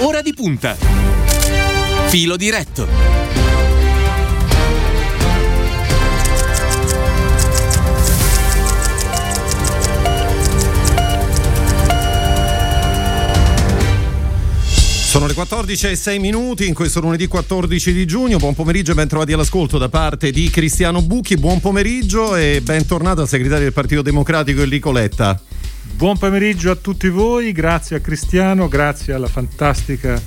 Ora 0.00 0.20
di 0.20 0.34
punta. 0.34 0.76
Filo 2.08 2.36
diretto. 2.36 2.86
Sono 15.16 15.26
le 15.26 15.32
14 15.32 15.86
e 15.86 15.96
6 15.96 16.18
minuti 16.18 16.66
in 16.66 16.74
questo 16.74 17.00
lunedì 17.00 17.26
14 17.26 17.94
di 17.94 18.04
giugno. 18.06 18.36
Buon 18.36 18.54
pomeriggio 18.54 18.92
e 18.92 18.94
ben 18.94 19.08
trovati 19.08 19.32
all'ascolto 19.32 19.78
da 19.78 19.88
parte 19.88 20.30
di 20.30 20.50
Cristiano 20.50 21.00
Bucchi. 21.00 21.38
Buon 21.38 21.58
pomeriggio 21.60 22.36
e 22.36 22.60
bentornato 22.62 23.22
al 23.22 23.28
segretario 23.28 23.64
del 23.64 23.72
Partito 23.72 24.02
Democratico 24.02 24.60
Enrico 24.60 24.92
Letta. 24.92 25.40
Buon 25.94 26.18
pomeriggio 26.18 26.70
a 26.70 26.76
tutti 26.76 27.08
voi, 27.08 27.52
grazie 27.52 27.96
a 27.96 28.00
Cristiano, 28.00 28.68
grazie 28.68 29.14
alla 29.14 29.26
fantastica 29.26 30.20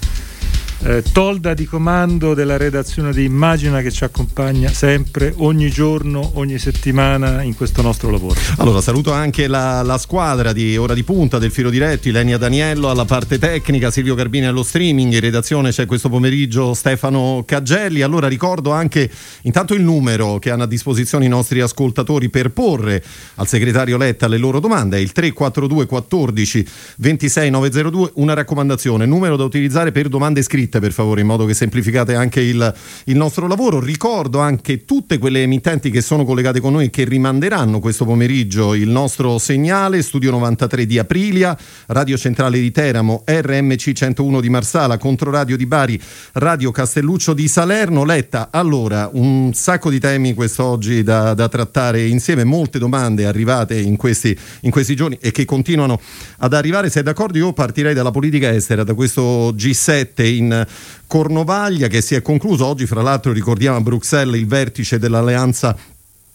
eh, 0.84 1.04
tolda 1.12 1.54
di 1.54 1.66
comando 1.66 2.34
della 2.34 2.58
redazione 2.58 3.12
di 3.12 3.24
Immagina 3.26 3.82
che 3.82 3.92
ci 3.92 4.04
accompagna 4.04 4.72
sempre, 4.72 5.34
ogni 5.38 5.70
giorno, 5.70 6.32
ogni 6.36 6.58
settimana 6.58 7.42
in 7.42 7.56
questo 7.56 7.82
nostro 7.82 8.10
lavoro. 8.10 8.40
Allora 8.58 8.80
saluto 8.82 9.12
anche 9.12 9.48
la, 9.48 9.82
la 9.82 9.98
squadra 9.98 10.54
di 10.54 10.78
Ora 10.78 10.94
di 10.94 11.04
Punta 11.04 11.38
del 11.38 11.52
Filo 11.52 11.70
Diretto, 11.70 12.08
Ilenia 12.08 12.38
Daniello 12.38 12.90
alla 12.90 13.06
parte 13.06 13.38
tecnica, 13.38 13.92
Silvio 13.92 14.16
Garbini 14.16 14.46
allo 14.46 14.64
streaming, 14.64 15.14
in 15.14 15.20
redazione 15.20 15.72
c'è 15.72 15.86
questo 15.86 16.08
pomeriggio 16.08 16.74
Stefano 16.74 17.44
Caggelli. 17.46 18.02
Allora 18.02 18.28
ricordo 18.28 18.72
anche 18.72 19.10
intanto 19.42 19.74
il 19.74 19.82
numero 19.82 20.40
che 20.40 20.50
hanno 20.50 20.64
a 20.64 20.68
disposizione 20.68 21.26
i 21.26 21.30
nostri 21.30 21.60
ascoltatori 21.60 22.30
per 22.30 22.52
porre 22.52 23.04
al 23.36 23.48
segretario 23.48 23.98
Letta 23.98 24.28
le 24.28 24.38
loro 24.38 24.60
domande, 24.60 24.98
è 24.98 25.00
il 25.00 25.12
342 25.12 25.86
14 25.86 26.68
26 26.98 27.50
902, 27.50 28.12
una 28.16 28.34
raccomandazione, 28.34 29.06
numero 29.06 29.36
da 29.36 29.44
utilizzare 29.44 29.92
per 29.92 30.08
domande 30.08 30.42
scritte 30.42 30.69
scritte 30.70 30.80
per 30.80 30.92
favore 30.92 31.22
in 31.22 31.28
modo 31.28 31.46
che 31.46 31.56
semplificate 31.56 32.14
anche 32.14 32.40
il, 32.42 32.74
il, 33.06 33.18
nostro 33.18 33.48
lavoro. 33.48 33.80
Ricordo 33.80 34.40
anche 34.40 34.86
tutte 34.86 35.18
quelle 35.18 35.42
emittenti 35.42 35.90
che 35.90 36.02
sono 36.02 36.24
collegate 36.24 36.60
con 36.60 36.74
noi 36.74 36.86
e 36.86 36.90
che 36.92 37.04
rimanderanno 37.06 37.80
questo 37.80 38.06
pomeriggio 38.06 38.76
il 38.76 38.88
nostro 38.88 39.40
segnale, 39.40 40.04
Studio 40.04 40.30
93 40.32 40.86
di 40.86 41.00
Aprilia, 41.00 41.58
Radio 41.88 42.18
Centrale 42.18 42.60
di 42.60 42.72
Teramo, 42.72 43.24
RMC 43.26 43.92
101 43.92 44.40
di 44.40 44.50
Marsala, 44.50 44.98
Controradio 44.98 45.58
di 45.58 45.66
Bari, 45.66 46.00
Radio 46.34 46.72
Castelluccio 46.72 47.34
di 47.34 47.48
Salerno. 47.48 48.06
Letta, 48.06 48.50
allora, 48.52 49.10
un 49.12 49.52
sacco 49.54 49.90
di 49.90 50.00
temi 50.00 50.36
quest'oggi 50.36 51.02
da, 51.02 51.34
da 51.34 51.50
trattare 51.50 52.06
insieme, 52.06 52.44
molte 52.44 52.78
domande 52.78 53.26
arrivate 53.26 53.78
in 53.78 53.96
questi, 53.96 54.38
in 54.62 54.72
questi 54.72 54.96
giorni 54.96 55.18
e 55.20 55.32
che 55.32 55.46
continuano 55.46 56.00
ad 56.38 56.54
arrivare. 56.54 56.90
Se 56.90 57.00
è 57.00 57.04
d'accordo 57.04 57.38
io 57.40 57.54
partirei 57.54 57.96
dalla 57.96 58.12
politica 58.12 58.54
estera, 58.54 58.84
da 58.84 58.94
questo 58.94 59.52
G7 59.54 60.26
in 60.26 60.59
Cornovaglia 61.08 61.88
che 61.88 62.02
si 62.02 62.16
è 62.16 62.22
concluso 62.22 62.66
oggi, 62.66 62.86
fra 62.86 63.02
l'altro 63.02 63.32
ricordiamo 63.32 63.78
a 63.78 63.82
Bruxelles 63.82 64.40
il 64.40 64.48
vertice 64.48 65.00
dell'alleanza 65.00 65.76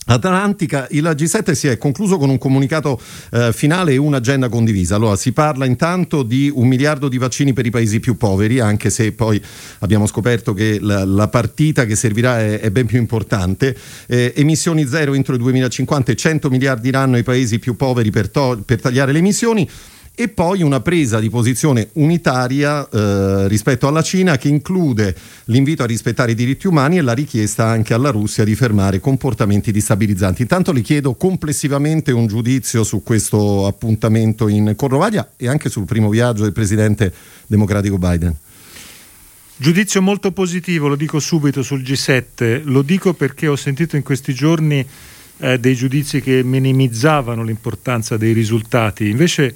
Atlantica, 0.07 0.87
il 0.91 1.03
G7 1.03 1.53
si 1.53 1.67
è 1.67 1.79
concluso 1.79 2.19
con 2.19 2.29
un 2.29 2.37
comunicato 2.37 3.01
eh, 3.31 3.55
finale 3.55 3.93
e 3.93 3.97
un'agenda 3.97 4.51
condivisa. 4.51 4.97
Allora, 4.97 5.17
si 5.17 5.33
parla 5.33 5.65
intanto 5.65 6.23
di 6.23 6.53
un 6.55 6.69
miliardo 6.69 7.09
di 7.09 7.17
vaccini 7.17 7.55
per 7.55 7.65
i 7.65 7.71
paesi 7.71 8.01
più 8.01 8.19
poveri, 8.19 8.61
anche 8.61 8.91
se 8.91 9.13
poi 9.13 9.43
abbiamo 9.79 10.07
scoperto 10.07 10.53
che 10.53 10.79
la, 10.79 11.07
la 11.07 11.29
partita 11.29 11.87
che 11.87 11.97
servirà 11.97 12.39
è, 12.39 12.61
è 12.61 12.71
ben 12.71 12.85
più 12.85 12.99
importante. 12.99 13.75
Eh, 14.07 14.35
emissioni 14.37 14.87
zero 14.87 15.15
entro 15.15 15.33
il 15.35 15.41
2050 15.41 16.13
e 16.13 16.17
100 16.17 16.51
miliardi 16.51 16.91
l'anno 16.91 17.17
ai 17.17 17.23
paesi 17.23 17.59
più 17.59 17.75
poveri 17.75 18.11
per, 18.11 18.29
to- 18.29 18.61
per 18.63 18.83
tagliare 18.83 19.11
le 19.11 19.19
emissioni 19.21 19.67
e 20.17 20.29
poi 20.29 20.63
una 20.63 20.81
presa 20.81 21.19
di 21.19 21.29
posizione 21.29 21.89
unitaria 21.95 22.89
eh, 22.89 23.49
rispetto 23.49 23.89
alla 23.89 24.03
Cina 24.03 24.37
che 24.37 24.47
include 24.47 25.15
l'invito 25.47 25.83
a 25.83 25.87
rispettare 25.87 26.33
i 26.33 26.37
diritti 26.37 26.69
umani 26.69 26.99
e 26.99 27.03
la 27.03 27.15
richiesta 27.15 27.67
anche 27.67 27.95
alla 27.95 28.11
Russia 28.11 28.45
di 28.45 28.55
fermare 28.55 29.01
comportamenti 29.01 29.73
destabilizzanti. 29.73 30.43
Intanto 30.43 30.71
le 30.71 30.83
chiedo 30.83 31.15
complessivamente 31.15 32.13
un 32.13 32.29
giudizio 32.29 32.85
su 32.85 33.03
questo 33.03 33.67
appuntamento 33.67 34.47
in 34.47 34.75
Cornovaglia 34.77 35.33
e 35.37 35.49
anche 35.49 35.69
sul 35.69 35.85
primo 35.85 36.09
viaggio 36.11 36.45
del 36.45 36.53
presidente 36.53 37.13
democratico 37.49 37.99
Biden. 37.99 38.37
Giudizio 39.57 40.01
molto 40.01 40.31
positivo, 40.31 40.87
lo 40.87 40.97
dico 40.97 41.19
subito 41.19 41.63
sul 41.63 41.83
G7, 41.83 42.63
lo 42.65 42.83
dico 42.83 43.15
perché 43.15 43.49
ho 43.49 43.57
sentito 43.57 43.97
in 43.97 44.03
questi 44.03 44.33
giorni 44.33 44.85
eh, 45.39 45.59
dei 45.59 45.75
giudizi 45.75 46.21
che 46.21 46.43
minimizzavano 46.45 47.43
l'importanza 47.43 48.17
dei 48.17 48.33
risultati, 48.33 49.09
invece 49.09 49.55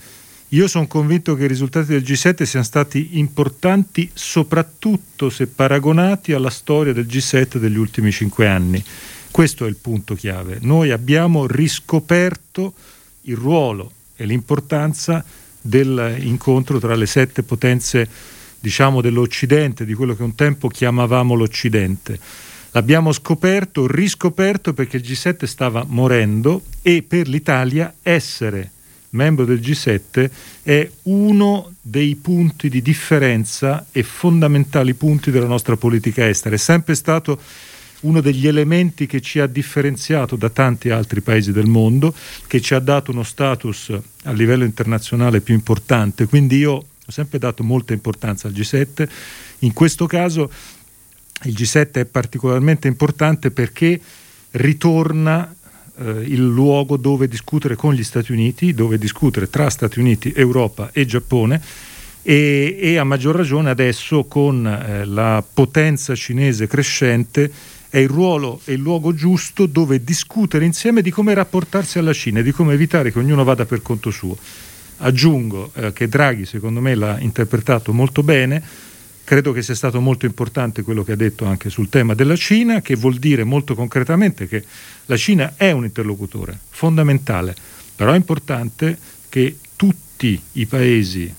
io 0.52 0.66
sono 0.66 0.86
convinto 0.86 1.34
che 1.34 1.44
i 1.44 1.48
risultati 1.48 1.88
del 1.88 2.02
G7 2.02 2.44
siano 2.44 2.64
stati 2.64 3.18
importanti 3.18 4.10
soprattutto 4.14 5.28
se 5.28 5.46
paragonati 5.46 6.32
alla 6.32 6.48
storia 6.48 6.94
del 6.94 7.04
G7 7.04 7.58
degli 7.58 7.76
ultimi 7.76 8.10
cinque 8.10 8.46
anni. 8.46 8.82
Questo 9.30 9.66
è 9.66 9.68
il 9.68 9.76
punto 9.76 10.14
chiave. 10.14 10.56
Noi 10.62 10.90
abbiamo 10.90 11.46
riscoperto 11.46 12.72
il 13.22 13.36
ruolo 13.36 13.92
e 14.16 14.24
l'importanza 14.24 15.22
dell'incontro 15.60 16.78
tra 16.78 16.94
le 16.94 17.06
sette 17.06 17.42
potenze 17.42 18.08
diciamo 18.58 19.02
dell'Occidente, 19.02 19.84
di 19.84 19.92
quello 19.92 20.16
che 20.16 20.22
un 20.22 20.34
tempo 20.34 20.68
chiamavamo 20.68 21.34
l'Occidente. 21.34 22.18
L'abbiamo 22.70 23.12
scoperto, 23.12 23.86
riscoperto 23.86 24.72
perché 24.72 24.96
il 24.96 25.02
G7 25.02 25.44
stava 25.44 25.84
morendo 25.86 26.62
e 26.80 27.02
per 27.02 27.28
l'Italia 27.28 27.92
essere 28.02 28.70
membro 29.10 29.44
del 29.44 29.60
G7, 29.60 30.30
è 30.62 30.90
uno 31.04 31.72
dei 31.80 32.16
punti 32.16 32.68
di 32.68 32.82
differenza 32.82 33.86
e 33.90 34.02
fondamentali 34.02 34.94
punti 34.94 35.30
della 35.30 35.46
nostra 35.46 35.76
politica 35.76 36.28
estera. 36.28 36.54
È 36.54 36.58
sempre 36.58 36.94
stato 36.94 37.40
uno 38.00 38.20
degli 38.20 38.46
elementi 38.46 39.06
che 39.06 39.20
ci 39.20 39.40
ha 39.40 39.46
differenziato 39.46 40.36
da 40.36 40.50
tanti 40.50 40.90
altri 40.90 41.20
paesi 41.20 41.52
del 41.52 41.66
mondo, 41.66 42.14
che 42.46 42.60
ci 42.60 42.74
ha 42.74 42.78
dato 42.78 43.10
uno 43.10 43.22
status 43.22 43.98
a 44.24 44.32
livello 44.32 44.64
internazionale 44.64 45.40
più 45.40 45.54
importante. 45.54 46.26
Quindi 46.26 46.58
io 46.58 46.72
ho 46.72 47.10
sempre 47.10 47.38
dato 47.38 47.64
molta 47.64 47.92
importanza 47.92 48.46
al 48.48 48.54
G7. 48.54 49.08
In 49.60 49.72
questo 49.72 50.06
caso 50.06 50.50
il 51.44 51.54
G7 51.54 51.92
è 51.92 52.04
particolarmente 52.04 52.88
importante 52.88 53.50
perché 53.50 54.00
ritorna 54.52 55.54
eh, 55.98 56.22
il 56.26 56.44
luogo 56.44 56.96
dove 56.96 57.28
discutere 57.28 57.76
con 57.76 57.94
gli 57.94 58.04
Stati 58.04 58.32
Uniti, 58.32 58.74
dove 58.74 58.98
discutere 58.98 59.50
tra 59.50 59.68
Stati 59.70 59.98
Uniti, 59.98 60.32
Europa 60.34 60.90
e 60.92 61.04
Giappone 61.04 61.60
e, 62.22 62.76
e 62.80 62.96
a 62.98 63.04
maggior 63.04 63.34
ragione 63.34 63.70
adesso 63.70 64.24
con 64.24 64.66
eh, 64.66 65.04
la 65.04 65.42
potenza 65.52 66.14
cinese 66.14 66.66
crescente 66.66 67.50
è 67.88 67.98
il 67.98 68.08
ruolo 68.08 68.60
e 68.64 68.74
il 68.74 68.80
luogo 68.80 69.14
giusto 69.14 69.66
dove 69.66 70.04
discutere 70.04 70.64
insieme 70.64 71.00
di 71.00 71.10
come 71.10 71.32
rapportarsi 71.32 71.98
alla 71.98 72.12
Cina 72.12 72.40
e 72.40 72.42
di 72.42 72.52
come 72.52 72.74
evitare 72.74 73.10
che 73.10 73.18
ognuno 73.18 73.44
vada 73.44 73.64
per 73.64 73.80
conto 73.80 74.10
suo. 74.10 74.36
Aggiungo 74.98 75.70
eh, 75.74 75.92
che 75.92 76.08
Draghi 76.08 76.44
secondo 76.44 76.80
me 76.80 76.94
l'ha 76.94 77.18
interpretato 77.18 77.92
molto 77.92 78.22
bene, 78.22 78.62
Credo 79.28 79.52
che 79.52 79.60
sia 79.60 79.74
stato 79.74 80.00
molto 80.00 80.24
importante 80.24 80.80
quello 80.80 81.04
che 81.04 81.12
ha 81.12 81.14
detto 81.14 81.44
anche 81.44 81.68
sul 81.68 81.90
tema 81.90 82.14
della 82.14 82.34
Cina, 82.34 82.80
che 82.80 82.94
vuol 82.94 83.16
dire 83.16 83.44
molto 83.44 83.74
concretamente 83.74 84.48
che 84.48 84.64
la 85.04 85.18
Cina 85.18 85.52
è 85.54 85.70
un 85.70 85.84
interlocutore 85.84 86.58
fondamentale, 86.70 87.54
però 87.94 88.12
è 88.12 88.16
importante 88.16 88.96
che 89.28 89.58
tutti 89.76 90.40
i 90.52 90.64
paesi, 90.64 91.30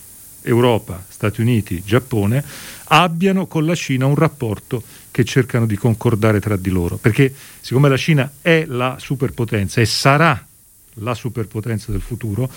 Europa, 0.43 1.03
Stati 1.09 1.41
Uniti, 1.41 1.81
Giappone, 1.83 2.43
abbiano 2.89 3.47
con 3.47 3.65
la 3.65 3.73
Cina 3.73 4.05
un 4.05 4.13
rapporto 4.13 4.83
che 5.09 5.23
cercano 5.23 5.65
di 5.65 5.75
concordare 5.75 6.39
tra 6.39 6.57
di 6.57 6.69
loro, 6.69 6.97
perché 6.97 7.33
siccome 7.59 7.89
la 7.89 7.97
Cina 7.97 8.33
è 8.39 8.65
la 8.67 8.97
superpotenza 8.99 9.81
e 9.81 9.87
sarà 9.87 10.45
la 10.93 11.15
superpotenza 11.15 11.91
del 11.91 12.01
futuro, 12.01 12.51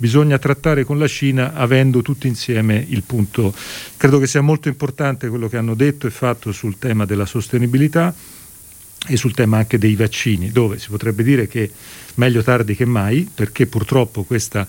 bisogna 0.00 0.38
trattare 0.38 0.84
con 0.84 0.98
la 0.98 1.06
Cina 1.06 1.52
avendo 1.52 2.00
tutti 2.00 2.26
insieme 2.26 2.82
il 2.88 3.02
punto. 3.02 3.54
Credo 3.98 4.18
che 4.18 4.26
sia 4.26 4.40
molto 4.40 4.68
importante 4.68 5.28
quello 5.28 5.46
che 5.46 5.58
hanno 5.58 5.74
detto 5.74 6.06
e 6.06 6.10
fatto 6.10 6.52
sul 6.52 6.78
tema 6.78 7.04
della 7.04 7.26
sostenibilità 7.26 8.14
e 9.06 9.16
sul 9.18 9.34
tema 9.34 9.58
anche 9.58 9.76
dei 9.76 9.96
vaccini, 9.96 10.50
dove 10.50 10.78
si 10.78 10.88
potrebbe 10.88 11.22
dire 11.22 11.46
che 11.46 11.70
meglio 12.14 12.42
tardi 12.42 12.74
che 12.74 12.86
mai, 12.86 13.28
perché 13.32 13.66
purtroppo 13.66 14.22
questa 14.22 14.66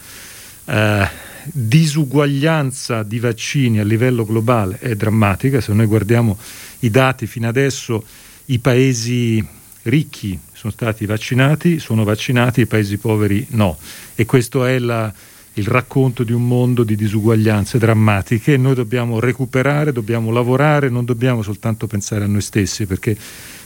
eh, 0.66 1.10
disuguaglianza 1.45 3.04
di 3.04 3.19
vaccini 3.19 3.80
a 3.80 3.86
livello 3.86 4.25
globale 4.25 4.80
è 4.80 4.95
drammatica. 4.95 5.62
Se 5.62 5.72
noi 5.72 5.86
guardiamo 5.86 6.38
i 6.80 6.89
dati 6.89 7.25
fino 7.25 7.48
adesso, 7.48 8.04
i 8.48 8.60
paesi 8.60 9.45
ricchi 9.83 10.39
sono 10.54 10.72
stati 10.72 11.06
vaccinati, 11.06 11.80
sono 11.80 12.04
vaccinati, 12.04 12.62
i 12.62 12.66
paesi 12.66 12.98
poveri 12.98 13.45
no. 13.51 13.78
E 14.16 14.25
questo 14.25 14.66
è 14.66 14.78
la, 14.80 15.12
il 15.54 15.66
racconto 15.68 16.24
di 16.24 16.31
un 16.31 16.48
mondo 16.48 16.83
di 16.83 16.95
disuguaglianze 16.95 17.78
drammatiche. 17.78 18.57
Noi 18.57 18.75
dobbiamo 18.75 19.19
recuperare, 19.19 19.92
dobbiamo 19.92 20.31
lavorare, 20.31 20.89
non 20.89 21.06
dobbiamo 21.06 21.42
soltanto 21.42 21.88
pensare 21.88 22.24
a 22.24 22.28
noi 22.28 22.42
stessi, 22.42 22.86
perché 22.86 23.18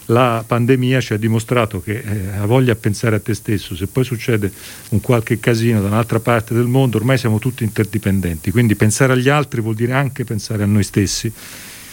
la 0.10 0.44
pandemia 0.46 1.02
ci 1.02 1.14
ha 1.14 1.18
dimostrato 1.18 1.82
che 1.82 1.98
eh, 1.98 2.38
ha 2.38 2.46
voglia 2.46 2.74
di 2.74 2.80
pensare 2.80 3.16
a 3.16 3.20
te 3.20 3.34
stesso, 3.34 3.76
se 3.76 3.88
poi 3.88 4.04
succede 4.04 4.52
un 4.90 5.02
qualche 5.02 5.40
casino 5.40 5.82
da 5.82 5.88
un'altra 5.88 6.20
parte 6.20 6.54
del 6.54 6.68
mondo, 6.68 6.98
ormai 6.98 7.18
siamo 7.18 7.40
tutti 7.40 7.64
interdipendenti, 7.64 8.52
quindi 8.52 8.76
pensare 8.76 9.14
agli 9.14 9.30
altri 9.30 9.62
vuol 9.62 9.76
dire 9.76 9.94
anche 9.94 10.24
pensare 10.24 10.64
a 10.64 10.68
noi 10.68 10.84
stessi. 10.84 11.32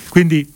Quindi 0.09 0.47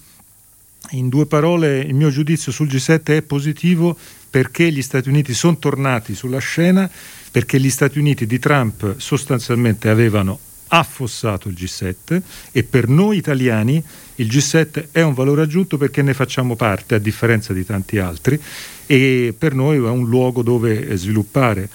in 0.90 1.08
due 1.08 1.26
parole 1.26 1.78
il 1.78 1.94
mio 1.94 2.10
giudizio 2.10 2.52
sul 2.52 2.68
G7 2.68 3.04
è 3.04 3.22
positivo 3.22 3.96
perché 4.30 4.70
gli 4.70 4.82
Stati 4.82 5.08
Uniti 5.08 5.34
sono 5.34 5.56
tornati 5.58 6.14
sulla 6.14 6.38
scena, 6.38 6.88
perché 7.30 7.58
gli 7.58 7.70
Stati 7.70 7.98
Uniti 7.98 8.26
di 8.26 8.38
Trump 8.38 8.96
sostanzialmente 8.98 9.88
avevano 9.88 10.38
affossato 10.68 11.48
il 11.48 11.54
G7 11.54 12.20
e 12.52 12.62
per 12.64 12.88
noi 12.88 13.16
italiani 13.16 13.82
il 14.16 14.26
G7 14.26 14.88
è 14.90 15.02
un 15.02 15.14
valore 15.14 15.42
aggiunto 15.42 15.76
perché 15.76 16.02
ne 16.02 16.14
facciamo 16.14 16.56
parte 16.56 16.96
a 16.96 16.98
differenza 16.98 17.52
di 17.52 17.64
tanti 17.64 17.98
altri 17.98 18.40
e 18.86 19.34
per 19.36 19.54
noi 19.54 19.76
è 19.76 19.88
un 19.88 20.08
luogo 20.08 20.42
dove 20.42 20.96
sviluppare 20.96 21.68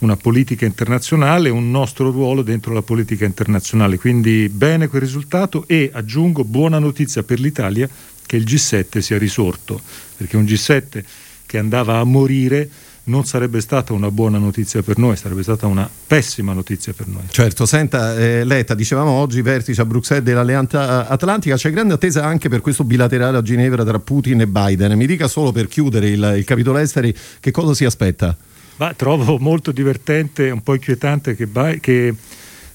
una 0.00 0.16
politica 0.16 0.66
internazionale, 0.66 1.48
un 1.48 1.70
nostro 1.70 2.10
ruolo 2.10 2.42
dentro 2.42 2.74
la 2.74 2.82
politica 2.82 3.24
internazionale. 3.24 3.96
Quindi 3.96 4.48
bene 4.50 4.88
quel 4.88 5.00
risultato 5.00 5.64
e 5.66 5.90
aggiungo 5.92 6.44
buona 6.44 6.78
notizia 6.78 7.22
per 7.22 7.40
l'Italia 7.40 7.88
che 8.26 8.36
il 8.36 8.44
G7 8.44 8.98
sia 8.98 9.18
risorto, 9.18 9.80
perché 10.16 10.36
un 10.36 10.44
G7 10.44 11.02
che 11.46 11.58
andava 11.58 11.98
a 11.98 12.04
morire 12.04 12.68
non 13.04 13.26
sarebbe 13.26 13.60
stata 13.60 13.92
una 13.92 14.10
buona 14.10 14.38
notizia 14.38 14.82
per 14.82 14.96
noi, 14.98 15.16
sarebbe 15.16 15.42
stata 15.42 15.66
una 15.66 15.88
pessima 16.06 16.52
notizia 16.52 16.92
per 16.94 17.06
noi. 17.06 17.22
Certo, 17.28 17.66
senta 17.66 18.16
eh, 18.16 18.44
Letta, 18.44 18.74
dicevamo 18.74 19.10
oggi 19.10 19.42
vertice 19.42 19.82
a 19.82 19.84
Bruxelles 19.84 20.24
dell'Alleanza 20.24 21.06
Atlantica, 21.06 21.56
c'è 21.56 21.70
grande 21.70 21.94
attesa 21.94 22.24
anche 22.24 22.48
per 22.48 22.60
questo 22.60 22.84
bilaterale 22.84 23.36
a 23.36 23.42
Ginevra 23.42 23.84
tra 23.84 23.98
Putin 23.98 24.40
e 24.40 24.46
Biden. 24.46 24.96
Mi 24.96 25.06
dica 25.06 25.28
solo 25.28 25.52
per 25.52 25.68
chiudere 25.68 26.08
il, 26.08 26.34
il 26.38 26.44
capitolo 26.44 26.78
esteri 26.78 27.14
che 27.40 27.50
cosa 27.50 27.74
si 27.74 27.84
aspetta? 27.84 28.34
Ma 28.76 28.94
trovo 28.94 29.38
molto 29.38 29.70
divertente, 29.70 30.50
un 30.50 30.62
po' 30.62 30.74
inquietante 30.74 31.36
che, 31.36 31.48
che 31.80 32.14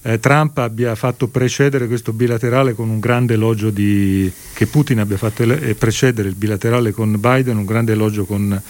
eh, 0.02 0.18
Trump 0.18 0.56
abbia 0.58 0.94
fatto 0.94 1.28
precedere 1.28 1.86
questo 1.86 2.12
bilaterale 2.12 2.74
con 2.74 2.88
un 2.88 3.00
grande 3.00 3.34
elogio 3.34 3.70
di 3.70 4.30
che 4.54 4.66
Putin 4.66 5.00
abbia 5.00 5.18
fatto 5.18 5.42
ele- 5.42 5.74
precedere 5.74 6.28
il 6.28 6.34
bilaterale 6.34 6.92
con 6.92 7.18
Biden, 7.18 7.58
un 7.58 7.66
grande 7.66 7.92
elogio 7.92 8.24
con 8.24 8.60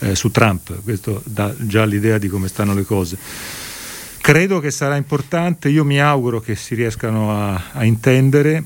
eh, 0.00 0.14
su 0.14 0.30
Trump, 0.30 0.82
questo 0.82 1.22
dà 1.24 1.54
già 1.58 1.84
l'idea 1.84 2.18
di 2.18 2.28
come 2.28 2.48
stanno 2.48 2.74
le 2.74 2.84
cose. 2.84 3.16
Credo 4.20 4.60
che 4.60 4.70
sarà 4.70 4.96
importante, 4.96 5.68
io 5.68 5.84
mi 5.84 6.00
auguro 6.00 6.40
che 6.40 6.54
si 6.54 6.74
riescano 6.74 7.32
a, 7.32 7.70
a 7.72 7.84
intendere 7.84 8.64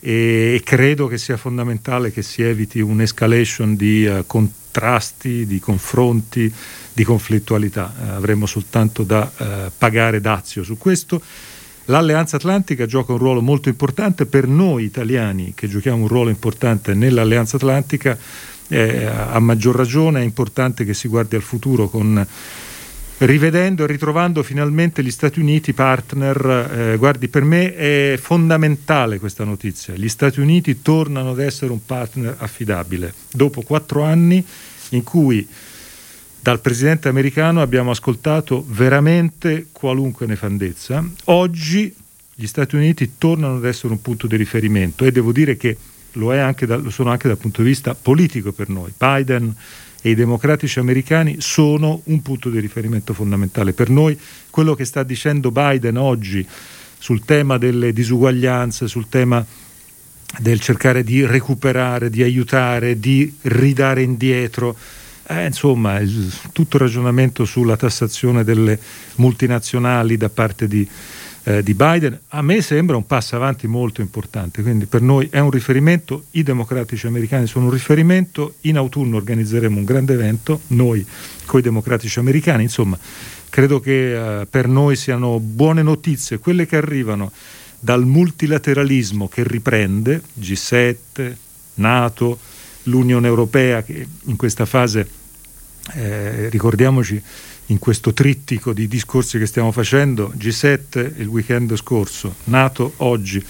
e, 0.00 0.54
e, 0.54 0.62
credo 0.64 1.06
che 1.06 1.18
sia 1.18 1.36
fondamentale 1.36 2.12
che 2.12 2.22
si 2.22 2.42
eviti 2.42 2.80
un'escalation 2.80 3.76
di 3.76 4.06
uh, 4.06 4.24
contrasti, 4.26 5.46
di 5.46 5.58
confronti, 5.60 6.52
di 6.98 7.04
conflittualità. 7.04 7.94
Uh, 7.96 8.08
avremo 8.16 8.44
soltanto 8.44 9.04
da 9.04 9.30
uh, 9.36 9.44
pagare 9.78 10.20
dazio 10.20 10.64
su 10.64 10.76
questo. 10.76 11.22
L'Alleanza 11.84 12.36
Atlantica 12.36 12.86
gioca 12.86 13.12
un 13.12 13.18
ruolo 13.18 13.40
molto 13.40 13.68
importante 13.68 14.26
per 14.26 14.48
noi 14.48 14.82
italiani 14.82 15.52
che 15.54 15.68
giochiamo 15.68 16.02
un 16.02 16.08
ruolo 16.08 16.28
importante 16.28 16.94
nell'Alleanza 16.94 17.56
Atlantica 17.56 18.18
eh, 18.68 19.06
a 19.06 19.38
maggior 19.38 19.74
ragione 19.74 20.20
è 20.20 20.24
importante 20.24 20.84
che 20.84 20.92
si 20.92 21.08
guardi 21.08 21.36
al 21.36 21.42
futuro 21.42 21.88
con 21.88 22.26
rivedendo 23.18 23.84
e 23.84 23.86
ritrovando 23.86 24.42
finalmente 24.42 25.02
gli 25.02 25.10
Stati 25.10 25.40
Uniti 25.40 25.72
partner. 25.72 26.70
Eh, 26.92 26.96
guardi, 26.98 27.28
per 27.28 27.44
me 27.44 27.74
è 27.74 28.18
fondamentale 28.20 29.18
questa 29.18 29.44
notizia. 29.44 29.94
Gli 29.94 30.08
Stati 30.08 30.40
Uniti 30.40 30.82
tornano 30.82 31.30
ad 31.30 31.38
essere 31.38 31.72
un 31.72 31.84
partner 31.86 32.34
affidabile 32.38 33.14
dopo 33.32 33.62
quattro 33.62 34.02
anni 34.02 34.44
in 34.90 35.02
cui 35.02 35.46
dal 36.48 36.60
presidente 36.60 37.08
americano 37.08 37.60
abbiamo 37.60 37.90
ascoltato 37.90 38.64
veramente 38.66 39.66
qualunque 39.70 40.24
nefandezza. 40.24 41.06
Oggi 41.24 41.94
gli 42.34 42.46
Stati 42.46 42.74
Uniti 42.74 43.18
tornano 43.18 43.56
ad 43.56 43.66
essere 43.66 43.92
un 43.92 44.00
punto 44.00 44.26
di 44.26 44.34
riferimento 44.36 45.04
e 45.04 45.12
devo 45.12 45.30
dire 45.30 45.58
che 45.58 45.76
lo, 46.12 46.32
anche 46.32 46.64
da, 46.64 46.76
lo 46.76 46.88
sono 46.88 47.10
anche 47.10 47.28
dal 47.28 47.36
punto 47.36 47.60
di 47.60 47.68
vista 47.68 47.94
politico 47.94 48.52
per 48.52 48.70
noi. 48.70 48.90
Biden 48.96 49.54
e 50.00 50.08
i 50.08 50.14
democratici 50.14 50.78
americani 50.78 51.36
sono 51.40 52.00
un 52.04 52.22
punto 52.22 52.48
di 52.48 52.60
riferimento 52.60 53.12
fondamentale. 53.12 53.74
Per 53.74 53.90
noi 53.90 54.18
quello 54.48 54.74
che 54.74 54.86
sta 54.86 55.02
dicendo 55.02 55.50
Biden 55.50 55.98
oggi 55.98 56.46
sul 56.96 57.26
tema 57.26 57.58
delle 57.58 57.92
disuguaglianze, 57.92 58.88
sul 58.88 59.10
tema 59.10 59.44
del 60.38 60.60
cercare 60.60 61.04
di 61.04 61.26
recuperare, 61.26 62.08
di 62.08 62.22
aiutare, 62.22 62.98
di 62.98 63.30
ridare 63.42 64.00
indietro, 64.00 64.74
eh, 65.28 65.46
insomma, 65.46 65.98
il, 65.98 66.32
tutto 66.52 66.76
il 66.76 66.82
ragionamento 66.82 67.44
sulla 67.44 67.76
tassazione 67.76 68.44
delle 68.44 68.78
multinazionali 69.16 70.16
da 70.16 70.28
parte 70.28 70.66
di 70.66 70.88
eh, 71.48 71.62
di 71.62 71.72
Biden, 71.72 72.18
a 72.28 72.42
me 72.42 72.60
sembra 72.60 72.96
un 72.96 73.06
passo 73.06 73.34
avanti 73.34 73.66
molto 73.66 74.02
importante, 74.02 74.60
quindi 74.60 74.84
per 74.84 75.00
noi 75.00 75.28
è 75.30 75.38
un 75.38 75.50
riferimento, 75.50 76.24
i 76.32 76.42
democratici 76.42 77.06
americani 77.06 77.46
sono 77.46 77.66
un 77.66 77.70
riferimento, 77.70 78.56
in 78.62 78.76
autunno 78.76 79.16
organizzeremo 79.16 79.78
un 79.78 79.84
grande 79.84 80.12
evento, 80.12 80.60
noi 80.68 81.06
con 81.46 81.60
i 81.60 81.62
democratici 81.62 82.18
americani, 82.18 82.64
insomma 82.64 82.98
credo 83.48 83.80
che 83.80 84.40
eh, 84.40 84.46
per 84.46 84.68
noi 84.68 84.94
siano 84.94 85.40
buone 85.40 85.80
notizie 85.80 86.38
quelle 86.38 86.66
che 86.66 86.76
arrivano 86.76 87.32
dal 87.80 88.04
multilateralismo 88.04 89.28
che 89.28 89.42
riprende, 89.42 90.20
G7, 90.38 91.34
Nato, 91.74 92.38
l'Unione 92.88 93.26
Europea 93.26 93.82
che 93.82 94.06
in 94.24 94.36
questa 94.36 94.66
fase, 94.66 95.08
eh, 95.94 96.48
ricordiamoci, 96.48 97.22
in 97.66 97.78
questo 97.78 98.12
trittico 98.12 98.72
di 98.72 98.88
discorsi 98.88 99.38
che 99.38 99.46
stiamo 99.46 99.72
facendo, 99.72 100.32
G7 100.36 101.12
il 101.18 101.26
weekend 101.26 101.76
scorso, 101.76 102.34
nato 102.44 102.94
oggi 102.98 103.44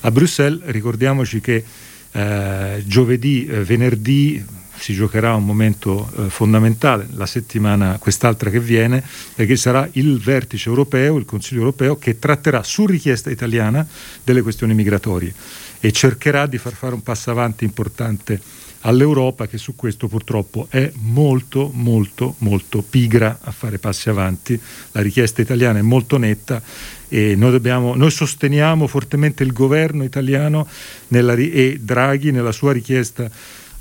a 0.00 0.10
Bruxelles, 0.10 0.62
ricordiamoci 0.66 1.40
che 1.40 1.64
eh, 2.12 2.82
giovedì, 2.84 3.46
eh, 3.46 3.62
venerdì 3.62 4.44
si 4.80 4.94
giocherà 4.94 5.34
un 5.34 5.44
momento 5.44 6.10
eh, 6.16 6.30
fondamentale, 6.30 7.06
la 7.12 7.26
settimana 7.26 7.98
quest'altra 7.98 8.48
che 8.50 8.60
viene, 8.60 9.04
perché 9.34 9.54
sarà 9.56 9.86
il 9.92 10.18
vertice 10.18 10.70
europeo, 10.70 11.18
il 11.18 11.26
Consiglio 11.26 11.60
europeo, 11.60 11.98
che 11.98 12.18
tratterà 12.18 12.62
su 12.62 12.86
richiesta 12.86 13.30
italiana 13.30 13.86
delle 14.24 14.40
questioni 14.40 14.72
migratorie 14.74 15.34
e 15.80 15.92
cercherà 15.92 16.46
di 16.46 16.58
far 16.58 16.72
fare 16.72 16.94
un 16.94 17.02
passo 17.02 17.30
avanti 17.30 17.64
importante 17.64 18.40
all'Europa 18.80 19.46
che 19.46 19.58
su 19.58 19.74
questo 19.76 20.08
purtroppo 20.08 20.66
è 20.70 20.90
molto 20.96 21.70
molto 21.74 22.34
molto 22.38 22.82
pigra 22.82 23.38
a 23.42 23.50
fare 23.50 23.78
passi 23.78 24.08
avanti. 24.08 24.58
La 24.92 25.00
richiesta 25.00 25.42
italiana 25.42 25.78
è 25.78 25.82
molto 25.82 26.16
netta 26.16 26.62
e 27.08 27.34
noi, 27.36 27.50
dobbiamo, 27.50 27.94
noi 27.94 28.10
sosteniamo 28.10 28.86
fortemente 28.86 29.42
il 29.42 29.52
governo 29.52 30.04
italiano 30.04 30.66
nella, 31.08 31.34
e 31.34 31.78
Draghi 31.80 32.30
nella 32.30 32.52
sua 32.52 32.72
richiesta 32.72 33.30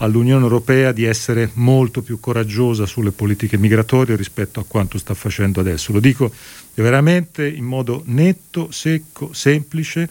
all'Unione 0.01 0.43
Europea 0.43 0.91
di 0.91 1.03
essere 1.03 1.51
molto 1.53 2.01
più 2.01 2.19
coraggiosa 2.19 2.85
sulle 2.85 3.11
politiche 3.11 3.57
migratorie 3.57 4.15
rispetto 4.15 4.59
a 4.59 4.65
quanto 4.67 4.97
sta 4.97 5.13
facendo 5.13 5.59
adesso. 5.59 5.91
Lo 5.91 5.99
dico 5.99 6.31
veramente 6.73 7.47
in 7.47 7.65
modo 7.65 8.03
netto, 8.05 8.71
secco, 8.71 9.31
semplice 9.33 10.09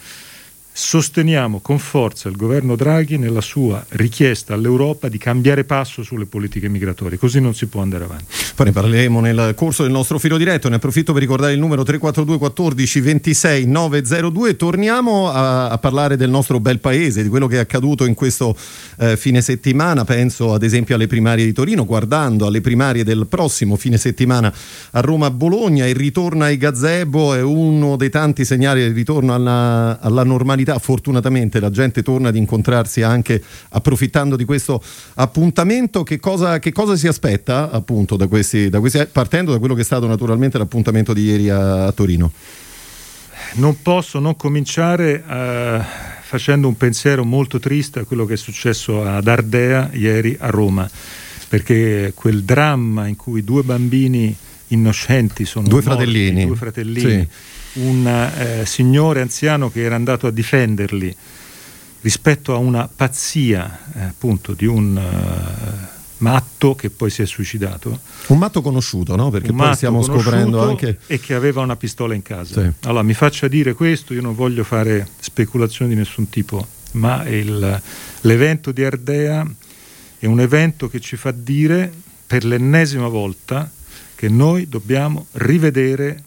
Sosteniamo 0.80 1.58
con 1.58 1.80
forza 1.80 2.28
il 2.28 2.36
governo 2.36 2.76
Draghi 2.76 3.18
nella 3.18 3.40
sua 3.40 3.84
richiesta 3.88 4.54
all'Europa 4.54 5.08
di 5.08 5.18
cambiare 5.18 5.64
passo 5.64 6.04
sulle 6.04 6.24
politiche 6.24 6.68
migratorie, 6.68 7.18
così 7.18 7.40
non 7.40 7.52
si 7.52 7.66
può 7.66 7.82
andare 7.82 8.04
avanti. 8.04 8.26
Poi 8.54 8.66
ne 8.66 8.72
parleremo 8.72 9.18
nel 9.18 9.54
corso 9.56 9.82
del 9.82 9.90
nostro 9.90 10.20
filo 10.20 10.36
diretto, 10.36 10.68
ne 10.68 10.76
approfitto 10.76 11.12
per 11.12 11.20
ricordare 11.20 11.52
il 11.52 11.58
numero 11.58 11.82
342 11.82 12.38
14 12.38 13.00
26 13.00 13.66
902, 13.66 14.56
torniamo 14.56 15.28
a, 15.28 15.68
a 15.68 15.78
parlare 15.78 16.16
del 16.16 16.30
nostro 16.30 16.60
bel 16.60 16.78
paese, 16.78 17.24
di 17.24 17.28
quello 17.28 17.48
che 17.48 17.56
è 17.56 17.58
accaduto 17.58 18.04
in 18.04 18.14
questo 18.14 18.56
eh, 18.98 19.16
fine 19.16 19.42
settimana, 19.42 20.04
penso 20.04 20.54
ad 20.54 20.62
esempio 20.62 20.94
alle 20.94 21.08
primarie 21.08 21.44
di 21.44 21.52
Torino, 21.52 21.84
guardando 21.84 22.46
alle 22.46 22.60
primarie 22.60 23.02
del 23.02 23.26
prossimo 23.28 23.74
fine 23.74 23.96
settimana 23.96 24.54
a 24.92 25.00
Roma-Bologna, 25.00 25.88
il 25.88 25.96
ritorno 25.96 26.44
ai 26.44 26.56
gazebo 26.56 27.34
è 27.34 27.42
uno 27.42 27.96
dei 27.96 28.10
tanti 28.10 28.44
segnali 28.44 28.80
del 28.80 28.94
ritorno 28.94 29.34
alla, 29.34 29.98
alla 30.00 30.22
normalità 30.22 30.66
possibilità, 30.68 30.78
fortunatamente 30.78 31.60
la 31.60 31.70
gente 31.70 32.02
torna 32.02 32.28
ad 32.28 32.36
incontrarsi 32.36 33.02
anche 33.02 33.42
approfittando 33.70 34.36
di 34.36 34.44
questo 34.44 34.82
appuntamento. 35.14 36.02
Che 36.02 36.20
cosa, 36.20 36.58
che 36.58 36.72
cosa 36.72 36.96
si 36.96 37.06
aspetta 37.06 37.70
appunto 37.70 38.16
da 38.16 38.26
questi, 38.26 38.68
da 38.68 38.80
questi, 38.80 39.06
partendo 39.10 39.52
da 39.52 39.58
quello 39.58 39.74
che 39.74 39.80
è 39.80 39.84
stato 39.84 40.06
naturalmente 40.06 40.58
l'appuntamento 40.58 41.12
di 41.12 41.22
ieri 41.22 41.48
a, 41.48 41.86
a 41.86 41.92
Torino? 41.92 42.32
Non 43.54 43.80
posso 43.80 44.18
non 44.18 44.36
cominciare 44.36 45.22
uh, 45.26 45.82
facendo 46.22 46.68
un 46.68 46.76
pensiero 46.76 47.24
molto 47.24 47.58
triste 47.58 48.00
a 48.00 48.04
quello 48.04 48.26
che 48.26 48.34
è 48.34 48.36
successo 48.36 49.04
ad 49.04 49.26
Ardea 49.26 49.90
ieri 49.92 50.36
a 50.38 50.50
Roma, 50.50 50.88
perché 51.48 52.12
quel 52.14 52.42
dramma 52.42 53.06
in 53.06 53.16
cui 53.16 53.42
due 53.44 53.62
bambini 53.62 54.36
innocenti 54.68 55.46
sono 55.46 55.66
due 55.66 55.80
morti, 55.80 55.88
fratellini, 55.88 56.46
due 56.46 56.56
fratellini 56.56 57.20
sì 57.20 57.56
un 57.74 58.06
eh, 58.06 58.66
signore 58.66 59.20
anziano 59.20 59.70
che 59.70 59.82
era 59.82 59.94
andato 59.94 60.26
a 60.26 60.30
difenderli 60.30 61.14
rispetto 62.00 62.54
a 62.54 62.58
una 62.58 62.88
pazzia 62.94 63.78
eh, 63.94 64.02
appunto 64.02 64.52
di 64.52 64.66
un, 64.66 64.96
uh, 64.96 65.96
matto 66.18 66.74
che 66.74 66.90
poi 66.90 67.10
si 67.10 67.22
è 67.22 67.26
suicidato. 67.26 68.00
Un 68.28 68.38
matto 68.38 68.62
conosciuto, 68.62 69.16
no? 69.16 69.30
Perché 69.30 69.52
poi 69.52 69.74
stiamo 69.74 70.02
scoprendo 70.02 70.62
anche... 70.62 70.98
E 71.06 71.20
che 71.20 71.34
aveva 71.34 71.62
una 71.62 71.76
pistola 71.76 72.14
in 72.14 72.22
casa. 72.22 72.62
Sì. 72.62 72.72
Allora 72.86 73.02
mi 73.02 73.14
faccia 73.14 73.48
dire 73.48 73.74
questo, 73.74 74.14
io 74.14 74.22
non 74.22 74.34
voglio 74.34 74.64
fare 74.64 75.08
speculazioni 75.18 75.92
di 75.92 75.96
nessun 75.96 76.28
tipo, 76.28 76.66
ma 76.92 77.26
il, 77.28 77.80
l'evento 78.22 78.72
di 78.72 78.84
Ardea 78.84 79.46
è 80.18 80.26
un 80.26 80.40
evento 80.40 80.88
che 80.88 81.00
ci 81.00 81.16
fa 81.16 81.30
dire 81.30 81.92
per 82.26 82.44
l'ennesima 82.44 83.08
volta 83.08 83.70
che 84.14 84.28
noi 84.28 84.68
dobbiamo 84.68 85.26
rivedere 85.32 86.24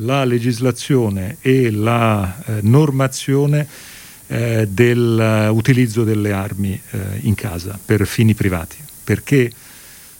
la 0.00 0.24
legislazione 0.24 1.36
e 1.40 1.70
la 1.70 2.42
eh, 2.44 2.58
normazione 2.62 3.66
eh, 4.26 4.66
dell'utilizzo 4.68 6.04
delle 6.04 6.32
armi 6.32 6.80
eh, 6.90 6.98
in 7.20 7.34
casa 7.34 7.78
per 7.82 8.06
fini 8.06 8.34
privati, 8.34 8.76
perché 9.04 9.50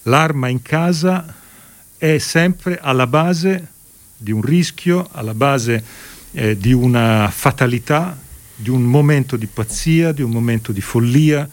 l'arma 0.05 0.49
in 0.49 0.63
casa 0.63 1.35
è 1.97 2.19
sempre 2.19 2.79
alla 2.81 3.07
base 3.07 3.69
di 4.17 4.33
un 4.33 4.43
rischio, 4.43 5.09
alla 5.13 5.35
base 5.35 5.83
eh, 6.33 6.57
di 6.57 6.73
una 6.73 7.31
fatalità, 7.31 8.19
di 8.55 8.71
un 8.71 8.83
momento 8.83 9.37
di 9.37 9.47
pazzia, 9.47 10.13
di 10.13 10.23
un 10.23 10.31
momento 10.31 10.73
di 10.73 10.81
follia. 10.81 11.49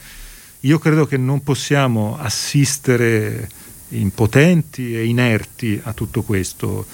Io 0.61 0.79
credo 0.79 1.05
che 1.05 1.17
non 1.17 1.43
possiamo 1.43 2.17
assistere 2.17 3.47
impotenti 3.89 4.95
e 4.95 5.05
inerti 5.05 5.79
a 5.83 5.93
tutto 5.93 6.23
questo. 6.23 6.85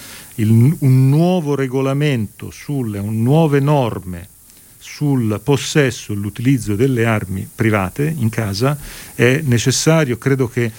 Il, 0.41 0.75
un 0.79 1.09
nuovo 1.09 1.53
regolamento 1.53 2.49
sulle 2.49 2.99
nuove 2.99 3.59
norme 3.59 4.27
sul 4.79 5.39
possesso 5.43 6.13
e 6.13 6.15
l'utilizzo 6.15 6.75
delle 6.75 7.05
armi 7.05 7.47
private 7.53 8.13
in 8.17 8.29
casa 8.29 8.75
è 9.13 9.41
necessario. 9.43 10.17
Credo 10.17 10.49
che 10.49 10.71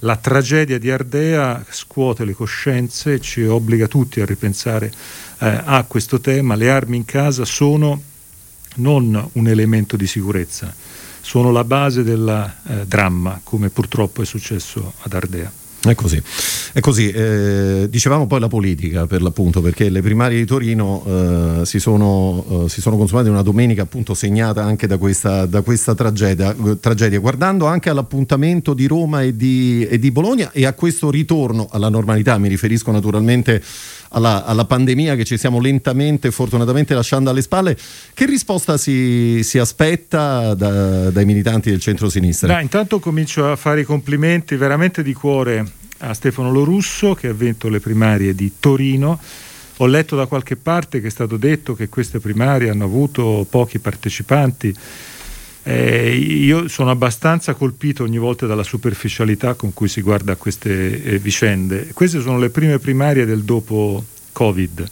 la 0.00 0.16
tragedia 0.16 0.78
di 0.78 0.90
Ardea 0.90 1.64
scuote 1.70 2.26
le 2.26 2.34
coscienze 2.34 3.18
ci 3.20 3.42
obbliga 3.44 3.88
tutti 3.88 4.20
a 4.20 4.26
ripensare 4.26 4.92
eh, 5.38 5.62
a 5.64 5.82
questo 5.88 6.20
tema. 6.20 6.54
Le 6.54 6.70
armi 6.70 6.98
in 6.98 7.06
casa 7.06 7.46
sono 7.46 8.02
non 8.76 9.30
un 9.32 9.48
elemento 9.48 9.96
di 9.96 10.06
sicurezza, 10.06 10.74
sono 11.22 11.50
la 11.50 11.64
base 11.64 12.04
del 12.04 12.54
eh, 12.66 12.86
dramma, 12.86 13.40
come 13.42 13.70
purtroppo 13.70 14.20
è 14.20 14.26
successo 14.26 14.92
ad 14.98 15.14
Ardea. 15.14 15.64
È 15.80 15.94
così, 15.94 16.20
è 16.72 16.80
così. 16.80 17.10
Eh, 17.10 17.86
dicevamo 17.88 18.26
poi 18.26 18.40
la 18.40 18.48
politica 18.48 19.06
per 19.06 19.22
l'appunto, 19.22 19.60
perché 19.60 19.88
le 19.88 20.02
primarie 20.02 20.38
di 20.38 20.44
Torino 20.44 21.04
eh, 21.06 21.60
si, 21.64 21.78
sono, 21.78 22.64
eh, 22.64 22.68
si, 22.68 22.80
sono, 22.80 22.96
consumate 22.96 23.28
una 23.28 23.42
domenica 23.42 23.82
appunto 23.82 24.14
segnata 24.14 24.64
anche 24.64 24.88
da 24.88 24.96
questa, 24.96 25.46
da 25.46 25.62
questa 25.62 25.94
tragedia, 25.94 26.56
tragedia, 26.80 27.20
guardando 27.20 27.66
anche 27.66 27.88
all'appuntamento 27.88 28.74
di 28.74 28.86
Roma 28.86 29.22
e 29.22 29.36
di, 29.36 29.86
e 29.88 29.98
di 29.98 30.10
Bologna 30.10 30.50
e 30.50 30.66
a 30.66 30.72
questo 30.72 31.08
ritorno 31.10 31.68
alla 31.70 31.88
normalità, 31.88 32.36
mi 32.38 32.48
riferisco 32.48 32.90
naturalmente 32.90 33.62
alla, 34.10 34.44
alla, 34.44 34.64
pandemia 34.64 35.14
che 35.16 35.24
ci 35.24 35.36
stiamo 35.36 35.60
lentamente, 35.60 36.30
fortunatamente 36.30 36.94
lasciando 36.94 37.30
alle 37.30 37.42
spalle. 37.42 37.76
Che 38.14 38.26
risposta 38.26 38.76
si, 38.76 39.40
si 39.42 39.58
aspetta 39.58 40.54
da, 40.54 41.10
dai 41.10 41.24
militanti 41.24 41.70
del 41.70 41.80
centro-sinistra? 41.80 42.48
intanto 42.60 42.98
comincio 42.98 43.50
a 43.50 43.56
fare 43.56 43.80
i 43.80 43.84
complimenti 43.84 44.56
veramente 44.56 45.02
di 45.02 45.12
cuore 45.12 45.64
a 45.98 46.12
Stefano 46.14 46.50
Lorusso 46.50 47.14
che 47.14 47.28
ha 47.28 47.32
vinto 47.32 47.68
le 47.68 47.80
primarie 47.80 48.34
di 48.34 48.52
Torino. 48.58 49.18
Ho 49.78 49.86
letto 49.86 50.16
da 50.16 50.26
qualche 50.26 50.56
parte 50.56 51.00
che 51.00 51.08
è 51.08 51.10
stato 51.10 51.36
detto 51.36 51.74
che 51.74 51.88
queste 51.88 52.18
primarie 52.18 52.70
hanno 52.70 52.84
avuto 52.84 53.46
pochi 53.48 53.78
partecipanti. 53.78 54.74
Eh, 55.68 56.14
io 56.14 56.68
sono 56.68 56.90
abbastanza 56.90 57.54
colpito 57.54 58.04
ogni 58.04 58.18
volta 58.18 58.46
dalla 58.46 58.62
superficialità 58.62 59.54
con 59.54 59.74
cui 59.74 59.88
si 59.88 60.00
guarda 60.00 60.36
queste 60.36 61.02
eh, 61.02 61.18
vicende. 61.18 61.90
Queste 61.92 62.20
sono 62.20 62.38
le 62.38 62.50
prime 62.50 62.78
primarie 62.78 63.24
del 63.24 63.42
dopo 63.42 64.04
Covid. 64.30 64.88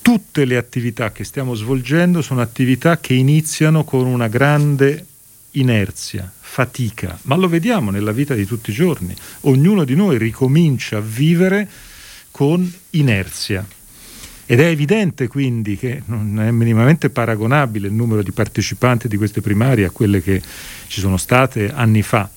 Tutte 0.00 0.44
le 0.44 0.56
attività 0.56 1.10
che 1.10 1.24
stiamo 1.24 1.56
svolgendo 1.56 2.22
sono 2.22 2.40
attività 2.40 2.98
che 2.98 3.14
iniziano 3.14 3.82
con 3.82 4.06
una 4.06 4.28
grande 4.28 5.04
inerzia, 5.52 6.30
fatica, 6.38 7.18
ma 7.22 7.34
lo 7.34 7.48
vediamo 7.48 7.90
nella 7.90 8.12
vita 8.12 8.34
di 8.34 8.46
tutti 8.46 8.70
i 8.70 8.74
giorni. 8.74 9.12
Ognuno 9.42 9.82
di 9.82 9.96
noi 9.96 10.16
ricomincia 10.16 10.98
a 10.98 11.00
vivere 11.00 11.68
con 12.30 12.72
inerzia. 12.90 13.66
Ed 14.50 14.60
è 14.60 14.64
evidente 14.64 15.28
quindi 15.28 15.76
che 15.76 16.00
non 16.06 16.40
è 16.40 16.50
minimamente 16.50 17.10
paragonabile 17.10 17.88
il 17.88 17.92
numero 17.92 18.22
di 18.22 18.32
partecipanti 18.32 19.06
di 19.06 19.18
queste 19.18 19.42
primarie 19.42 19.84
a 19.84 19.90
quelle 19.90 20.22
che 20.22 20.40
ci 20.86 21.00
sono 21.00 21.18
state 21.18 21.70
anni 21.70 22.00
fa. 22.00 22.30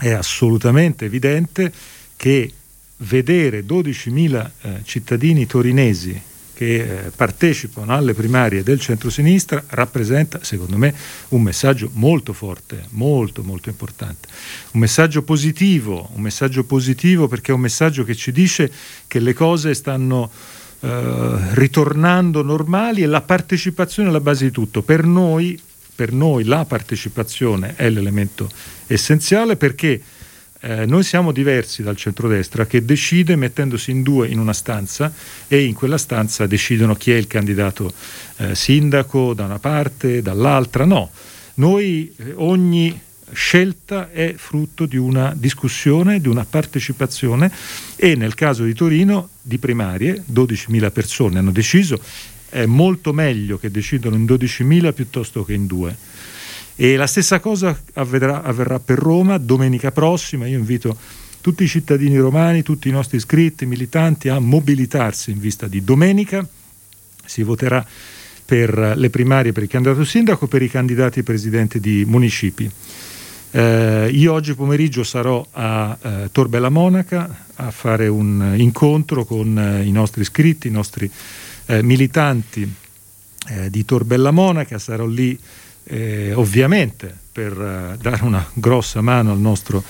È 0.00 0.10
assolutamente 0.10 1.04
evidente 1.04 1.72
che 2.16 2.52
vedere 2.96 3.64
12.000 3.64 4.50
eh, 4.62 4.80
cittadini 4.82 5.46
torinesi 5.46 6.20
che 6.54 6.74
eh, 7.06 7.10
partecipano 7.14 7.94
alle 7.94 8.14
primarie 8.14 8.64
del 8.64 8.80
centro-sinistra 8.80 9.62
rappresenta, 9.68 10.40
secondo 10.42 10.76
me, 10.76 10.92
un 11.28 11.42
messaggio 11.42 11.88
molto 11.92 12.32
forte, 12.32 12.86
molto 12.90 13.44
molto 13.44 13.68
importante. 13.68 14.26
Un 14.72 14.80
messaggio 14.80 15.22
positivo, 15.22 16.10
un 16.14 16.20
messaggio 16.20 16.64
positivo 16.64 17.28
perché 17.28 17.52
è 17.52 17.54
un 17.54 17.60
messaggio 17.60 18.02
che 18.02 18.16
ci 18.16 18.32
dice 18.32 18.72
che 19.06 19.20
le 19.20 19.34
cose 19.34 19.72
stanno 19.72 20.56
ritornando 20.80 22.42
normali 22.42 23.02
e 23.02 23.06
la 23.06 23.20
partecipazione 23.20 24.10
è 24.10 24.12
la 24.12 24.20
base 24.20 24.44
di 24.44 24.50
tutto. 24.52 24.82
Per 24.82 25.04
noi, 25.04 25.60
per 25.94 26.12
noi 26.12 26.44
la 26.44 26.64
partecipazione 26.64 27.74
è 27.76 27.90
l'elemento 27.90 28.48
essenziale 28.86 29.56
perché 29.56 30.00
eh, 30.60 30.86
noi 30.86 31.04
siamo 31.04 31.30
diversi 31.30 31.82
dal 31.82 31.96
centrodestra 31.96 32.66
che 32.66 32.84
decide 32.84 33.36
mettendosi 33.36 33.92
in 33.92 34.02
due 34.02 34.26
in 34.28 34.40
una 34.40 34.52
stanza 34.52 35.12
e 35.46 35.62
in 35.62 35.72
quella 35.72 35.98
stanza 35.98 36.46
decidono 36.46 36.96
chi 36.96 37.12
è 37.12 37.14
il 37.14 37.28
candidato 37.28 37.92
eh, 38.38 38.54
sindaco 38.56 39.34
da 39.34 39.44
una 39.44 39.60
parte, 39.60 40.20
dall'altra. 40.20 40.84
No, 40.84 41.10
noi 41.54 42.12
eh, 42.16 42.32
ogni 42.36 43.00
scelta 43.32 44.10
è 44.10 44.34
frutto 44.36 44.86
di 44.86 44.96
una 44.96 45.34
discussione, 45.36 46.20
di 46.20 46.28
una 46.28 46.44
partecipazione 46.44 47.50
e 47.96 48.14
nel 48.14 48.34
caso 48.34 48.64
di 48.64 48.74
Torino 48.74 49.30
di 49.40 49.58
primarie 49.58 50.24
12.000 50.32 50.92
persone 50.92 51.38
hanno 51.38 51.50
deciso, 51.50 52.00
è 52.48 52.66
molto 52.66 53.12
meglio 53.12 53.58
che 53.58 53.70
decidano 53.70 54.16
in 54.16 54.24
12.000 54.24 54.92
piuttosto 54.92 55.44
che 55.44 55.52
in 55.52 55.66
due. 55.66 55.96
E 56.76 56.96
la 56.96 57.06
stessa 57.06 57.40
cosa 57.40 57.78
avverrà, 57.94 58.42
avverrà 58.42 58.78
per 58.78 58.98
Roma 58.98 59.36
domenica 59.38 59.90
prossima, 59.90 60.46
io 60.46 60.58
invito 60.58 60.96
tutti 61.40 61.64
i 61.64 61.68
cittadini 61.68 62.16
romani, 62.16 62.62
tutti 62.62 62.88
i 62.88 62.92
nostri 62.92 63.16
iscritti, 63.16 63.66
militanti 63.66 64.28
a 64.28 64.38
mobilitarsi 64.38 65.30
in 65.30 65.40
vista 65.40 65.66
di 65.66 65.82
domenica, 65.82 66.46
si 67.24 67.42
voterà 67.42 67.84
per 68.44 68.94
le 68.96 69.10
primarie 69.10 69.52
per 69.52 69.64
il 69.64 69.68
candidato 69.68 70.04
sindaco, 70.04 70.46
per 70.46 70.62
i 70.62 70.70
candidati 70.70 71.22
presidenti 71.22 71.80
di 71.80 72.04
municipi. 72.06 72.70
Eh, 73.50 74.10
io 74.12 74.34
oggi 74.34 74.54
pomeriggio 74.54 75.02
sarò 75.02 75.44
a 75.52 75.96
eh, 76.02 76.28
Torbella 76.30 76.68
Monaca 76.68 77.46
a 77.54 77.70
fare 77.70 78.06
un 78.06 78.54
incontro 78.58 79.24
con 79.24 79.58
eh, 79.58 79.86
i 79.86 79.90
nostri 79.90 80.20
iscritti, 80.20 80.68
i 80.68 80.70
nostri 80.70 81.10
eh, 81.66 81.82
militanti 81.82 82.70
eh, 83.48 83.70
di 83.70 83.84
Torbella 83.86 84.32
Monaca, 84.32 84.78
sarò 84.78 85.06
lì 85.06 85.38
eh, 85.84 86.34
ovviamente 86.34 87.16
per 87.32 87.96
dare 87.98 88.22
una 88.22 88.46
grossa 88.52 89.00
mano 89.00 89.32
al 89.32 89.38
nostro 89.38 89.82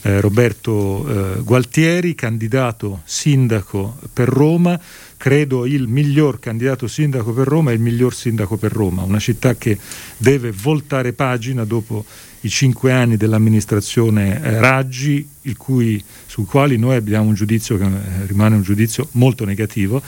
Roberto 0.00 1.42
Gualtieri, 1.42 2.14
candidato 2.14 3.02
sindaco 3.04 3.98
per 4.12 4.28
Roma, 4.28 4.78
credo 5.16 5.66
il 5.66 5.88
miglior 5.88 6.38
candidato 6.38 6.86
sindaco 6.86 7.32
per 7.32 7.48
Roma 7.48 7.72
e 7.72 7.74
il 7.74 7.80
miglior 7.80 8.14
sindaco 8.14 8.56
per 8.56 8.72
Roma, 8.72 9.02
una 9.02 9.18
città 9.18 9.56
che 9.56 9.76
deve 10.16 10.52
voltare 10.52 11.12
pagina 11.12 11.64
dopo 11.64 12.04
i 12.48 12.50
cinque 12.50 12.92
anni 12.92 13.16
dell'amministrazione 13.16 14.42
eh, 14.42 14.58
Raggi, 14.58 15.28
cui, 15.56 16.02
sui 16.26 16.44
quali 16.44 16.76
noi 16.76 16.96
abbiamo 16.96 17.28
un 17.28 17.34
giudizio 17.34 17.76
che 17.76 17.84
eh, 17.84 18.26
rimane 18.26 18.56
un 18.56 18.62
giudizio 18.62 19.08
molto 19.12 19.44
negativo 19.44 20.02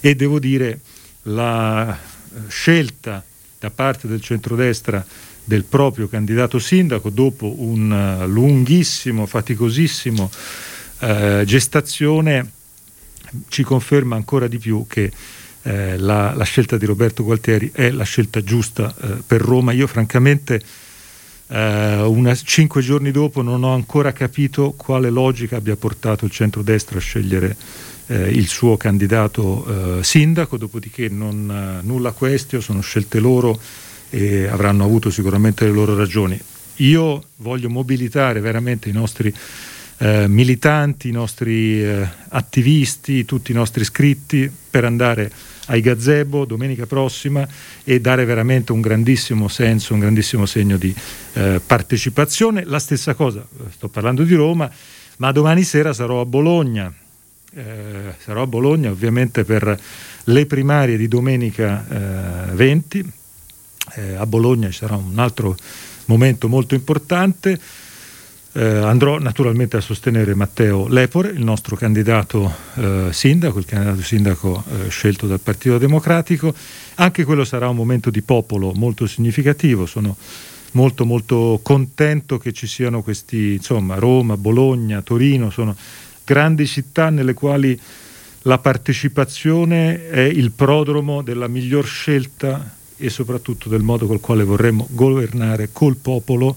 e 0.00 0.14
devo 0.14 0.38
dire 0.38 0.80
la 1.22 1.92
eh, 1.92 2.38
scelta 2.48 3.24
da 3.58 3.70
parte 3.70 4.06
del 4.06 4.20
centrodestra 4.20 5.04
del 5.42 5.64
proprio 5.64 6.08
candidato 6.08 6.58
sindaco 6.58 7.08
dopo 7.08 7.54
un 7.62 7.90
uh, 7.90 8.26
lunghissimo, 8.26 9.26
faticosissimo 9.26 10.30
uh, 11.00 11.44
gestazione 11.44 12.50
ci 13.48 13.62
conferma 13.62 14.16
ancora 14.16 14.48
di 14.48 14.58
più 14.58 14.86
che 14.88 15.10
eh, 15.62 15.98
la, 15.98 16.32
la, 16.34 16.44
scelta 16.44 16.76
di 16.76 16.86
Roberto 16.86 17.24
Gualtieri 17.24 17.70
è 17.72 17.90
la 17.90 18.04
scelta 18.04 18.42
giusta 18.42 18.94
eh, 19.00 19.22
per 19.26 19.40
Roma. 19.40 19.72
Io 19.72 19.88
francamente 19.88 20.62
una, 21.48 22.34
cinque 22.34 22.80
giorni 22.82 23.10
dopo 23.10 23.42
non 23.42 23.62
ho 23.62 23.72
ancora 23.72 24.12
capito 24.12 24.72
quale 24.76 25.10
logica 25.10 25.56
abbia 25.56 25.76
portato 25.76 26.24
il 26.24 26.30
centrodestra 26.30 26.98
a 26.98 27.00
scegliere 27.00 27.56
uh, 28.06 28.14
il 28.14 28.48
suo 28.48 28.76
candidato 28.76 29.42
uh, 29.42 30.02
sindaco, 30.02 30.56
dopodiché 30.56 31.08
non, 31.08 31.80
nulla 31.82 32.10
questio, 32.12 32.60
sono 32.60 32.80
scelte 32.80 33.20
loro 33.20 33.58
e 34.10 34.46
avranno 34.46 34.84
avuto 34.84 35.10
sicuramente 35.10 35.64
le 35.64 35.72
loro 35.72 35.96
ragioni. 35.96 36.40
io 36.76 37.22
voglio 37.36 37.68
mobilitare 37.68 38.40
veramente 38.40 38.88
i 38.88 38.92
nostri 38.92 39.32
eh, 39.98 40.28
militanti, 40.28 41.08
i 41.08 41.12
nostri 41.12 41.82
eh, 41.82 42.06
attivisti, 42.28 43.24
tutti 43.24 43.52
i 43.52 43.54
nostri 43.54 43.82
iscritti 43.82 44.50
per 44.70 44.84
andare 44.84 45.30
ai 45.66 45.80
gazebo 45.80 46.44
domenica 46.44 46.86
prossima 46.86 47.46
e 47.84 48.00
dare 48.00 48.24
veramente 48.24 48.72
un 48.72 48.80
grandissimo 48.80 49.48
senso, 49.48 49.94
un 49.94 50.00
grandissimo 50.00 50.46
segno 50.46 50.76
di 50.76 50.94
eh, 51.34 51.60
partecipazione. 51.64 52.64
La 52.64 52.78
stessa 52.78 53.14
cosa, 53.14 53.46
sto 53.70 53.88
parlando 53.88 54.22
di 54.22 54.34
Roma, 54.34 54.70
ma 55.18 55.32
domani 55.32 55.62
sera 55.62 55.92
sarò 55.92 56.20
a 56.20 56.26
Bologna. 56.26 56.92
Eh, 57.54 58.14
sarò 58.18 58.42
a 58.42 58.46
Bologna 58.46 58.90
ovviamente 58.90 59.44
per 59.44 59.78
le 60.24 60.46
primarie 60.46 60.96
di 60.96 61.08
domenica 61.08 62.52
20. 62.52 63.12
Eh, 63.94 64.14
a 64.14 64.26
Bologna 64.26 64.68
ci 64.68 64.78
sarà 64.78 64.96
un 64.96 65.18
altro 65.18 65.56
momento 66.06 66.48
molto 66.48 66.74
importante. 66.74 67.58
Eh, 68.58 68.64
andrò 68.64 69.18
naturalmente 69.18 69.76
a 69.76 69.82
sostenere 69.82 70.34
Matteo 70.34 70.88
Lepore, 70.88 71.28
il 71.28 71.44
nostro 71.44 71.76
candidato 71.76 72.50
eh, 72.76 73.08
sindaco, 73.10 73.58
il 73.58 73.66
candidato 73.66 74.00
sindaco 74.00 74.64
eh, 74.66 74.88
scelto 74.88 75.26
dal 75.26 75.40
Partito 75.40 75.76
Democratico. 75.76 76.54
Anche 76.94 77.24
quello 77.24 77.44
sarà 77.44 77.68
un 77.68 77.76
momento 77.76 78.08
di 78.08 78.22
popolo 78.22 78.72
molto 78.72 79.06
significativo. 79.06 79.84
Sono 79.84 80.16
molto 80.70 81.04
molto 81.04 81.60
contento 81.62 82.38
che 82.38 82.54
ci 82.54 82.66
siano 82.66 83.02
questi, 83.02 83.56
insomma, 83.56 83.96
Roma, 83.96 84.38
Bologna, 84.38 85.02
Torino, 85.02 85.50
sono 85.50 85.76
grandi 86.24 86.66
città 86.66 87.10
nelle 87.10 87.34
quali 87.34 87.78
la 88.42 88.56
partecipazione 88.56 90.08
è 90.08 90.20
il 90.20 90.50
prodromo 90.50 91.20
della 91.20 91.46
miglior 91.46 91.84
scelta 91.84 92.74
e 92.96 93.10
soprattutto 93.10 93.68
del 93.68 93.82
modo 93.82 94.06
col 94.06 94.20
quale 94.20 94.44
vorremmo 94.44 94.86
governare 94.90 95.68
col 95.72 95.96
popolo 95.96 96.56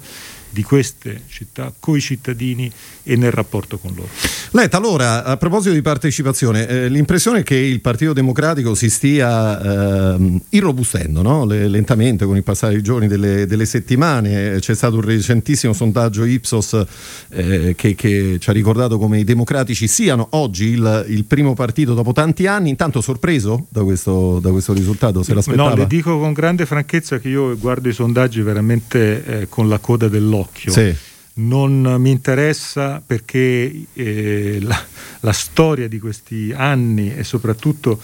di 0.50 0.64
queste 0.64 1.22
città 1.28 1.72
coi 1.80 2.02
cittadini 2.02 2.72
e 3.04 3.16
nel 3.16 3.32
rapporto 3.32 3.78
con 3.78 3.94
loro. 3.96 4.10
Letta, 4.52 4.78
allora, 4.78 5.24
a 5.24 5.38
proposito 5.38 5.74
di 5.74 5.82
partecipazione, 5.82 6.68
eh, 6.68 6.90
l'impressione 6.90 7.40
è 7.40 7.44
che 7.44 7.56
il 7.56 7.82
Partito 7.82 8.14
Democratico 8.14 8.74
si 8.74 8.90
stia 8.90 10.16
eh, 10.16 10.42
irrobustendo 10.50 11.22
no? 11.22 11.46
Le, 11.46 11.68
lentamente 11.68 12.26
con 12.26 12.36
il 12.36 12.44
passare 12.44 12.74
dei 12.74 12.82
giorni, 12.82 13.08
delle, 13.08 13.46
delle, 13.46 13.66
settimane. 13.66 14.58
C'è 14.60 14.74
stato 14.74 14.96
un 14.96 15.02
recentissimo 15.02 15.74
sondaggio 15.74 16.24
Ipsos 16.24 16.84
eh, 17.30 17.74
che, 17.76 17.96
che, 17.96 18.38
ci 18.40 18.50
ha 18.50 18.54
ricordato 18.54 18.98
come 18.98 19.20
i 19.20 19.24
democratici 19.24 19.88
siano 19.88 20.28
oggi 20.32 20.66
il, 20.66 21.06
il, 21.10 21.26
primo 21.26 21.54
partito 21.54 21.94
dopo 21.94 22.12
tanti 22.12 22.48
anni. 22.48 22.70
Intanto 22.70 23.02
sorpreso 23.02 23.68
da 23.70 23.84
questo, 23.84 24.40
da 24.40 24.50
questo 24.50 24.74
risultato? 24.74 25.22
Se 25.22 25.34
l'aspettava? 25.34 25.70
No, 25.70 25.76
le 25.76 25.88
dico 25.88 26.18
con 26.18 26.34
grande 26.34 26.66
franchezza 26.66 27.20
che 27.20 27.30
io 27.30 27.58
guardo 27.58 27.90
i 27.90 27.94
sondaggi 27.94 28.42
veramente 28.42 29.26
eh, 29.26 29.50
con 29.50 29.70
la 29.70 29.78
coda 29.78 30.08
dell'occhio 30.08 30.39
occhio. 30.40 30.72
Sì. 30.72 30.94
Non 31.42 31.96
mi 32.00 32.10
interessa 32.10 33.02
perché 33.06 33.86
eh, 33.94 34.58
la, 34.62 34.84
la 35.22 35.32
storia 35.32 35.88
di 35.88 36.00
questi 36.00 36.54
anni 36.54 37.16
e 37.16 37.24
soprattutto 37.24 38.00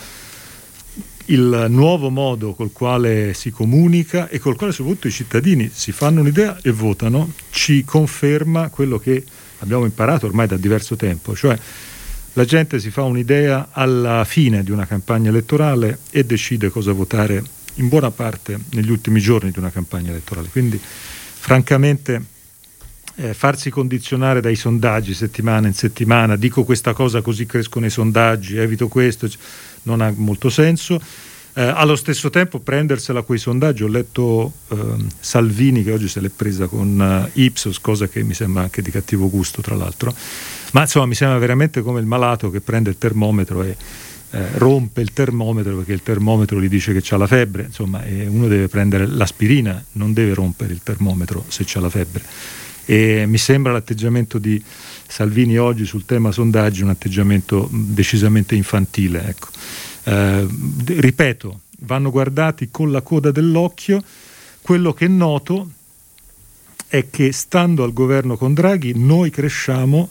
il 1.26 1.66
nuovo 1.70 2.10
modo 2.10 2.54
col 2.54 2.72
quale 2.72 3.34
si 3.34 3.50
comunica 3.50 4.30
e 4.30 4.40
col 4.40 4.56
quale 4.56 4.72
soprattutto 4.72 5.08
i 5.08 5.12
cittadini 5.12 5.70
si 5.74 5.92
fanno 5.92 6.22
un'idea 6.22 6.58
e 6.62 6.72
votano 6.72 7.34
ci 7.50 7.84
conferma 7.84 8.70
quello 8.70 9.00
che 9.00 9.24
abbiamo 9.60 9.86
imparato 9.86 10.28
ormai 10.28 10.48
da 10.48 10.58
diverso 10.58 10.96
tempo, 10.96 11.36
cioè 11.36 11.58
la 12.34 12.46
gente 12.46 12.80
si 12.80 12.92
fa 12.92 13.04
un'idea 13.04 13.70
alla 13.72 14.24
fine 14.26 14.62
di 14.62 14.72
una 14.72 14.86
campagna 14.86 15.30
elettorale 15.30 16.00
e 16.12 16.26
decide 16.26 16.70
cosa 16.70 16.92
votare 16.92 17.42
in 17.76 17.88
buona 17.88 18.12
parte 18.12 18.60
negli 18.72 18.92
ultimi 18.92 19.22
giorni 19.22 19.52
di 19.52 19.60
una 19.60 19.72
campagna 19.72 20.10
elettorale. 20.10 20.50
Quindi 20.50 20.80
francamente 21.46 22.20
eh, 23.18 23.36
farsi 23.36 23.70
condizionare 23.70 24.42
dai 24.42 24.56
sondaggi 24.56 25.14
settimana 25.14 25.68
in 25.68 25.76
settimana, 25.76 26.36
dico 26.36 26.64
questa 26.64 26.94
cosa 26.94 27.22
così 27.22 27.46
crescono 27.46 27.86
i 27.86 27.92
sondaggi, 27.92 28.58
evito 28.58 28.88
questo, 28.88 29.30
non 29.84 30.02
ha 30.02 30.12
molto 30.16 30.50
senso. 30.50 31.00
Eh, 31.54 31.62
allo 31.62 31.96
stesso 31.96 32.32
tempo 32.32 32.58
prendersela 32.58 33.22
quei 33.22 33.38
sondaggi, 33.38 33.84
ho 33.84 33.88
letto 33.88 34.54
eh, 34.70 34.76
Salvini 35.20 35.84
che 35.84 35.92
oggi 35.92 36.08
se 36.08 36.20
l'è 36.20 36.30
presa 36.30 36.66
con 36.66 37.30
uh, 37.32 37.40
Ipsos, 37.40 37.80
cosa 37.80 38.08
che 38.08 38.24
mi 38.24 38.34
sembra 38.34 38.64
anche 38.64 38.82
di 38.82 38.90
cattivo 38.90 39.30
gusto 39.30 39.62
tra 39.62 39.76
l'altro, 39.76 40.16
ma 40.72 40.82
insomma 40.82 41.06
mi 41.06 41.14
sembra 41.14 41.38
veramente 41.38 41.84
come 41.84 42.00
il 42.00 42.08
malato 42.08 42.50
che 42.50 42.60
prende 42.60 42.90
il 42.90 42.98
termometro 42.98 43.62
e 43.62 43.78
eh, 44.36 44.58
rompe 44.58 45.00
il 45.00 45.14
termometro 45.14 45.78
perché 45.78 45.94
il 45.94 46.04
termometro 46.04 46.62
gli 46.62 46.68
dice 46.68 46.92
che 46.92 47.00
c'ha 47.02 47.16
la 47.16 47.26
febbre, 47.26 47.64
insomma, 47.64 48.04
uno 48.28 48.50
deve 48.50 48.68
prendere 48.68 49.08
l'aspirina, 49.08 49.82
non 49.94 50.12
deve 50.12 50.34
rompere 50.34 50.74
il 50.74 50.82
termometro 50.84 51.46
se 51.48 51.64
c'ha 51.66 51.80
la 51.80 51.90
febbre. 51.90 52.22
E 52.84 53.26
mi 53.28 53.38
sembra 53.38 53.72
l'atteggiamento 53.72 54.38
di 54.38 54.62
Salvini 55.08 55.58
oggi 55.58 55.86
sul 55.86 56.04
tema 56.04 56.34
sondaggi 56.34 56.84
un 56.84 56.90
atteggiamento 56.90 57.70
decisamente 57.72 58.56
infantile. 58.56 59.26
Ecco. 59.26 59.48
Eh, 60.04 60.48
ripeto, 60.86 61.62
vanno 61.80 62.12
guardati 62.12 62.68
con 62.70 62.92
la 62.92 63.02
coda 63.02 63.32
dell'occhio. 63.32 64.04
Quello 64.62 64.92
che 64.92 65.08
noto 65.08 65.70
è 66.88 67.10
che 67.10 67.32
stando 67.32 67.86
al 67.86 67.94
governo 67.94 68.36
con 68.36 68.54
Draghi 68.54 68.92
noi 68.96 69.30
cresciamo 69.30 70.10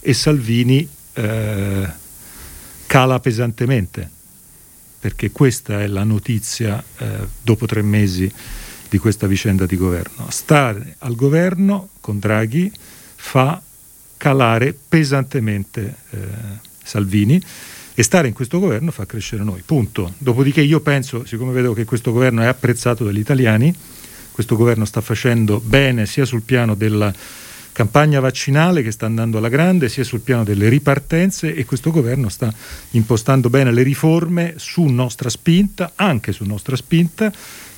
e 0.00 0.12
Salvini 0.14 0.86
eh, 1.14 2.00
cala 2.92 3.20
pesantemente, 3.20 4.06
perché 5.00 5.30
questa 5.30 5.80
è 5.80 5.86
la 5.86 6.04
notizia 6.04 6.84
eh, 6.98 7.26
dopo 7.42 7.64
tre 7.64 7.80
mesi 7.80 8.30
di 8.90 8.98
questa 8.98 9.26
vicenda 9.26 9.64
di 9.64 9.78
governo. 9.78 10.26
Stare 10.28 10.96
al 10.98 11.14
governo 11.14 11.88
con 12.02 12.18
Draghi 12.18 12.70
fa 13.16 13.62
calare 14.18 14.76
pesantemente 14.86 15.96
eh, 16.10 16.18
Salvini 16.84 17.42
e 17.94 18.02
stare 18.02 18.28
in 18.28 18.34
questo 18.34 18.58
governo 18.58 18.90
fa 18.90 19.06
crescere 19.06 19.42
noi, 19.42 19.62
punto. 19.64 20.12
Dopodiché 20.18 20.60
io 20.60 20.80
penso, 20.80 21.24
siccome 21.24 21.52
vedo 21.52 21.72
che 21.72 21.86
questo 21.86 22.12
governo 22.12 22.42
è 22.42 22.46
apprezzato 22.46 23.04
dagli 23.04 23.20
italiani, 23.20 23.74
questo 24.32 24.54
governo 24.54 24.84
sta 24.84 25.00
facendo 25.00 25.60
bene 25.60 26.04
sia 26.04 26.26
sul 26.26 26.42
piano 26.42 26.74
della 26.74 27.10
campagna 27.72 28.20
vaccinale 28.20 28.82
che 28.82 28.90
sta 28.90 29.06
andando 29.06 29.38
alla 29.38 29.48
grande 29.48 29.88
sia 29.88 30.04
sul 30.04 30.20
piano 30.20 30.44
delle 30.44 30.68
ripartenze 30.68 31.54
e 31.54 31.64
questo 31.64 31.90
governo 31.90 32.28
sta 32.28 32.52
impostando 32.90 33.50
bene 33.50 33.72
le 33.72 33.82
riforme 33.82 34.54
su 34.58 34.84
nostra 34.84 35.30
spinta, 35.30 35.92
anche 35.94 36.32
su 36.32 36.44
nostra 36.44 36.76
spinta 36.76 37.32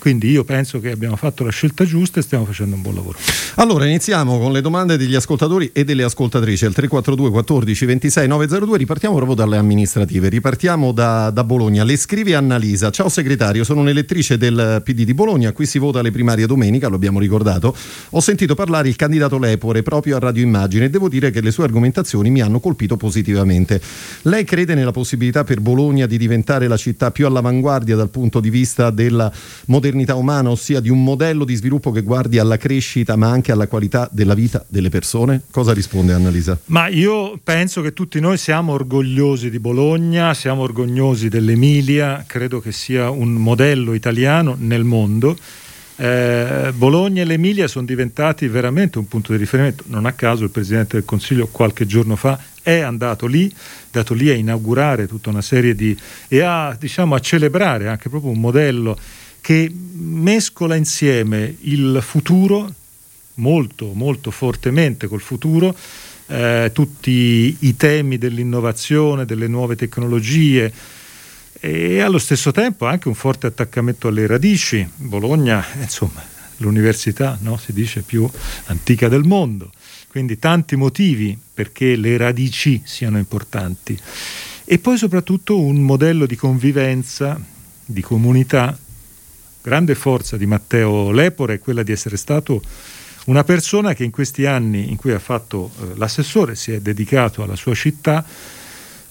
quindi 0.05 0.29
io 0.29 0.45
penso 0.45 0.81
che 0.81 0.91
abbiamo 0.91 1.17
fatto 1.17 1.45
la 1.45 1.51
scelta 1.51 1.87
giusta 1.87 2.21
e 2.21 2.23
stiamo 2.23 2.45
facendo 2.45 2.77
un 2.77 2.83
buon 2.83 2.97
lavoro. 2.97 3.17
Allora 3.55 3.87
iniziamo 3.87 4.39
con 4.39 4.53
le 4.53 4.61
domande 4.61 4.99
degli 4.99 5.15
ascoltatori 5.15 5.71
e 5.73 5.83
delle 5.83 6.03
ascoltatrici 6.03 6.67
al 6.67 6.75
342 6.75 7.31
14 7.31 7.87
26 7.87 8.29
902. 8.29 8.77
Ripartiamo 8.77 9.15
proprio 9.15 9.35
dalle 9.35 9.57
amministrative, 9.57 10.29
ripartiamo 10.29 10.93
da, 10.93 11.31
da 11.31 11.43
Bologna. 11.43 11.85
Le 11.85 11.97
scrive 11.97 12.35
Annalisa. 12.35 12.91
Ciao 12.91 13.09
segretario, 13.09 13.65
sono 13.65 13.81
un'elettrice 13.81 14.37
del 14.37 14.83
PD 14.85 15.05
di 15.05 15.15
Bologna, 15.15 15.53
qui 15.53 15.65
si 15.65 15.79
vota 15.79 16.03
le 16.03 16.11
primarie 16.11 16.45
domenica, 16.45 16.89
lo 16.89 16.97
abbiamo 16.97 17.19
ricordato. 17.19 17.75
Ho 18.11 18.21
sentito 18.21 18.55
parlare 18.55 18.89
il 18.89 18.97
candidato 18.97 19.39
Lepore 19.39 19.83
proprio 19.83 20.17
a 20.17 20.19
Radio 20.19 20.43
Immagine 20.43 20.85
e 20.85 20.91
devo 20.91 21.09
dire 21.09 21.31
che 21.31 21.41
le 21.41 21.51
sue 21.51 21.65
argomentazioni 21.65 22.29
mi 22.29 22.43
hanno 22.43 22.61
colpito 22.61 22.99
positivamente. 22.99 23.81
Lei 24.25 24.45
crede 24.45 24.75
nella 24.75 24.91
possibilità 24.91 25.45
per 25.45 25.61
Bologna 25.61 26.05
di 26.05 26.19
diventare 26.19 26.69
la 26.69 26.77
città 26.77 27.11
più 27.11 27.25
all'avanguardia 27.25 27.97
dal 27.97 28.11
punto 28.11 28.41
di 28.41 28.51
vista 28.51 28.91
della 28.91 29.33
modernità? 29.65 29.93
Modernità 29.95 30.17
umana, 30.17 30.51
ossia 30.51 30.81
di 30.81 30.91
un 30.91 31.03
modello 31.03 31.45
di 31.45 31.55
sviluppo 31.55 31.93
che 31.93 32.03
guardi 32.03 32.39
alla 32.39 32.57
crescita 32.57 33.15
ma 33.15 33.29
anche 33.31 33.53
alla 33.53 33.69
qualità 33.69 34.09
della 34.11 34.35
vita 34.35 34.65
delle 34.69 34.89
persone? 34.89 35.43
Cosa 35.51 35.73
risponde 35.73 36.13
Annalisa? 36.13 36.59
Ma 36.67 36.89
io 36.89 37.39
penso 37.43 37.81
che 37.81 37.93
tutti 37.93 38.19
noi 38.19 38.37
siamo 38.37 38.73
orgogliosi 38.73 39.51
di 39.51 39.61
Bologna, 39.61 40.35
siamo 40.35 40.63
orgogliosi 40.63 41.29
dell'Emilia, 41.29 42.25
credo 42.27 42.61
che 42.61 42.73
sia 42.73 43.09
un 43.11 43.35
modello 43.35 43.95
italiano 43.95 44.57
nel 44.59 44.83
mondo. 44.83 45.37
Eh, 45.97 46.73
Bologna 46.75 47.23
e 47.23 47.25
l'Emilia 47.25 47.69
sono 47.69 47.87
diventati 47.87 48.49
veramente 48.49 48.99
un 48.99 49.07
punto 49.07 49.31
di 49.31 49.39
riferimento. 49.39 49.85
Non 49.87 50.07
a 50.07 50.13
caso 50.13 50.43
il 50.43 50.51
Presidente 50.51 50.97
del 50.97 51.05
Consiglio 51.05 51.47
qualche 51.47 51.87
giorno 51.87 52.17
fa 52.17 52.37
è 52.61 52.81
andato 52.81 53.27
lì, 53.27 53.53
dato 53.93 54.13
lì 54.15 54.29
a 54.29 54.35
inaugurare 54.35 55.07
tutta 55.07 55.31
una 55.31 55.43
serie 55.43 55.75
di... 55.77 55.97
e 56.27 56.41
a, 56.41 56.77
diciamo, 56.79 57.15
a 57.15 57.21
celebrare 57.21 57.89
anche 57.89 58.09
proprio 58.09 58.33
un 58.33 58.41
modello 58.41 58.99
che 59.45 59.71
mescola 59.71 60.75
insieme 60.75 61.55
il 61.61 61.99
futuro, 62.01 62.73
molto, 63.35 63.93
molto 63.93 64.31
fortemente 64.31 65.07
col 65.07 65.21
futuro, 65.21 65.77
eh, 66.29 66.71
tutti 66.73 67.55
i 67.59 67.77
temi 67.77 68.17
dell'innovazione, 68.17 69.27
delle 69.27 69.47
nuove 69.47 69.77
tecnologie 69.77 70.73
e 71.61 72.01
allo 72.01 72.17
stesso 72.17 72.53
tempo 72.53 72.87
anche 72.87 73.09
un 73.09 73.15
forte 73.15 73.47
attaccamento 73.47 74.09
alle 74.09 74.27
radici. 74.27 74.89
Bologna, 74.97 75.63
insomma, 75.79 76.25
l'università 76.57 77.37
no? 77.43 77.59
si 77.59 77.75
dice 77.75 78.01
più 78.01 78.27
antica 78.69 79.09
del 79.09 79.25
mondo, 79.25 79.71
quindi 80.09 80.39
tanti 80.39 80.75
motivi 80.75 81.39
perché 81.53 81.97
le 81.97 82.17
radici 82.17 82.81
siano 82.83 83.19
importanti. 83.19 83.95
E 84.65 84.79
poi 84.79 84.97
soprattutto 84.97 85.61
un 85.61 85.83
modello 85.83 86.25
di 86.25 86.35
convivenza, 86.35 87.39
di 87.85 88.01
comunità 88.01 88.79
grande 89.65 89.95
forza 89.95 90.37
di 90.37 90.45
Matteo 90.45 91.11
Lepore 91.11 91.55
è 91.55 91.59
quella 91.59 91.83
di 91.83 91.91
essere 91.91 92.19
stato 92.19 92.61
Una 93.27 93.45
persona 93.45 93.95
che 93.95 94.05
in 94.05 94.11
questi 94.11 94.45
anni 94.45 94.91
in 94.91 94.97
cui 94.97 95.13
ha 95.13 95.19
fatto 95.19 95.71
eh, 95.81 95.97
l'assessore, 95.97 96.55
si 96.55 96.73
è 96.73 96.81
dedicato 96.81 97.43
alla 97.43 97.57
sua 97.57 97.75
città, 97.75 98.23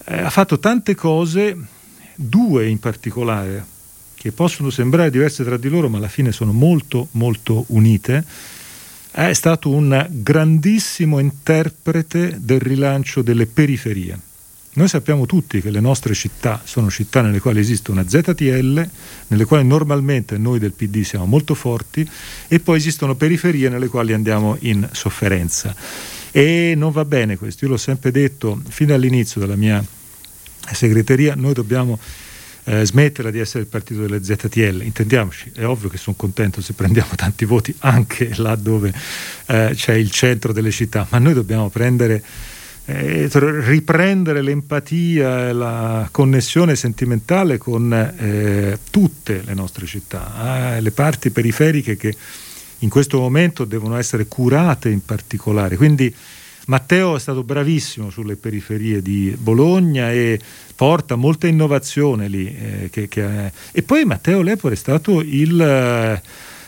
eh, 0.05 0.21
ha 0.21 0.29
fatto 0.29 0.59
tante 0.59 0.93
cose, 0.93 1.57
due 2.13 2.67
in 2.67 2.77
particolare, 2.77 3.65
che 4.13 4.31
possono 4.31 4.69
sembrare 4.69 5.09
diverse 5.09 5.43
tra 5.43 5.57
di 5.57 5.67
loro, 5.67 5.89
ma 5.89 5.97
alla 5.97 6.07
fine 6.07 6.31
sono 6.31 6.51
molto, 6.51 7.07
molto 7.13 7.65
unite. 7.69 8.23
È 9.09 9.33
stato 9.33 9.71
un 9.71 10.07
grandissimo 10.11 11.17
interprete 11.17 12.37
del 12.39 12.59
rilancio 12.59 13.23
delle 13.23 13.47
periferie 13.47 14.19
noi 14.75 14.87
sappiamo 14.87 15.27
tutti 15.27 15.61
che 15.61 15.69
le 15.69 15.79
nostre 15.79 16.15
città 16.15 16.61
sono 16.63 16.89
città 16.89 17.21
nelle 17.21 17.39
quali 17.39 17.59
esiste 17.59 17.91
una 17.91 18.07
ZTL, 18.07 18.89
nelle 19.27 19.45
quali 19.45 19.65
normalmente 19.67 20.37
noi 20.37 20.57
del 20.57 20.71
PD 20.71 21.03
siamo 21.03 21.25
molto 21.25 21.53
forti, 21.53 22.07
e 22.47 22.59
poi 22.59 22.77
esistono 22.77 23.15
periferie 23.15 23.69
nelle 23.69 23.87
quali 23.87 24.13
andiamo 24.13 24.57
in 24.61 24.89
sofferenza. 24.91 25.75
E 26.31 26.73
non 26.75 26.91
va 26.91 27.05
bene 27.05 27.37
questo, 27.37 27.65
io 27.65 27.71
l'ho 27.71 27.77
sempre 27.77 28.09
detto 28.09 28.59
fin 28.67 28.87
dall'inizio 28.87 29.39
della 29.39 29.55
mia 29.55 29.83
segreteria, 30.71 31.35
noi 31.35 31.53
dobbiamo 31.53 31.99
eh, 32.63 32.83
smetterla 32.83 33.29
di 33.29 33.37
essere 33.37 33.63
il 33.63 33.69
partito 33.69 34.01
delle 34.01 34.23
ZTL, 34.23 34.81
intendiamoci, 34.81 35.51
è 35.53 35.65
ovvio 35.65 35.89
che 35.89 35.97
sono 35.97 36.15
contento 36.15 36.61
se 36.61 36.73
prendiamo 36.73 37.11
tanti 37.15 37.45
voti 37.45 37.75
anche 37.79 38.31
là 38.37 38.55
dove 38.55 38.91
eh, 39.45 39.71
c'è 39.75 39.93
il 39.93 40.09
centro 40.09 40.51
delle 40.51 40.71
città, 40.71 41.05
ma 41.11 41.19
noi 41.19 41.33
dobbiamo 41.33 41.69
prendere 41.69 42.23
eh, 42.85 43.29
riprendere 43.31 44.41
l'empatia 44.41 45.47
e 45.47 45.53
la 45.53 46.07
connessione 46.11 46.75
sentimentale 46.75 47.57
con 47.57 47.93
eh, 47.93 48.77
tutte 48.89 49.41
le 49.45 49.53
nostre 49.53 49.85
città, 49.85 50.75
eh, 50.75 50.81
le 50.81 50.91
parti 50.91 51.29
periferiche 51.29 51.95
che 51.95 52.13
in 52.79 52.89
questo 52.89 53.19
momento 53.19 53.63
devono 53.63 53.95
essere 53.95 54.27
curate 54.27 54.89
in 54.89 55.03
particolare. 55.05 55.77
Quindi 55.77 56.13
Matteo 56.65 57.15
è 57.15 57.19
stato 57.19 57.43
bravissimo 57.43 58.09
sulle 58.09 58.35
periferie 58.35 59.01
di 59.01 59.35
Bologna 59.37 60.11
e 60.11 60.39
porta 60.75 61.15
molta 61.15 61.47
innovazione 61.47 62.27
lì. 62.27 62.47
Eh, 62.47 62.89
che, 62.89 63.07
che 63.07 63.51
e 63.71 63.83
poi 63.83 64.03
Matteo 64.03 64.41
Lepore 64.41 64.73
è 64.73 64.77
stato 64.77 65.21
il 65.21 65.61
eh, 65.61 66.21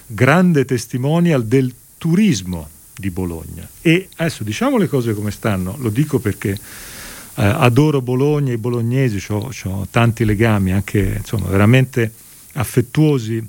grande 0.07 0.63
testimonial 0.63 1.45
del 1.45 1.73
turismo 1.97 2.69
di 2.97 3.09
Bologna. 3.09 3.67
E 3.81 4.09
adesso 4.15 4.43
diciamo 4.43 4.77
le 4.77 4.87
cose 4.87 5.13
come 5.13 5.31
stanno, 5.31 5.75
lo 5.79 5.89
dico 5.89 6.19
perché 6.19 6.51
eh, 6.51 7.43
adoro 7.43 8.01
Bologna 8.01 8.51
e 8.51 8.55
i 8.55 8.57
bolognesi, 8.57 9.23
ho 9.31 9.87
tanti 9.89 10.25
legami 10.25 10.71
anche 10.71 11.15
insomma, 11.17 11.47
veramente 11.47 12.11
affettuosi 12.53 13.45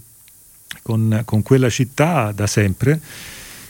con, 0.83 1.23
con, 1.25 1.43
quella 1.43 1.71
città 1.71 2.33
da 2.33 2.47
sempre, 2.47 3.01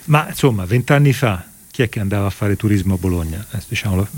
ma 0.04 0.28
insomma 0.28 0.64
vent'anni 0.64 1.12
fa 1.12 1.44
chi 1.70 1.82
è 1.82 1.88
che 1.88 2.00
andava 2.00 2.26
a 2.26 2.30
fare 2.30 2.56
turismo 2.56 2.94
a 2.94 2.96
Bologna? 2.96 3.44
Eh, 3.52 3.58
diciamolo, 3.68 4.08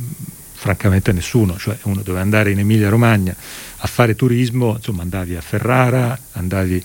francamente 0.52 1.12
nessuno, 1.12 1.58
cioè 1.58 1.76
uno 1.82 2.02
doveva 2.02 2.20
andare 2.20 2.50
in 2.52 2.58
Emilia 2.60 2.88
Romagna 2.88 3.34
a 3.76 3.86
fare 3.86 4.14
turismo, 4.14 4.74
insomma 4.76 5.02
andavi 5.02 5.34
a 5.36 5.40
Ferrara, 5.40 6.18
andavi 6.32 6.84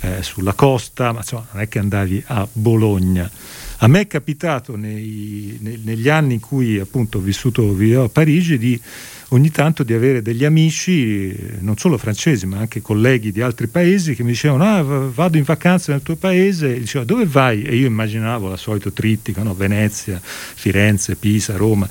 eh, 0.00 0.22
sulla 0.22 0.52
costa, 0.52 1.12
ma 1.12 1.18
insomma 1.18 1.46
non 1.52 1.62
è 1.62 1.68
che 1.68 1.78
andavi 1.78 2.22
a 2.26 2.46
Bologna. 2.50 3.30
A 3.84 3.86
me 3.86 4.00
è 4.00 4.06
capitato 4.06 4.76
nei, 4.76 5.58
nei, 5.60 5.78
negli 5.84 6.08
anni 6.08 6.32
in 6.32 6.40
cui 6.40 6.78
appunto 6.78 7.18
ho 7.18 7.20
vissuto 7.20 7.76
a 8.02 8.08
Parigi 8.08 8.56
di 8.56 8.80
ogni 9.28 9.50
tanto 9.50 9.82
di 9.82 9.92
avere 9.92 10.22
degli 10.22 10.46
amici, 10.46 11.36
non 11.58 11.76
solo 11.76 11.98
francesi, 11.98 12.46
ma 12.46 12.56
anche 12.56 12.80
colleghi 12.80 13.30
di 13.30 13.42
altri 13.42 13.66
paesi 13.66 14.14
che 14.14 14.22
mi 14.22 14.30
dicevano 14.30 14.64
ah, 14.64 15.10
vado 15.12 15.36
in 15.36 15.42
vacanza 15.42 15.92
nel 15.92 16.00
tuo 16.00 16.16
paese, 16.16 16.76
e 16.76 16.78
dicevo 16.78 17.04
dove 17.04 17.26
vai? 17.26 17.62
E 17.62 17.76
io 17.76 17.86
immaginavo 17.86 18.48
la 18.48 18.56
solita 18.56 18.90
trittica, 18.90 19.42
no? 19.42 19.54
Venezia, 19.54 20.18
Firenze, 20.22 21.16
Pisa, 21.16 21.54
Roma. 21.54 21.86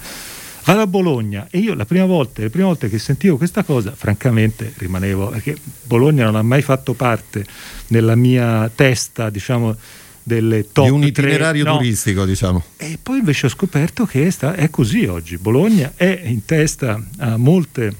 Vado 0.66 0.82
a 0.82 0.88
Bologna 0.88 1.46
e 1.52 1.60
io 1.60 1.76
la 1.76 1.86
prima 1.86 2.06
volta, 2.06 2.42
le 2.42 2.50
prime 2.50 2.66
volte 2.66 2.90
che 2.90 2.98
sentivo 2.98 3.38
questa 3.38 3.62
cosa, 3.62 3.94
francamente 3.96 4.74
rimanevo, 4.78 5.28
perché 5.28 5.56
Bologna 5.84 6.26
non 6.26 6.38
ha 6.38 6.42
mai 6.42 6.64
fatto 6.64 6.94
parte 6.94 7.46
nella 7.90 8.16
mia 8.16 8.72
testa, 8.74 9.30
diciamo, 9.30 9.78
delle 10.24 10.72
top 10.72 10.86
di 10.86 10.92
un 10.92 11.04
itinerario 11.04 11.64
3, 11.64 11.74
turistico, 11.74 12.26
diciamo. 12.26 12.64
E 12.78 12.98
poi 13.02 13.20
invece 13.20 13.48
ho 13.48 13.50
scoperto 13.50 14.06
che 14.06 14.32
sta, 14.32 14.56
è 14.56 14.70
così 14.70 15.06
oggi. 15.06 15.38
Bologna 15.38 15.92
è 15.96 16.22
in 16.24 16.46
testa 16.46 17.02
a 17.18 17.38
molte 17.38 17.94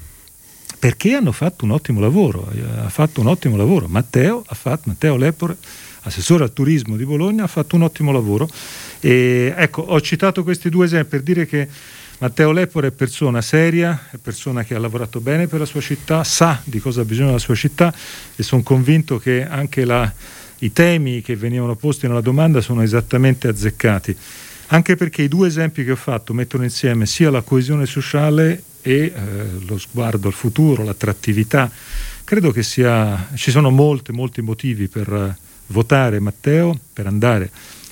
perché 0.78 1.14
hanno 1.14 1.32
fatto 1.32 1.64
un 1.64 1.70
ottimo 1.70 2.00
lavoro, 2.00 2.50
ha 2.78 2.88
fatto 2.88 3.20
un 3.20 3.28
ottimo 3.28 3.56
lavoro. 3.56 3.86
Matteo, 3.88 4.42
ha 4.46 4.54
fatto, 4.54 4.82
Matteo 4.86 5.16
Lepore, 5.16 5.56
assessore 6.02 6.44
al 6.44 6.52
turismo 6.52 6.96
di 6.96 7.06
Bologna, 7.06 7.44
ha 7.44 7.46
fatto 7.46 7.76
un 7.76 7.82
ottimo 7.82 8.12
lavoro. 8.12 8.48
E, 9.00 9.54
ecco, 9.56 9.82
ho 9.82 10.00
citato 10.00 10.42
questi 10.42 10.68
due 10.68 10.84
esempi 10.84 11.08
per 11.08 11.22
dire 11.22 11.46
che 11.46 11.68
Matteo 12.18 12.52
Lepore 12.52 12.88
è 12.88 12.90
persona 12.90 13.40
seria, 13.40 14.08
è 14.10 14.16
persona 14.18 14.62
che 14.62 14.74
ha 14.74 14.78
lavorato 14.78 15.20
bene 15.20 15.46
per 15.46 15.60
la 15.60 15.66
sua 15.66 15.80
città, 15.80 16.22
sa 16.22 16.60
di 16.64 16.78
cosa 16.80 17.00
ha 17.00 17.04
bisogno 17.04 17.32
la 17.32 17.38
sua 17.38 17.54
città 17.54 17.92
e 18.36 18.42
sono 18.42 18.62
convinto 18.62 19.18
che 19.18 19.46
anche 19.46 19.84
la 19.84 20.12
i 20.64 20.72
temi 20.72 21.20
che 21.20 21.36
venivano 21.36 21.76
posti 21.76 22.06
nella 22.06 22.22
domanda 22.22 22.62
sono 22.62 22.82
esattamente 22.82 23.48
azzeccati, 23.48 24.16
anche 24.68 24.96
perché 24.96 25.22
i 25.22 25.28
due 25.28 25.48
esempi 25.48 25.84
che 25.84 25.90
ho 25.90 25.96
fatto 25.96 26.32
mettono 26.32 26.64
insieme 26.64 27.04
sia 27.04 27.30
la 27.30 27.42
coesione 27.42 27.84
sociale 27.84 28.62
e 28.80 28.92
eh, 28.92 29.12
lo 29.66 29.78
sguardo 29.78 30.26
al 30.26 30.32
futuro, 30.32 30.82
l'attrattività. 30.82 31.70
Credo 32.24 32.50
che 32.50 32.62
sia, 32.62 33.28
ci 33.34 33.50
sono 33.50 33.70
molti, 33.70 34.12
molti 34.12 34.40
motivi 34.40 34.88
per 34.88 35.12
eh, 35.12 35.36
votare 35.66 36.18
Matteo, 36.18 36.78
per 36.92 37.06
andare 37.06 37.50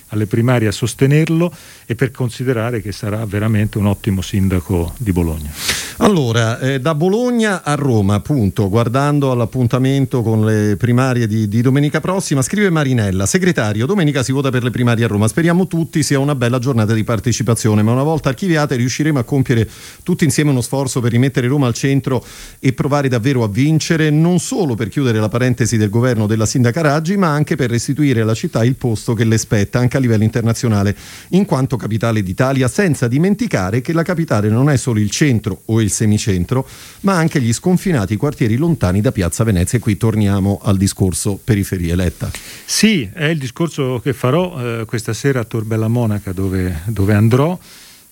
alle 0.09 0.27
primarie 0.27 0.69
a 0.69 0.73
sostenerlo 0.73 1.55
e 1.93 1.95
per 1.95 2.11
considerare 2.11 2.81
che 2.81 2.91
sarà 2.91 3.25
veramente 3.27 3.77
un 3.77 3.87
ottimo 3.87 4.23
sindaco 4.23 4.95
di 4.97 5.13
Bologna. 5.13 5.51
Allora, 5.99 6.59
eh, 6.59 6.81
da 6.81 6.95
Bologna 6.95 7.63
a 7.63 7.75
Roma, 7.75 8.15
appunto, 8.15 8.71
guardando 8.71 9.31
all'appuntamento 9.31 10.23
con 10.23 10.45
le 10.45 10.77
primarie 10.77 11.27
di, 11.27 11.49
di, 11.49 11.61
domenica 11.61 12.01
prossima, 12.01 12.41
scrive 12.41 12.71
Marinella, 12.71 13.27
segretario, 13.27 13.85
domenica 13.85 14.23
si 14.23 14.33
vota 14.33 14.51
per 14.51 14.63
le 14.63 14.71
primarie 14.71 15.05
a 15.05 15.09
Roma, 15.09 15.29
speriamo 15.29 15.67
tutti 15.67 16.03
sia 16.03 16.19
una 16.19 16.35
bella 16.35 16.59
giornata 16.59 16.95
di 16.95 17.05
partecipazione, 17.05 17.83
ma 17.83 17.93
una 17.93 18.03
volta 18.03 18.31
archiviate 18.31 18.75
riusciremo 18.77 19.19
a 19.19 19.23
compiere 19.23 19.69
tutti 20.03 20.25
insieme 20.25 20.51
uno 20.51 20.63
sforzo 20.63 21.01
per 21.01 21.13
rimettere 21.13 21.47
Roma 21.47 21.67
al 21.67 21.75
centro 21.75 22.25
e 22.59 22.73
provare 22.73 23.09
davvero 23.09 23.45
a 23.45 23.49
vincere, 23.49 24.09
non 24.09 24.39
solo 24.39 24.75
per 24.75 24.89
chiudere 24.89 25.21
la 25.21 25.29
parentesi 25.29 25.77
del 25.77 25.91
governo 25.91 26.27
della 26.27 26.47
sindaca 26.47 26.81
Raggi, 26.81 27.19
ma 27.19 27.29
anche 27.29 27.55
per 27.55 27.69
restituire 27.69 28.23
alla 28.23 28.35
città 28.35 28.65
il 28.65 28.77
posto 28.77 29.13
che 29.13 29.25
le 29.25 29.37
spetta 29.37 29.79
anche 29.79 29.99
a 29.99 30.01
livello 30.01 30.25
internazionale, 30.25 30.97
in 31.31 31.45
quanto 31.45 31.77
capitale 31.83 32.23
d'Italia, 32.23 32.69
senza 32.69 33.09
dimenticare 33.09 33.81
che 33.81 33.93
la 33.93 34.05
capitale 34.05 34.49
non 34.49 34.71
è 34.71 34.77
solo 34.77 35.01
il 35.01 35.11
centro 35.11 35.63
o 35.67 35.81
il 35.81 35.91
semicentro, 35.91 36.65
ma 37.01 37.15
anche 37.15 37.41
gli 37.41 37.53
sconfinati 37.53 38.17
quartieri 38.17 38.57
lontani 38.57 39.01
da 39.01 39.11
Piazza 39.11 39.43
Venezia. 39.43 39.79
E 39.79 39.81
qui 39.81 39.97
torniamo 39.97 40.61
al 40.63 40.77
discorso 40.77 41.41
periferie 41.43 41.93
eletta. 41.93 42.31
Sì, 42.65 43.11
è 43.13 43.25
il 43.25 43.39
discorso 43.39 44.01
che 44.01 44.13
farò 44.13 44.81
eh, 44.81 44.85
questa 44.85 45.13
sera 45.13 45.41
a 45.41 45.45
Torbella 45.45 45.89
Monaca, 45.89 46.33
dove, 46.33 46.83
dove 46.87 47.15
andrò. 47.15 47.59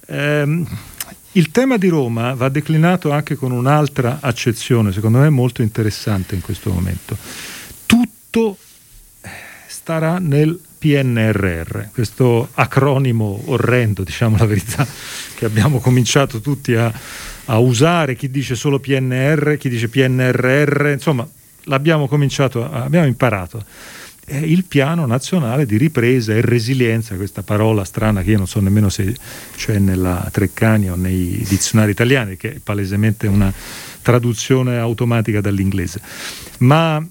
Eh, 0.07 0.65
il 1.33 1.51
tema 1.53 1.77
di 1.77 1.87
Roma 1.87 2.35
va 2.35 2.49
declinato 2.49 3.13
anche 3.13 3.37
con 3.37 3.53
un'altra 3.53 4.19
accezione, 4.21 4.91
secondo 4.91 5.19
me 5.19 5.29
molto 5.29 5.63
interessante 5.63 6.35
in 6.35 6.41
questo 6.41 6.73
momento. 6.73 7.17
Tutto 7.87 8.57
starà 9.69 10.19
nel 10.19 10.59
PNRR, 10.81 11.91
questo 11.93 12.49
acronimo 12.55 13.43
orrendo, 13.47 14.03
diciamo 14.03 14.39
la 14.39 14.47
verità, 14.47 14.87
che 15.35 15.45
abbiamo 15.45 15.79
cominciato 15.79 16.41
tutti 16.41 16.75
a, 16.75 16.91
a 17.45 17.59
usare, 17.59 18.17
chi 18.17 18.31
dice 18.31 18.55
solo 18.55 18.79
PNR, 18.79 19.59
chi 19.59 19.69
dice 19.69 19.89
PNRR, 19.89 20.89
insomma 20.93 21.29
l'abbiamo 21.65 22.09
cominciato, 22.09 22.65
abbiamo 22.65 23.07
imparato. 23.07 23.63
È 24.25 24.37
il 24.37 24.65
piano 24.65 25.05
nazionale 25.05 25.67
di 25.67 25.77
ripresa 25.77 26.33
e 26.33 26.41
resilienza, 26.41 27.15
questa 27.17 27.43
parola 27.43 27.85
strana 27.85 28.23
che 28.23 28.31
io 28.31 28.39
non 28.39 28.47
so 28.47 28.61
nemmeno 28.61 28.89
se 28.89 29.15
c'è 29.57 29.79
nella 29.79 30.31
Treccani 30.33 30.89
o 30.89 30.95
nei 30.95 31.45
dizionari 31.47 31.91
italiani, 31.91 32.39
che 32.39 32.55
è 32.55 32.59
palesemente 32.63 33.27
una 33.27 33.53
traduzione 34.01 34.79
automatica 34.79 35.43
dall'inglese. 35.43 36.01
Ma 36.59 37.05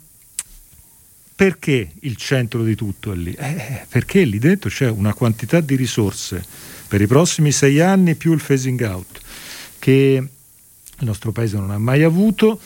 perché 1.39 1.91
il 2.01 2.17
centro 2.17 2.65
di 2.65 2.75
tutto 2.75 3.13
è 3.13 3.15
lì? 3.15 3.31
Eh, 3.31 3.85
perché 3.87 4.25
lì 4.25 4.39
dentro 4.39 4.69
c'è 4.69 4.89
una 4.89 5.13
quantità 5.13 5.61
di 5.61 5.77
risorse 5.77 6.43
per 6.85 6.99
i 6.99 7.07
prossimi 7.07 7.53
sei 7.53 7.79
anni 7.79 8.15
più 8.15 8.33
il 8.33 8.43
phasing 8.45 8.81
out 8.81 9.21
che 9.79 10.21
il 10.97 11.05
nostro 11.05 11.31
paese 11.31 11.55
non 11.55 11.71
ha 11.71 11.77
mai 11.77 12.03
avuto, 12.03 12.59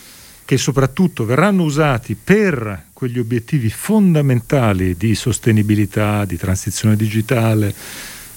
che 0.44 0.58
soprattutto 0.58 1.24
verranno 1.24 1.62
usati 1.62 2.16
per 2.16 2.86
quegli 2.94 3.20
obiettivi 3.20 3.70
fondamentali 3.70 4.98
di 4.98 5.14
sostenibilità, 5.14 6.26
di 6.26 6.38
transizione 6.38 6.96
digitale, 6.96 7.76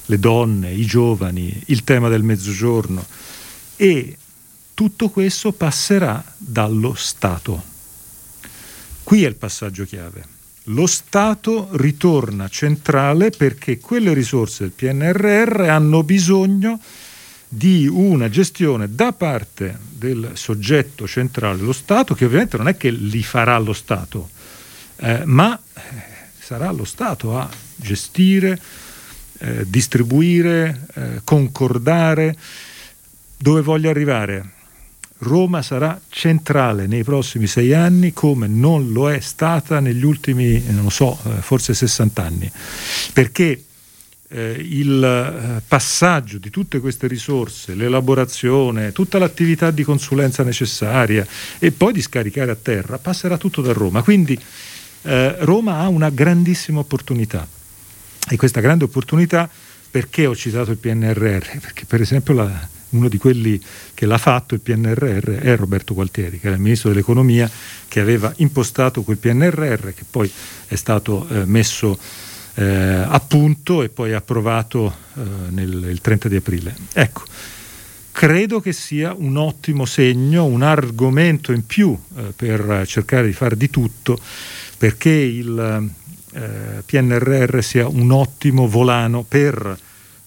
le 0.05 0.19
donne, 0.19 0.71
i 0.71 0.85
giovani, 0.85 1.63
il 1.69 1.83
tema 1.83 2.11
del 2.11 2.23
mezzogiorno 2.23 3.03
e 3.75 4.19
tutto 4.75 5.09
questo 5.09 5.53
passerà 5.53 6.23
dallo 6.37 6.93
Stato 6.93 7.73
Qui 9.07 9.23
è 9.23 9.29
il 9.29 9.37
passaggio 9.37 9.85
chiave. 9.85 10.25
lo 10.65 10.89
Stato 10.89 11.69
ritorna 11.75 12.49
centrale 12.49 13.31
perché 13.31 13.79
quelle 13.79 14.13
risorse 14.13 14.65
del 14.65 14.73
PNRR 14.73 15.61
hanno 15.69 16.03
bisogno 16.03 16.81
di 17.47 17.87
una 17.87 18.29
gestione 18.29 18.93
da 18.93 19.13
parte 19.13 19.79
del 19.91 20.33
soggetto 20.35 21.07
centrale, 21.07 21.63
lo 21.63 21.73
Stato, 21.73 22.15
che 22.15 22.25
ovviamente 22.25 22.57
non 22.57 22.67
è 22.67 22.77
che 22.77 22.91
li 22.91 23.23
farà 23.23 23.57
lo 23.59 23.75
Stato, 23.75 24.29
eh, 24.97 25.25
ma 25.25 25.57
eh, 25.57 25.81
sarà 26.41 26.73
lo 26.73 26.85
Stato 26.85 27.39
a 27.39 27.49
gestire, 27.77 28.61
eh, 29.39 29.71
distribuire, 29.71 30.89
eh, 30.95 31.21
concordare 31.23 32.37
dove 33.37 33.61
voglio 33.61 33.89
arrivare. 33.89 34.55
Roma 35.19 35.63
sarà 35.63 35.99
centrale 36.09 36.87
nei 36.87 37.03
prossimi 37.03 37.47
sei 37.47 37.73
anni 37.73 38.13
come 38.13 38.47
non 38.47 38.93
lo 38.93 39.11
è 39.11 39.21
stata 39.21 39.81
negli 39.81 40.05
ultimi, 40.05 40.63
non 40.69 40.91
so, 40.91 41.19
eh, 41.25 41.41
forse 41.41 41.73
60 41.73 42.23
anni, 42.23 42.51
perché 43.13 43.65
eh, 44.29 44.57
il 44.59 45.03
eh, 45.03 45.63
passaggio 45.67 46.39
di 46.39 46.51
tutte 46.51 46.81
queste 46.81 47.07
risorse, 47.07 47.75
l'elaborazione, 47.75 48.93
tutta 48.93 49.19
l'attività 49.19 49.71
di 49.71 49.85
consulenza 49.85 50.43
necessaria 50.43 51.27
e 51.59 51.73
poi 51.73 51.93
di 51.93 52.03
scaricare 52.03 52.51
a 52.51 52.57
terra, 52.57 52.99
passerà 52.99 53.39
tutto 53.39 53.63
da 53.63 53.73
Roma. 53.73 54.03
Quindi 54.03 54.39
eh, 55.03 55.37
Roma 55.45 55.79
ha 55.79 55.89
una 55.89 56.11
grandissima 56.11 56.81
opportunità 56.81 57.47
e 58.29 58.37
questa 58.37 58.61
grande 58.61 58.85
opportunità 58.85 59.49
perché 59.89 60.27
ho 60.27 60.35
citato 60.35 60.73
il 60.73 60.79
PNRR? 60.79 61.59
Perché 61.59 61.85
per 61.87 62.01
esempio 62.01 62.35
la, 62.35 62.69
uno 62.97 63.09
di 63.09 63.19
quelli 63.19 63.61
che 63.95 64.07
l'ha 64.07 64.19
fatto 64.19 64.55
il 64.55 64.61
PNRR 64.61 65.31
è 65.39 65.57
Roberto 65.57 65.95
Gualtieri, 65.95 66.41
che 66.41 66.47
era 66.47 66.57
il 66.57 66.63
ministro 66.63 66.91
dell'economia 66.91 67.51
che 67.89 68.01
aveva 68.01 68.33
impostato 68.37 69.03
quel 69.03 69.19
PNRR 69.19 69.91
che 69.95 70.05
poi 70.09 70.31
è 70.67 70.75
stato 70.75 71.27
eh, 71.29 71.45
messo 71.45 71.99
eh, 72.55 72.65
a 72.65 73.21
punto 73.21 73.83
e 73.83 73.89
poi 73.89 74.13
approvato 74.13 74.95
eh, 75.15 75.21
nel, 75.51 75.89
il 75.91 76.01
30 76.01 76.29
di 76.29 76.37
aprile. 76.37 76.75
Ecco, 76.93 77.23
credo 78.11 78.61
che 78.61 78.73
sia 78.73 79.15
un 79.17 79.37
ottimo 79.37 79.85
segno, 79.85 80.45
un 80.45 80.63
argomento 80.63 81.53
in 81.53 81.67
più 81.67 81.97
eh, 82.17 82.33
per 82.35 82.85
cercare 82.87 83.27
di 83.27 83.33
fare 83.33 83.57
di 83.57 83.69
tutto 83.69 84.19
perché 84.79 85.11
il 85.11 85.91
eh, 86.33 86.83
PNRR 86.85 87.63
sia 87.63 87.89
un 87.89 88.11
ottimo 88.11 88.69
volano 88.69 89.23
per 89.23 89.79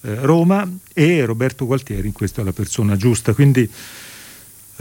Roma 0.02 0.70
e 0.94 1.26
Roberto 1.26 1.66
Gualtieri 1.66 2.08
in 2.08 2.14
questo 2.14 2.42
è 2.42 2.44
la 2.44 2.54
persona 2.54 2.96
giusta. 2.96 3.34
Quindi 3.34 3.70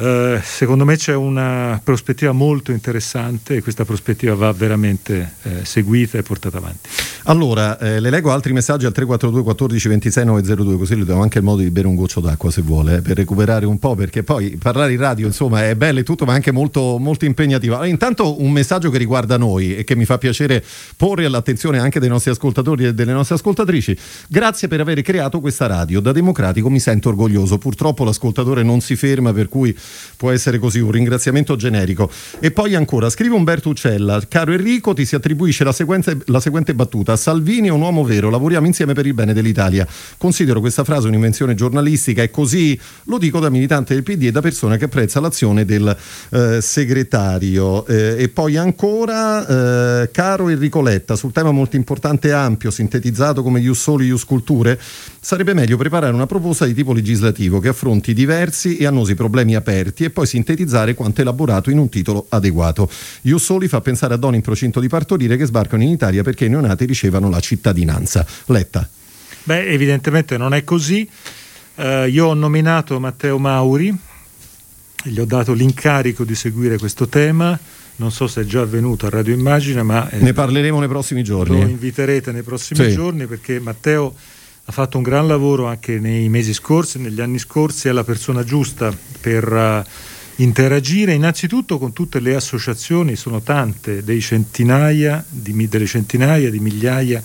eh, 0.00 0.40
secondo 0.44 0.84
me 0.84 0.96
c'è 0.96 1.14
una 1.14 1.80
prospettiva 1.82 2.30
molto 2.30 2.70
interessante 2.70 3.56
e 3.56 3.62
questa 3.62 3.84
prospettiva 3.84 4.34
va 4.36 4.52
veramente 4.52 5.32
eh, 5.42 5.64
seguita 5.64 6.18
e 6.18 6.22
portata 6.22 6.58
avanti. 6.58 6.88
Allora, 7.24 7.78
eh, 7.78 7.98
le 7.98 8.08
leggo 8.08 8.30
altri 8.30 8.52
messaggi 8.52 8.86
al 8.86 8.92
342 8.92 9.42
14 9.42 9.88
26 9.88 10.24
902, 10.24 10.76
così 10.76 10.96
le 10.96 11.04
do 11.04 11.20
anche 11.20 11.38
il 11.38 11.44
modo 11.44 11.62
di 11.62 11.70
bere 11.70 11.88
un 11.88 11.96
goccio 11.96 12.20
d'acqua 12.20 12.48
se 12.50 12.62
vuole, 12.62 13.02
per 13.02 13.16
recuperare 13.16 13.66
un 13.66 13.80
po', 13.80 13.96
perché 13.96 14.22
poi 14.22 14.56
parlare 14.56 14.92
in 14.92 15.00
radio 15.00 15.26
insomma 15.26 15.68
è 15.68 15.74
bello 15.74 15.98
e 15.98 16.04
tutto, 16.04 16.24
ma 16.24 16.32
anche 16.32 16.52
molto, 16.52 16.96
molto 16.98 17.24
impegnativo. 17.24 17.74
Allora, 17.74 17.88
intanto 17.88 18.40
un 18.40 18.52
messaggio 18.52 18.90
che 18.90 18.98
riguarda 18.98 19.36
noi 19.36 19.76
e 19.76 19.82
che 19.82 19.96
mi 19.96 20.04
fa 20.04 20.16
piacere 20.16 20.64
porre 20.96 21.24
all'attenzione 21.24 21.80
anche 21.80 21.98
dei 21.98 22.08
nostri 22.08 22.30
ascoltatori 22.30 22.84
e 22.84 22.94
delle 22.94 23.12
nostre 23.12 23.34
ascoltatrici. 23.34 23.98
Grazie 24.28 24.68
per 24.68 24.80
aver 24.80 25.02
creato 25.02 25.40
questa 25.40 25.66
radio. 25.66 26.00
Da 26.00 26.12
democratico 26.12 26.70
mi 26.70 26.78
sento 26.78 27.08
orgoglioso. 27.08 27.58
Purtroppo 27.58 28.04
l'ascoltatore 28.04 28.62
non 28.62 28.80
si 28.80 28.94
ferma, 28.94 29.32
per 29.32 29.48
cui 29.48 29.76
può 30.18 30.30
essere 30.32 30.58
così, 30.58 30.80
un 30.80 30.90
ringraziamento 30.90 31.56
generico. 31.56 32.10
E 32.40 32.50
poi 32.50 32.74
ancora, 32.74 33.08
scrive 33.08 33.34
Umberto 33.34 33.68
Uccella, 33.68 34.20
caro 34.28 34.52
Enrico, 34.52 34.92
ti 34.92 35.06
si 35.06 35.14
attribuisce 35.14 35.64
la, 35.64 35.72
sequenza, 35.72 36.14
la 36.26 36.40
seguente 36.40 36.74
battuta, 36.74 37.16
Salvini 37.16 37.68
è 37.68 37.70
un 37.70 37.80
uomo 37.80 38.04
vero, 38.04 38.28
lavoriamo 38.28 38.66
insieme 38.66 38.92
per 38.92 39.06
il 39.06 39.14
bene 39.14 39.32
dell'Italia. 39.32 39.86
Considero 40.18 40.60
questa 40.60 40.84
frase 40.84 41.06
un'invenzione 41.08 41.54
giornalistica 41.54 42.22
e 42.22 42.30
così 42.30 42.78
lo 43.04 43.16
dico 43.16 43.38
da 43.38 43.48
militante 43.48 43.94
del 43.94 44.02
PD 44.02 44.24
e 44.24 44.32
da 44.32 44.40
persona 44.40 44.76
che 44.76 44.84
apprezza 44.84 45.20
l'azione 45.20 45.64
del 45.64 45.96
eh, 46.30 46.60
segretario. 46.60 47.86
Eh, 47.86 48.16
e 48.18 48.28
poi 48.28 48.56
ancora, 48.56 50.02
eh, 50.02 50.10
caro 50.10 50.48
Enrico 50.48 50.82
Letta, 50.82 51.16
sul 51.16 51.32
tema 51.32 51.52
molto 51.52 51.76
importante 51.76 52.28
e 52.28 52.32
ampio, 52.32 52.70
sintetizzato 52.70 53.42
come 53.42 53.60
Ius 53.60 53.80
Soli, 53.80 54.06
Ius 54.06 54.24
Culture, 54.24 54.78
sarebbe 55.20 55.54
meglio 55.54 55.76
preparare 55.76 56.12
una 56.12 56.26
proposta 56.26 56.64
di 56.64 56.74
tipo 56.74 56.92
legislativo 56.92 57.60
che 57.60 57.68
affronti 57.68 58.12
diversi 58.12 58.76
e 58.76 58.86
annosi 58.86 59.14
problemi 59.14 59.54
aperti 59.54 59.77
e 59.86 60.10
poi 60.10 60.26
sintetizzare 60.26 60.94
quanto 60.94 61.20
elaborato 61.20 61.70
in 61.70 61.78
un 61.78 61.88
titolo 61.88 62.26
adeguato. 62.28 62.90
Ius 63.22 63.44
Soli 63.44 63.68
fa 63.68 63.80
pensare 63.80 64.14
a 64.14 64.16
donne 64.16 64.36
in 64.36 64.42
procinto 64.42 64.80
di 64.80 64.88
partorire 64.88 65.36
che 65.36 65.46
sbarcano 65.46 65.82
in 65.82 65.90
Italia 65.90 66.22
perché 66.22 66.46
i 66.46 66.48
neonati 66.48 66.84
ricevano 66.84 67.28
la 67.30 67.40
cittadinanza. 67.40 68.26
Letta. 68.46 68.88
Beh, 69.44 69.66
evidentemente 69.66 70.36
non 70.36 70.54
è 70.54 70.64
così. 70.64 71.08
Uh, 71.76 72.06
io 72.06 72.26
ho 72.26 72.34
nominato 72.34 72.98
Matteo 72.98 73.38
Mauri, 73.38 73.96
gli 75.04 75.18
ho 75.20 75.24
dato 75.24 75.52
l'incarico 75.52 76.24
di 76.24 76.34
seguire 76.34 76.76
questo 76.76 77.08
tema. 77.08 77.58
Non 77.96 78.12
so 78.12 78.26
se 78.26 78.42
è 78.42 78.44
già 78.44 78.60
avvenuto 78.60 79.06
a 79.06 79.10
Radio 79.10 79.34
Immagine, 79.34 79.82
ma 79.82 80.08
eh, 80.10 80.18
ne 80.18 80.32
parleremo 80.32 80.78
nei 80.78 80.88
prossimi 80.88 81.22
giorni. 81.22 81.60
Lo 81.60 81.68
inviterete 81.68 82.30
nei 82.30 82.42
prossimi 82.42 82.88
sì. 82.88 82.94
giorni 82.94 83.26
perché 83.26 83.58
Matteo 83.58 84.14
ha 84.68 84.72
fatto 84.72 84.98
un 84.98 85.02
gran 85.02 85.26
lavoro 85.26 85.66
anche 85.66 85.98
nei 85.98 86.28
mesi 86.28 86.52
scorsi, 86.52 86.98
negli 86.98 87.22
anni 87.22 87.38
scorsi, 87.38 87.88
è 87.88 87.92
la 87.92 88.04
persona 88.04 88.44
giusta 88.44 88.94
per 89.18 89.50
uh, 89.50 90.42
interagire. 90.42 91.14
Innanzitutto 91.14 91.78
con 91.78 91.94
tutte 91.94 92.20
le 92.20 92.34
associazioni, 92.34 93.16
sono 93.16 93.40
tante, 93.40 94.04
centinaia, 94.20 95.24
di, 95.26 95.68
delle 95.68 95.86
centinaia 95.86 96.50
di 96.50 96.60
migliaia 96.60 97.22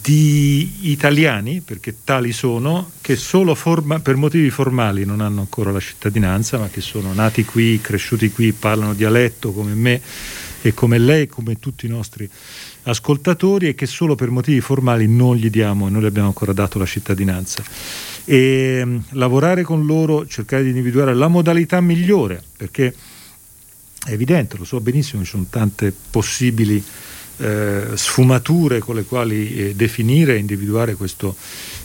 di 0.00 0.90
italiani, 0.92 1.62
perché 1.62 1.96
tali 2.04 2.30
sono, 2.30 2.92
che 3.00 3.16
solo 3.16 3.56
forma, 3.56 3.98
per 3.98 4.14
motivi 4.14 4.48
formali 4.50 5.04
non 5.04 5.20
hanno 5.20 5.40
ancora 5.40 5.72
la 5.72 5.80
cittadinanza, 5.80 6.58
ma 6.58 6.68
che 6.68 6.80
sono 6.80 7.12
nati 7.12 7.44
qui, 7.44 7.80
cresciuti 7.80 8.30
qui, 8.30 8.52
parlano 8.52 8.94
dialetto 8.94 9.50
come 9.50 9.74
me 9.74 10.00
e 10.62 10.72
come 10.74 10.98
lei, 10.98 11.26
come 11.26 11.58
tutti 11.58 11.86
i 11.86 11.88
nostri 11.88 12.30
ascoltatori 12.86 13.68
e 13.68 13.74
che 13.74 13.86
solo 13.86 14.14
per 14.14 14.30
motivi 14.30 14.60
formali 14.60 15.06
non 15.06 15.36
gli 15.36 15.50
diamo, 15.50 15.88
non 15.88 16.02
gli 16.02 16.06
abbiamo 16.06 16.28
ancora 16.28 16.52
dato 16.52 16.78
la 16.78 16.86
cittadinanza. 16.86 17.62
E 18.24 18.80
um, 18.82 19.02
lavorare 19.10 19.62
con 19.62 19.86
loro, 19.86 20.26
cercare 20.26 20.62
di 20.62 20.70
individuare 20.70 21.14
la 21.14 21.28
modalità 21.28 21.80
migliore, 21.80 22.42
perché 22.56 22.94
è 24.04 24.12
evidente, 24.12 24.56
lo 24.56 24.64
so 24.64 24.80
benissimo, 24.80 25.22
ci 25.22 25.30
sono 25.30 25.46
tante 25.48 25.92
possibili 26.10 26.82
eh, 27.38 27.88
sfumature 27.94 28.78
con 28.78 28.94
le 28.94 29.04
quali 29.04 29.54
eh, 29.54 29.74
definire 29.74 30.34
e 30.34 30.38
individuare 30.38 30.94
questo, 30.94 31.36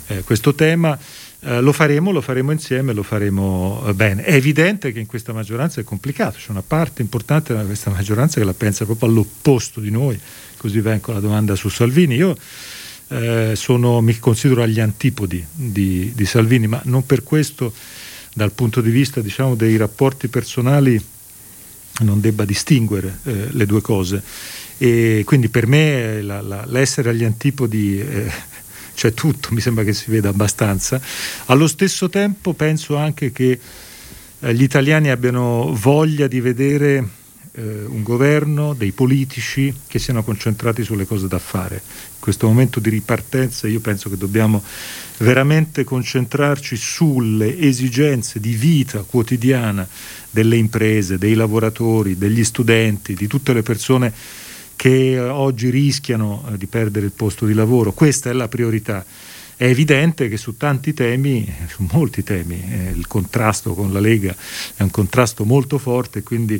eh, 0.08 0.22
questo 0.24 0.56
tema. 0.56 0.98
Uh, 1.44 1.60
lo 1.60 1.72
faremo, 1.72 2.12
lo 2.12 2.22
faremo 2.22 2.52
insieme, 2.52 2.94
lo 2.94 3.02
faremo 3.02 3.82
uh, 3.84 3.96
bene. 3.96 4.24
È 4.24 4.36
evidente 4.36 4.92
che 4.92 5.00
in 5.00 5.08
questa 5.08 5.34
maggioranza 5.34 5.82
è 5.82 5.84
complicato, 5.84 6.38
c'è 6.38 6.52
una 6.52 6.62
parte 6.62 7.02
importante 7.02 7.58
di 7.58 7.66
questa 7.66 7.90
maggioranza 7.90 8.40
che 8.40 8.46
la 8.46 8.54
pensa 8.54 8.86
proprio 8.86 9.10
all'opposto 9.10 9.80
di 9.80 9.90
noi, 9.90 10.20
così 10.58 10.80
vengo 10.82 11.10
alla 11.10 11.20
domanda 11.20 11.56
su 11.56 11.68
Salvini. 11.68 12.14
Io 12.14 12.38
eh, 13.08 13.54
sono, 13.56 14.02
mi 14.02 14.18
considero 14.20 14.62
agli 14.62 14.80
antipodi 14.80 15.44
di, 15.52 16.12
di, 16.14 16.26
Salvini, 16.26 16.68
ma 16.68 16.80
non 16.86 17.08
per 17.08 17.24
questo 17.24 17.74
dal 18.34 18.52
punto 18.52 18.80
di 18.80 18.92
vista 18.92 19.20
diciamo, 19.20 19.56
dei 19.56 19.78
rapporti 19.78 20.28
personali 20.28 21.04
non 22.02 22.22
debba 22.22 22.46
distinguere 22.46 23.18
eh, 23.24 23.48
le 23.50 23.66
due 23.66 23.82
cose. 23.82 24.22
E 24.78 25.24
quindi 25.26 25.50
per 25.50 25.68
me 25.68 26.22
la, 26.22 26.42
la, 26.42 26.66
l'essere 26.68 27.10
agli 27.10 27.24
antipodi 27.24 28.00
c'è 29.02 29.16
tutto, 29.16 29.50
mi 29.52 29.62
sembra 29.62 29.84
che 29.84 29.94
si 29.94 30.12
veda 30.12 30.30
abbastanza. 30.30 31.02
Allo 31.46 31.66
stesso 31.66 32.08
tempo 32.08 32.54
penso 32.54 32.98
anche 32.98 33.32
che 33.32 33.60
eh, 34.40 34.54
gli 34.54 34.62
italiani 34.62 35.10
abbiano 35.10 35.74
voglia 35.74 36.28
di 36.28 36.40
vedere 36.40 37.10
eh, 37.54 37.84
un 37.86 38.04
governo, 38.04 38.76
dei 38.76 38.92
politici 38.92 39.74
che 39.88 39.98
siano 39.98 40.22
concentrati 40.24 40.84
sulle 40.84 41.08
cose 41.08 41.28
da 41.28 41.40
fare. 41.40 41.82
In 41.84 42.20
questo 42.20 42.46
momento 42.46 42.80
di 42.80 42.92
ripartenza 42.92 43.68
io 43.68 43.80
penso 43.80 44.08
che 44.08 44.18
dobbiamo 44.18 44.64
veramente 45.18 45.84
concentrarci 45.84 46.76
sulle 46.76 47.58
esigenze 47.58 48.40
di 48.40 48.54
vita 48.54 49.02
quotidiana 49.02 49.88
delle 50.30 50.58
imprese, 50.58 51.18
dei 51.18 51.34
lavoratori, 51.34 52.20
degli 52.20 52.44
studenti, 52.44 53.16
di 53.16 53.26
tutte 53.26 53.52
le 53.52 53.64
persone 53.64 54.14
che 54.82 55.20
oggi 55.20 55.70
rischiano 55.70 56.44
eh, 56.50 56.58
di 56.58 56.66
perdere 56.66 57.06
il 57.06 57.12
posto 57.12 57.46
di 57.46 57.54
lavoro. 57.54 57.92
Questa 57.92 58.32
è 58.32 58.34
la 58.34 58.48
priorità. 58.48 59.06
È 59.56 59.66
evidente 59.66 60.28
che 60.28 60.38
su 60.38 60.58
tanti 60.58 60.92
temi, 60.96 61.48
su 61.68 61.88
molti 61.92 62.24
temi, 62.24 62.60
eh, 62.68 62.90
il 62.90 63.06
contrasto 63.06 63.76
con 63.76 63.94
la 63.94 64.00
Lega 64.00 64.36
è 64.76 64.82
un 64.82 64.90
contrasto 64.90 65.46
molto 65.46 65.78
forte, 65.78 66.24
quindi 66.24 66.60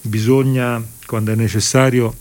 bisogna, 0.00 0.80
quando 1.06 1.32
è 1.32 1.34
necessario, 1.34 2.14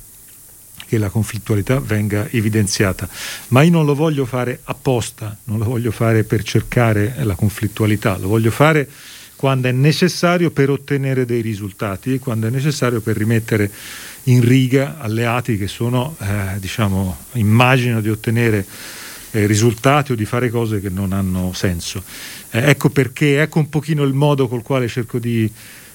che 0.87 0.97
la 0.97 1.09
conflittualità 1.09 1.79
venga 1.79 2.27
evidenziata. 2.31 3.07
Ma 3.49 3.61
io 3.61 3.69
non 3.69 3.85
lo 3.85 3.93
voglio 3.93 4.25
fare 4.25 4.61
apposta, 4.63 5.37
non 5.43 5.59
lo 5.59 5.65
voglio 5.65 5.91
fare 5.91 6.23
per 6.23 6.41
cercare 6.41 7.17
la 7.19 7.35
conflittualità, 7.35 8.17
lo 8.17 8.29
voglio 8.29 8.49
fare 8.49 8.89
quando 9.35 9.67
è 9.67 9.71
necessario 9.71 10.49
per 10.49 10.71
ottenere 10.71 11.25
dei 11.25 11.41
risultati, 11.41 12.17
quando 12.17 12.47
è 12.47 12.49
necessario 12.49 13.01
per 13.01 13.15
rimettere 13.15 13.69
in 14.25 14.41
riga 14.41 14.97
alleati 14.99 15.57
che 15.57 15.67
sono, 15.67 16.15
eh, 16.19 16.59
diciamo, 16.59 17.15
immaginano 17.33 18.01
di 18.01 18.09
ottenere 18.09 18.65
eh, 19.31 19.45
risultati 19.45 20.13
o 20.13 20.15
di 20.15 20.25
fare 20.25 20.49
cose 20.49 20.79
che 20.79 20.89
non 20.89 21.13
hanno 21.13 21.51
senso. 21.53 22.03
Eh, 22.51 22.69
ecco 22.69 22.89
perché, 22.89 23.41
ecco 23.41 23.59
un 23.59 23.69
pochino 23.69 24.03
il 24.03 24.13
modo 24.13 24.47
col 24.47 24.63
quale 24.63 24.87
cerco 24.87 25.19
di 25.19 25.51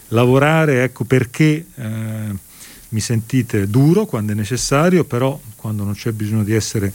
lavorare, 0.09 0.85
ecco 0.85 1.05
perché 1.05 1.65
eh, 1.75 2.35
mi 2.91 3.01
sentite 3.01 3.69
duro 3.69 4.05
quando 4.05 4.33
è 4.33 4.35
necessario, 4.35 5.05
però 5.05 5.41
quando 5.57 5.85
non 5.85 5.95
c'è 5.95 6.13
bisogno 6.13 6.45
di 6.45 6.55
essere 6.55 6.93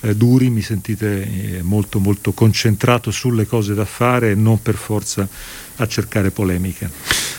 eh, 0.00 0.14
duri 0.16 0.50
mi 0.50 0.62
sentite 0.62 1.56
eh, 1.58 1.62
molto 1.62 1.98
molto 1.98 2.32
concentrato 2.32 3.10
sulle 3.10 3.46
cose 3.46 3.74
da 3.74 3.84
fare 3.84 4.30
e 4.30 4.34
non 4.34 4.60
per 4.60 4.74
forza 4.74 5.28
a 5.76 5.86
cercare 5.86 6.30
polemiche. 6.30 6.90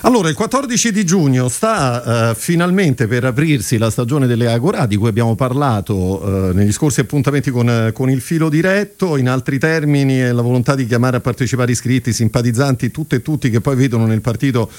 Allora, 0.02 0.30
il 0.30 0.36
14 0.36 0.92
di 0.92 1.04
giugno 1.04 1.48
sta 1.48 2.30
uh, 2.32 2.36
finalmente 2.36 3.08
per 3.08 3.24
aprirsi 3.24 3.80
la 3.80 3.90
stagione 3.90 4.28
delle 4.28 4.48
Agorà, 4.52 4.86
di 4.86 4.96
cui 4.96 5.10
abbiamo 5.10 5.34
parlato 5.36 5.96
uh, 5.96 6.54
negli 6.54 6.72
scorsi 6.72 7.00
appuntamenti 7.00 7.50
con, 7.50 7.90
con, 7.94 8.10
il 8.12 8.22
filo 8.22 8.48
diretto. 8.48 9.18
In 9.18 9.28
altri 9.28 9.58
termini, 9.58 10.18
è 10.18 10.32
la 10.32 10.44
volontà 10.44 10.76
di 10.76 10.86
chiamare 10.86 11.18
a 11.18 11.20
partecipare 11.20 11.72
iscritti, 11.72 12.14
simpatizzanti, 12.14 12.92
tutte 12.92 13.16
e 13.18 13.22
tutti 13.24 13.50
che 13.50 13.60
poi 13.60 13.76
vedono 13.76 14.06
nel 14.06 14.22
Partito 14.22 14.70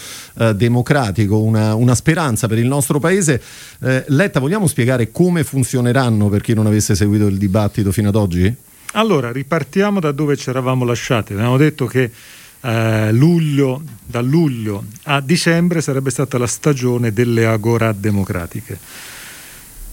Democratico 0.54 1.40
una, 1.40 1.74
una, 1.74 1.96
speranza 1.96 2.46
per 2.46 2.58
il 2.58 2.66
nostro 2.66 3.00
paese. 3.00 3.42
Letta, 3.78 4.38
vogliamo 4.38 4.66
spiegare 4.66 5.10
come 5.10 5.42
funzioneranno 5.42 6.28
per 6.28 6.42
chi 6.42 6.54
non 6.54 6.66
avesse 6.66 6.94
seguito 6.94 7.26
il 7.26 7.38
dibattito 7.38 7.90
fino 7.90 8.08
ad 8.08 8.14
oggi? 8.14 8.54
Allora, 8.92 9.32
ripartiamo 9.32 10.00
da 10.00 10.12
dove 10.12 10.36
ci 10.36 10.48
eravamo 10.48 10.84
lasciati. 10.84 11.32
Abbiamo 11.32 11.56
detto 11.56 11.86
che 11.86 12.10
eh, 12.60 13.12
luglio, 13.12 13.82
da 14.04 14.20
luglio 14.20 14.84
a 15.04 15.20
dicembre 15.20 15.80
sarebbe 15.80 16.10
stata 16.10 16.38
la 16.38 16.46
stagione 16.46 17.12
delle 17.12 17.46
agorà 17.46 17.92
democratiche. 17.92 18.78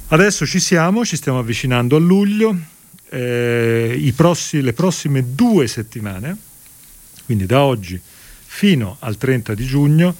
Adesso 0.08 0.46
ci 0.46 0.60
siamo, 0.60 1.04
ci 1.04 1.16
stiamo 1.16 1.40
avvicinando 1.40 1.96
a 1.96 2.00
luglio, 2.00 2.56
eh, 3.10 4.14
prossi, 4.16 4.62
le 4.62 4.74
prossime 4.74 5.34
due 5.34 5.68
settimane, 5.68 6.38
quindi 7.26 7.46
da 7.46 7.62
oggi 7.62 8.00
fino 8.46 8.98
al 9.00 9.18
30 9.18 9.54
di 9.54 9.66
giugno, 9.66 10.16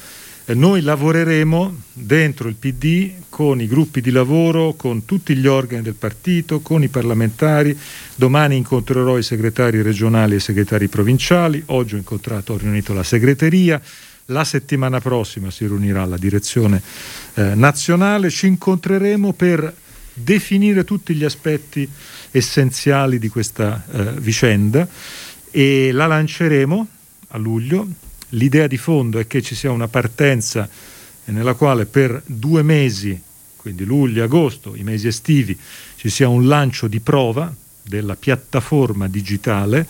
noi 0.54 0.82
lavoreremo 0.82 1.76
dentro 1.92 2.48
il 2.48 2.56
PD 2.56 3.14
con 3.30 3.60
i 3.60 3.68
gruppi 3.68 4.00
di 4.00 4.12
lavoro, 4.12 4.74
con 4.74 5.04
tutti 5.04 5.36
gli 5.36 5.48
organi 5.48 5.82
del 5.82 5.96
partito, 5.96 6.60
con 6.60 6.84
i 6.84 6.88
parlamentari. 6.88 7.76
Domani 8.14 8.56
incontrerò 8.56 9.18
i 9.18 9.24
segretari 9.24 9.82
regionali 9.82 10.34
e 10.34 10.38
i 10.38 10.42
segretari 10.42 10.88
provinciali. 10.88 11.64
Oggi 11.68 11.96
ho 11.96 11.98
incontrato, 11.98 12.54
ho 12.54 12.58
riunito 12.58 12.94
la 12.94 13.02
segreteria. 13.02 13.82
La 14.30 14.44
settimana 14.44 15.00
prossima 15.02 15.50
si 15.50 15.66
riunirà 15.66 16.06
la 16.06 16.18
direzione 16.18 16.82
eh, 17.34 17.56
nazionale. 17.56 18.30
Ci 18.30 18.46
incontreremo 18.46 19.34
per 19.34 19.74
definire 20.14 20.84
tutti 20.84 21.16
gli 21.16 21.24
aspetti 21.24 21.90
essenziali 22.30 23.18
di 23.18 23.30
questa 23.30 23.84
eh, 23.92 24.12
vicenda 24.20 24.88
e 25.50 25.92
la 25.92 26.06
lanceremo 26.06 26.88
a 27.30 27.38
luglio 27.38 27.88
L'idea 28.36 28.68
di 28.68 28.78
fondo 28.78 29.18
è 29.18 29.28
che 29.28 29.42
ci 29.42 29.56
sia 29.56 29.72
una 29.72 29.88
partenza 29.88 30.68
nella 31.26 31.54
quale 31.54 31.86
per 31.86 32.22
due 32.26 32.62
mesi, 32.64 33.20
quindi 33.56 33.86
luglio 33.86 34.22
e 34.22 34.26
agosto, 34.26 34.76
i 34.76 34.84
mesi 34.84 35.08
estivi, 35.08 35.58
ci 35.96 36.10
sia 36.10 36.28
un 36.28 36.48
lancio 36.48 36.88
di 36.88 37.00
prova 37.00 37.54
della 37.82 38.16
piattaforma 38.16 39.08
digitale 39.08 39.88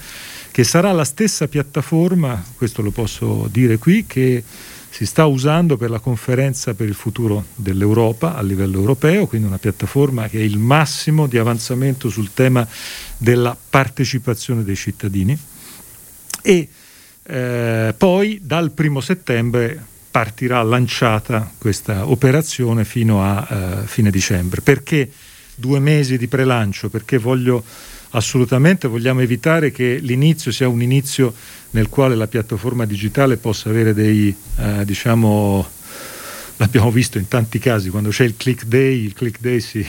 che 0.52 0.64
sarà 0.64 0.92
la 0.92 1.04
stessa 1.04 1.48
piattaforma, 1.48 2.42
questo 2.56 2.82
lo 2.82 2.92
posso 2.92 3.50
dire 3.52 3.78
qui, 3.78 4.06
che 4.08 4.44
si 4.90 5.06
sta 5.06 5.26
usando 5.26 5.76
per 5.76 5.90
la 5.90 6.00
conferenza 6.00 6.74
per 6.74 6.88
il 6.88 6.94
futuro 6.94 7.48
dell'Europa 7.56 8.36
a 8.36 8.42
livello 8.42 8.78
europeo, 8.78 9.28
quindi 9.28 9.48
una 9.48 9.58
piattaforma 9.58 10.30
che 10.30 10.40
è 10.40 10.44
il 10.44 10.58
massimo 10.58 11.28
di 11.28 11.38
avanzamento 11.38 12.10
sul 12.10 12.32
tema 12.34 12.66
della 13.18 13.58
partecipazione 13.70 14.64
dei 14.64 14.78
cittadini. 14.78 15.38
E 16.42 16.70
eh, 17.28 17.94
poi 17.98 18.40
dal 18.42 18.72
primo 18.72 19.02
settembre 19.02 19.84
partirà 20.12 20.62
lanciata 20.62 21.52
questa 21.58 22.08
operazione 22.08 22.86
fino 22.86 23.24
a 23.24 23.48
eh, 23.50 23.88
fine 23.88 24.12
dicembre. 24.12 24.62
Perché 24.62 25.10
due 25.56 25.80
mesi 25.80 26.18
di 26.18 26.28
prelancio? 26.28 26.90
Perché 26.90 27.18
voglio 27.18 27.64
assolutamente 28.12 28.88
vogliamo 28.88 29.22
evitare 29.22 29.72
che 29.72 29.98
l'inizio 30.02 30.52
sia 30.52 30.70
un 30.70 30.82
inizio 30.82 31.34
nel 31.72 31.90
quale 31.90 32.16
la 32.16 32.28
piattaforma 32.28 32.86
digitale 32.86 33.38
possa 33.38 33.70
avere 33.70 33.94
dei, 33.94 34.34
eh, 34.58 34.86
diciamo, 34.86 35.68
l'abbiamo 36.58 36.92
visto 36.92 37.18
in 37.18 37.28
tanti 37.28 37.60
casi, 37.60 37.90
quando 37.90 38.10
c'è 38.10 38.24
il 38.24 38.36
click 38.38 38.64
day, 38.66 39.04
il 39.04 39.14
click 39.14 39.42
day 39.42 39.60
si, 39.60 39.86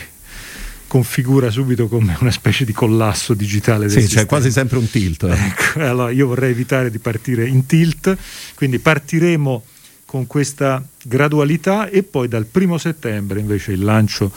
configura 0.87 1.51
subito 1.51 1.88
come 1.88 2.16
una 2.20 2.31
specie 2.31 2.64
di 2.64 2.72
collasso 2.72 3.35
digitale. 3.35 3.88
Sì, 3.88 4.07
c'è 4.07 4.27
quasi 4.27 4.51
sempre 4.51 4.79
un 4.79 4.88
tilt. 4.88 5.25
Eh. 5.25 5.35
Ecco, 5.46 5.81
allora 5.81 6.11
io 6.11 6.27
vorrei 6.27 6.51
evitare 6.51 6.90
di 6.90 6.99
partire 6.99 7.46
in 7.46 7.66
tilt, 7.66 8.16
quindi 8.55 8.79
partiremo 8.79 9.64
con 10.05 10.27
questa 10.27 10.83
gradualità 11.03 11.88
e 11.88 12.03
poi 12.03 12.29
dal 12.29 12.46
primo 12.46 12.79
settembre 12.79 13.40
invece 13.40 13.72
il 13.72 13.83
lancio 13.83 14.33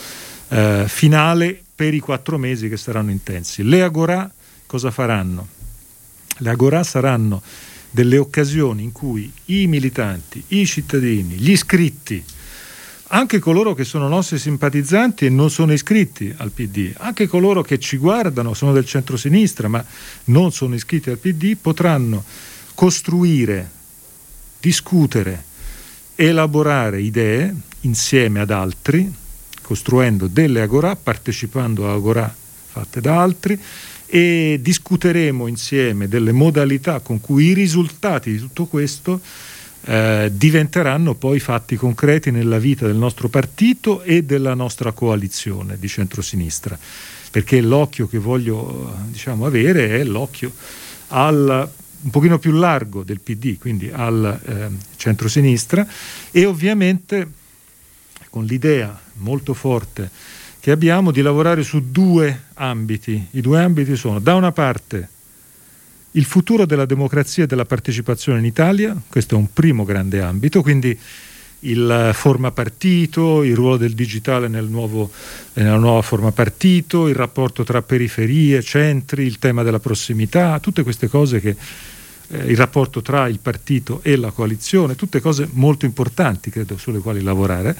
eh, 0.50 0.86
finale 0.88 1.62
per 1.76 1.94
i 1.94 2.00
quattro 2.00 2.38
mesi 2.38 2.68
che 2.68 2.78
saranno 2.78 3.12
intensi. 3.12 3.64
Le 3.64 3.84
Agorà 3.84 4.30
cosa 4.66 4.92
faranno? 4.92 5.48
Le 6.38 6.50
Agorà 6.50 6.84
saranno 6.84 7.42
delle 7.92 8.18
occasioni 8.18 8.84
in 8.84 8.92
cui 8.92 9.32
i 9.46 9.68
militanti, 9.68 10.44
i 10.50 10.66
cittadini, 10.66 11.36
gli 11.36 11.52
iscritti, 11.52 12.24
anche 13.12 13.40
coloro 13.40 13.74
che 13.74 13.84
sono 13.84 14.08
nostri 14.08 14.38
simpatizzanti 14.38 15.26
e 15.26 15.30
non 15.30 15.50
sono 15.50 15.74
iscritti 15.74 16.34
al 16.38 16.52
PD, 16.52 16.94
anche 16.98 17.28
coloro 17.28 17.62
che 17.62 17.80
ci 17.80 17.98
guardano, 17.98 18.54
sono 18.54 18.72
del 18.72 18.86
centro-sinistra 18.86 19.68
ma 19.68 19.84
non 20.26 20.52
sono 20.52 20.76
iscritti 20.76 21.10
al 21.10 21.18
PD, 21.18 21.56
potranno 21.60 22.24
costruire, 22.76 23.70
discutere, 24.60 25.44
elaborare 26.16 27.02
idee 27.02 27.54
insieme 27.82 28.42
ad 28.42 28.52
altri, 28.52 29.12
costruendo 29.62 30.28
delle 30.28 30.62
agorà, 30.62 30.96
partecipando 30.96 31.90
a 31.90 31.94
agorà 31.94 32.34
fatte 32.72 33.02
da 33.02 33.22
altri 33.22 33.60
e 34.06 34.60
discuteremo 34.62 35.48
insieme 35.48 36.08
delle 36.08 36.32
modalità 36.32 37.00
con 37.00 37.20
cui 37.22 37.46
i 37.46 37.54
risultati 37.54 38.32
di 38.32 38.40
tutto 38.40 38.66
questo 38.66 39.22
eh, 39.86 40.30
diventeranno 40.34 41.16
poi 41.16 41.40
fatti 41.40 41.76
concreti 41.76 42.32
nella 42.32 42.60
vita 42.60 42.86
del 42.86 42.96
nostro 42.96 43.30
partito 43.30 44.02
e 44.02 44.24
della 44.24 44.54
nostra 44.54 44.92
coalizione 44.92 45.78
di 45.80 45.88
centrosinistra. 45.88 46.78
Perché 47.32 47.62
l'occhio 47.62 48.08
che 48.08 48.18
voglio 48.18 48.96
diciamo, 49.08 49.46
avere 49.46 50.00
è 50.00 50.04
l'occhio 50.04 50.52
al, 51.10 51.70
un 52.02 52.10
pochino 52.10 52.40
più 52.40 52.52
largo 52.52 53.04
del 53.04 53.22
PD, 53.22 53.58
quindi 53.58 53.90
al 53.92 54.40
eh, 54.44 54.70
centrosinistra 54.96 55.88
e 56.32 56.46
ovviamente 56.46 57.28
con 58.30 58.46
l'idea 58.46 59.00
molto 59.16 59.54
forte 59.54 60.10
che 60.60 60.72
abbiamo 60.72 61.12
di 61.12 61.22
lavorare 61.22 61.64
su 61.64 61.92
due 61.92 62.48
ambiti. 62.56 63.28
I 63.32 63.42
due 63.42 63.62
ambiti 63.62 63.96
sono 63.96 64.20
da 64.20 64.36
una 64.36 64.52
parte 64.52 65.10
il 66.12 66.26
futuro 66.26 66.66
della 66.66 66.86
democrazia 66.86 67.44
e 67.44 67.48
della 67.48 67.66
partecipazione 67.66 68.40
in 68.40 68.46
Italia, 68.46 69.00
questo 69.08 69.36
è 69.36 69.38
un 69.38 69.52
primo 69.54 69.84
grande 69.84 70.22
ambito, 70.22 70.62
quindi 70.62 70.98
il 71.62 72.12
forma 72.14 72.52
partito, 72.52 73.44
il 73.44 73.56
ruolo 73.56 73.78
del 73.78 73.94
digitale 73.94 74.48
nel 74.48 74.66
nuovo, 74.66 75.12
nella 75.54 75.78
nuova 75.78 76.02
forma 76.02 76.32
partito, 76.32 77.08
il 77.08 77.16
rapporto 77.16 77.64
tra 77.64 77.82
periferie, 77.82 78.64
centri, 78.64 79.24
il 79.26 79.40
tema 79.40 79.62
della 79.64 79.80
prossimità, 79.80 80.60
tutte 80.60 80.84
queste 80.84 81.08
cose 81.10 81.40
che 81.40 81.56
eh, 82.30 82.38
il 82.46 82.58
rapporto 82.58 83.02
tra 83.02 83.28
il 83.28 83.40
partito 83.40 84.00
e 84.04 84.16
la 84.16 84.32
coalizione, 84.32 84.96
tutte 84.96 85.20
cose 85.20 85.48
molto 85.52 85.86
importanti, 85.86 86.50
credo, 86.50 86.78
sulle 86.78 87.00
quali 87.00 87.22
lavorare 87.22 87.76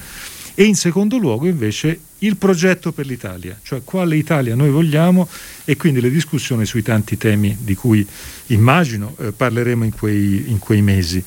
e 0.60 0.64
in 0.64 0.76
secondo 0.76 1.16
luogo 1.16 1.46
invece 1.46 1.98
il 2.18 2.36
progetto 2.36 2.92
per 2.92 3.06
l'Italia, 3.06 3.58
cioè 3.62 3.80
quale 3.82 4.18
Italia 4.18 4.54
noi 4.54 4.68
vogliamo 4.68 5.26
e 5.64 5.74
quindi 5.78 6.02
le 6.02 6.10
discussioni 6.10 6.66
sui 6.66 6.82
tanti 6.82 7.16
temi 7.16 7.56
di 7.62 7.74
cui 7.74 8.06
immagino 8.48 9.16
eh, 9.20 9.32
parleremo 9.32 9.84
in 9.84 9.90
quei, 9.90 10.50
in 10.50 10.58
quei 10.58 10.82
mesi. 10.82 11.24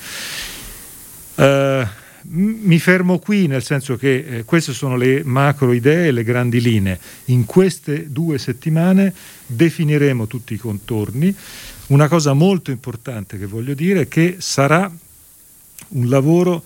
Uh, 1.34 1.84
mi 2.26 2.78
fermo 2.78 3.18
qui 3.18 3.48
nel 3.48 3.64
senso 3.64 3.98
che 3.98 4.18
eh, 4.18 4.44
queste 4.44 4.72
sono 4.72 4.96
le 4.98 5.24
macro 5.24 5.74
idee, 5.74 6.12
le 6.12 6.24
grandi 6.24 6.62
linee. 6.62 7.00
In 7.26 7.46
queste 7.46 8.12
due 8.12 8.38
settimane 8.38 9.12
definiremo 9.48 10.28
tutti 10.28 10.54
i 10.54 10.58
contorni. 10.58 11.36
Una 11.88 12.08
cosa 12.08 12.34
molto 12.34 12.70
importante 12.70 13.40
che 13.40 13.48
voglio 13.48 13.74
dire 13.74 14.02
è 14.02 14.08
che 14.08 14.36
sarà 14.38 14.92
un 15.88 16.08
lavoro 16.08 16.64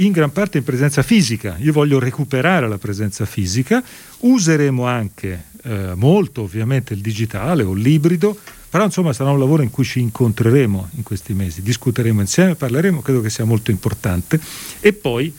in 0.00 0.12
gran 0.12 0.32
parte 0.32 0.58
in 0.58 0.64
presenza 0.64 1.02
fisica. 1.02 1.56
Io 1.58 1.72
voglio 1.72 1.98
recuperare 1.98 2.68
la 2.68 2.78
presenza 2.78 3.24
fisica, 3.24 3.82
useremo 4.20 4.86
anche 4.86 5.44
eh, 5.62 5.94
molto 5.94 6.42
ovviamente 6.42 6.94
il 6.94 7.00
digitale 7.00 7.62
o 7.62 7.72
l'ibrido, 7.72 8.38
però 8.70 8.84
insomma 8.84 9.12
sarà 9.12 9.30
un 9.30 9.38
lavoro 9.38 9.62
in 9.62 9.70
cui 9.70 9.84
ci 9.84 10.00
incontreremo 10.00 10.90
in 10.96 11.02
questi 11.02 11.32
mesi, 11.32 11.62
discuteremo 11.62 12.20
insieme, 12.20 12.54
parleremo, 12.54 13.00
credo 13.00 13.20
che 13.20 13.30
sia 13.30 13.44
molto 13.44 13.70
importante 13.70 14.38
e 14.80 14.92
poi 14.92 15.34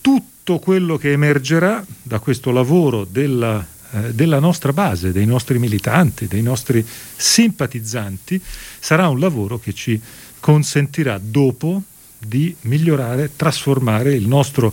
tutto 0.00 0.58
quello 0.58 0.96
che 0.96 1.12
emergerà 1.12 1.84
da 2.02 2.18
questo 2.18 2.50
lavoro 2.50 3.04
della, 3.04 3.64
eh, 3.92 4.14
della 4.14 4.40
nostra 4.40 4.72
base, 4.72 5.12
dei 5.12 5.26
nostri 5.26 5.58
militanti, 5.58 6.26
dei 6.26 6.42
nostri 6.42 6.84
simpatizzanti, 7.16 8.40
sarà 8.80 9.08
un 9.08 9.20
lavoro 9.20 9.58
che 9.58 9.72
ci 9.72 10.00
consentirà 10.40 11.20
dopo 11.22 11.82
di 12.20 12.54
migliorare, 12.62 13.30
trasformare 13.34 14.14
il 14.14 14.28
nostro 14.28 14.72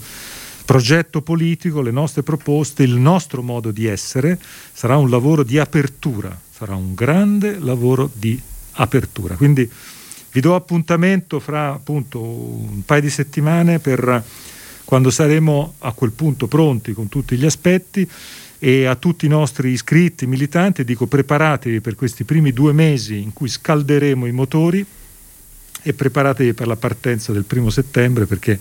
progetto 0.66 1.22
politico, 1.22 1.82
le 1.82 1.92
nostre 1.92 2.24
proposte, 2.24 2.84
il 2.84 2.96
nostro 2.96 3.42
modo 3.42 3.72
di 3.72 3.86
essere. 3.86 4.38
Sarà 4.74 4.98
un 4.98 5.10
lavoro 5.10 5.44
di 5.44 5.58
apertura, 5.58 6.38
sarà 6.52 6.76
un 6.76 6.94
grande 6.94 7.58
lavoro 7.58 8.12
di 8.14 8.40
apertura. 8.74 9.36
Quindi 9.36 9.70
vi 10.32 10.42
do 10.42 10.56
appuntamento 10.56 11.40
fra 11.40 11.74
appunto 11.74 12.22
un 12.22 12.84
paio 12.86 13.02
di 13.02 13.10
settimane 13.10 13.80
per 13.80 14.24
quando 14.84 15.10
saremo 15.10 15.76
a 15.80 15.94
quel 15.94 16.12
punto 16.12 16.48
pronti 16.48 16.94
con 16.94 17.08
tutti 17.08 17.38
gli 17.38 17.46
aspetti 17.46 18.08
e 18.60 18.86
a 18.86 18.96
tutti 18.96 19.26
i 19.26 19.30
nostri 19.30 19.70
iscritti, 19.72 20.26
militanti, 20.26 20.84
dico 20.84 21.08
preparatevi 21.08 21.80
per 21.80 21.96
questi 21.96 22.24
primi 22.24 22.52
due 22.52 22.74
mesi 22.74 23.22
in 23.22 23.32
cui 23.32 23.48
scalderemo 23.48 24.26
i 24.26 24.32
motori 24.32 24.86
e 25.82 25.94
preparatevi 25.94 26.54
per 26.54 26.68
la 26.68 26.76
partenza 26.76 27.32
del 27.32 27.44
primo 27.44 27.70
settembre 27.70 28.26
perché 28.26 28.60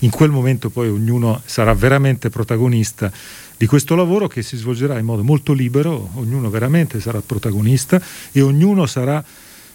in 0.00 0.10
quel 0.10 0.30
momento 0.30 0.70
poi 0.70 0.88
ognuno 0.88 1.42
sarà 1.44 1.74
veramente 1.74 2.30
protagonista 2.30 3.10
di 3.56 3.66
questo 3.66 3.94
lavoro 3.94 4.28
che 4.28 4.42
si 4.42 4.56
svolgerà 4.56 4.98
in 4.98 5.06
modo 5.06 5.24
molto 5.24 5.52
libero, 5.52 6.10
ognuno 6.14 6.50
veramente 6.50 7.00
sarà 7.00 7.20
protagonista 7.20 8.00
e 8.32 8.40
ognuno 8.40 8.86
sarà... 8.86 9.24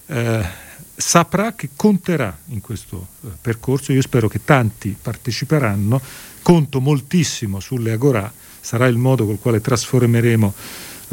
Eh, 0.06 0.70
saprà 1.02 1.56
che 1.56 1.70
conterà 1.76 2.38
in 2.50 2.62
questo 2.62 3.08
eh, 3.26 3.30
percorso. 3.42 3.92
Io 3.92 4.02
spero 4.02 4.28
che 4.28 4.42
tanti 4.46 4.96
parteciperanno, 5.02 6.00
conto 6.44 6.80
moltissimo 6.80 7.60
sulle 7.60 7.92
Agorà, 7.92 8.32
sarà 8.60 8.86
il 8.86 8.98
modo 8.98 9.26
col 9.26 9.40
quale 9.40 9.60
trasformeremo 9.60 10.54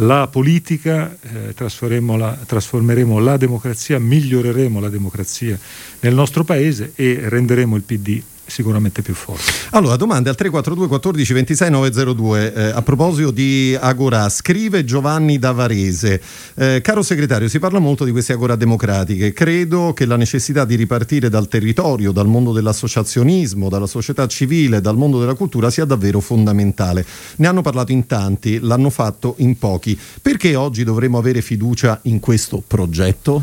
la 0.01 0.28
politica, 0.28 1.16
eh, 1.20 1.55
trasformeremo, 1.55 3.18
la, 3.18 3.36
democrazia, 3.36 3.99
miglioreremo 3.99 4.80
la 4.80 4.88
democrazia 4.88 5.59
nel 6.01 6.14
nostro 6.14 6.44
paese 6.44 6.92
e 6.94 7.20
renderemo 7.24 7.76
il 7.76 7.82
PD 7.82 8.22
sicuramente 8.49 9.03
più 9.03 9.14
forte. 9.14 9.53
Allora, 9.70 9.96
domande 9.96 10.28
al 10.28 10.34
342 10.34 10.88
14 10.88 11.32
26 11.32 11.70
902. 11.70 12.55
Eh, 12.55 12.62
a 12.70 12.82
proposito 12.82 13.30
di 13.30 13.76
Agora, 13.78 14.28
scrive 14.28 14.84
Giovanni 14.84 15.38
Davarese. 15.38 16.20
Eh, 16.55 16.80
caro 16.82 17.03
segretario, 17.03 17.49
si 17.49 17.59
parla 17.59 17.78
molto 17.78 18.05
di 18.05 18.11
queste 18.11 18.32
Agora 18.32 18.57
democratiche. 18.57 19.32
Credo 19.32 19.92
che 19.92 20.07
la 20.07 20.16
necessità 20.16 20.64
di 20.64 20.74
ripartire 20.74 21.28
dal 21.28 21.49
territorio, 21.49 22.11
dal 22.11 22.26
mondo 22.26 22.53
dell'associazionismo, 22.53 23.68
dalla 23.68 23.86
società 23.86 24.26
civile, 24.26 24.80
dal 24.80 24.96
mondo 24.96 25.20
della 25.20 25.34
cultura 25.34 25.70
sia 25.70 25.84
davvero 25.84 26.20
fondamentale. 26.20 27.05
Ne 27.36 27.46
hanno 27.46 27.62
parlato 27.62 27.92
in 27.92 28.07
tanti, 28.07 28.59
l'hanno 28.61 28.90
fatto 28.90 29.34
in 29.38 29.59
pochi. 29.59 29.99
Perché 30.20 30.55
oggi 30.55 30.84
dovremmo 30.84 31.18
avere 31.18 31.42
fiducia 31.42 32.01
in 32.05 32.18
questo 32.18 32.62
progetto? 32.66 33.42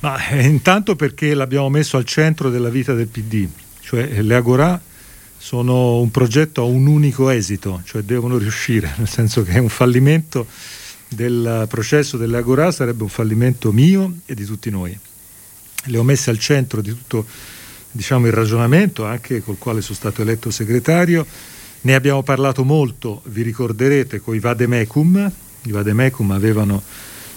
Ma, 0.00 0.28
eh, 0.28 0.46
intanto 0.46 0.94
perché 0.94 1.34
l'abbiamo 1.34 1.68
messo 1.68 1.96
al 1.96 2.04
centro 2.04 2.50
della 2.50 2.68
vita 2.68 2.92
del 2.94 3.08
PD 3.08 3.48
cioè 3.86 4.20
le 4.20 4.34
Agorà 4.34 4.80
sono 5.38 6.00
un 6.00 6.10
progetto 6.10 6.62
a 6.62 6.64
un 6.64 6.88
unico 6.88 7.30
esito, 7.30 7.82
cioè 7.84 8.02
devono 8.02 8.36
riuscire, 8.36 8.92
nel 8.98 9.08
senso 9.08 9.44
che 9.44 9.56
un 9.60 9.68
fallimento 9.68 10.48
del 11.08 11.66
processo 11.68 12.16
delle 12.16 12.38
Agorà 12.38 12.72
sarebbe 12.72 13.04
un 13.04 13.08
fallimento 13.08 13.70
mio 13.70 14.12
e 14.26 14.34
di 14.34 14.44
tutti 14.44 14.70
noi. 14.70 14.98
Le 15.84 15.98
ho 15.98 16.02
messe 16.02 16.30
al 16.30 16.38
centro 16.40 16.80
di 16.80 16.90
tutto 16.90 17.24
diciamo, 17.92 18.26
il 18.26 18.32
ragionamento, 18.32 19.06
anche 19.06 19.40
col 19.40 19.56
quale 19.56 19.82
sono 19.82 19.94
stato 19.94 20.20
eletto 20.20 20.50
segretario. 20.50 21.24
Ne 21.82 21.94
abbiamo 21.94 22.24
parlato 22.24 22.64
molto, 22.64 23.22
vi 23.26 23.42
ricorderete, 23.42 24.18
con 24.18 24.34
i 24.34 24.40
Vademecum. 24.40 25.32
I 25.62 25.70
Vademecum 25.70 26.32
avevano 26.32 26.82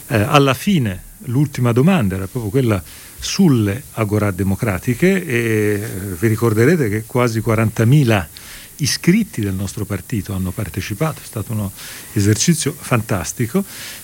eh, 0.07 0.15
alla 0.17 0.55
fine 0.55 1.03
l'ultima 1.25 1.73
domanda, 1.73 2.15
era 2.15 2.25
proprio 2.25 2.49
quella 2.49 2.83
sulle 3.19 3.83
agorà 3.93 4.31
democratiche 4.31 5.25
e 5.25 5.81
vi 6.17 6.27
ricorderete 6.27 6.89
che 6.89 7.03
quasi 7.05 7.39
40.000 7.39 8.25
iscritti 8.77 9.41
del 9.41 9.53
nostro 9.53 9.85
partito 9.85 10.33
hanno 10.33 10.51
partecipato, 10.51 11.19
è 11.21 11.25
stato 11.25 11.51
un 11.51 11.69
esercizio 12.13 12.73
fantastico 12.77 13.63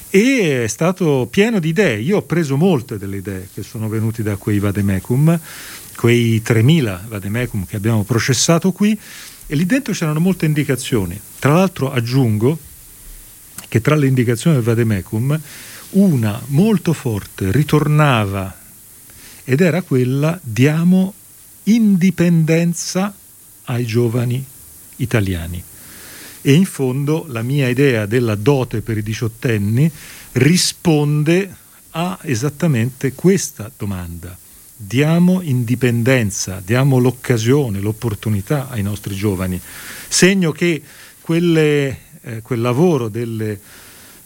e 0.10 0.64
è 0.64 0.68
stato 0.68 1.28
pieno 1.30 1.60
di 1.60 1.70
idee. 1.70 2.00
Io 2.00 2.18
ho 2.18 2.22
preso 2.24 2.58
molte 2.58 2.98
delle 2.98 3.18
idee 3.18 3.50
che 3.54 3.64
sono 3.64 3.88
venute 3.88 4.22
da 4.24 4.36
quei 4.36 4.60
vademecum, 4.60 5.40
quei 5.96 6.42
3.000 6.46 7.08
vademecum 7.08 7.66
che 7.66 7.76
abbiamo 7.76 8.04
processato 8.04 8.72
qui 8.72 9.00
e 9.48 9.56
lì 9.56 9.66
dentro 9.66 9.94
c'erano 9.94 10.20
molte 10.20 10.46
indicazioni. 10.46 11.20
Tra 11.40 11.54
l'altro 11.54 11.92
aggiungo 11.92 12.58
che 13.68 13.82
tra 13.82 13.96
le 13.96 14.08
indicazioni 14.08 14.58
del 14.58 14.66
vademecum 14.66 15.40
una 15.92 16.42
molto 16.48 16.92
forte 16.94 17.52
ritornava 17.52 18.64
ed 19.46 19.62
era 19.62 19.84
quella 19.84 20.38
diamo 20.44 21.14
indipendenza 21.64 23.16
ai 23.66 23.86
giovani 23.86 24.44
italiani. 24.98 25.64
E 26.42 26.54
in 26.54 26.66
fondo 26.66 27.26
la 27.30 27.42
mia 27.42 27.70
idea 27.70 28.06
della 28.06 28.36
dote 28.36 28.82
per 28.82 28.98
i 28.98 29.04
diciottenni 29.04 29.90
risponde 30.34 31.56
a 31.92 32.20
esattamente 32.24 33.14
questa 33.14 33.72
domanda. 33.76 34.38
Diamo 34.78 35.42
indipendenza, 35.42 36.62
diamo 36.64 36.98
l'occasione, 36.98 37.80
l'opportunità 37.80 38.68
ai 38.70 38.84
nostri 38.84 39.16
giovani. 39.16 39.60
Segno 40.08 40.52
che 40.52 40.82
quelle, 41.22 42.00
eh, 42.22 42.42
quel 42.42 42.62
lavoro 42.62 43.08
delle 43.08 43.60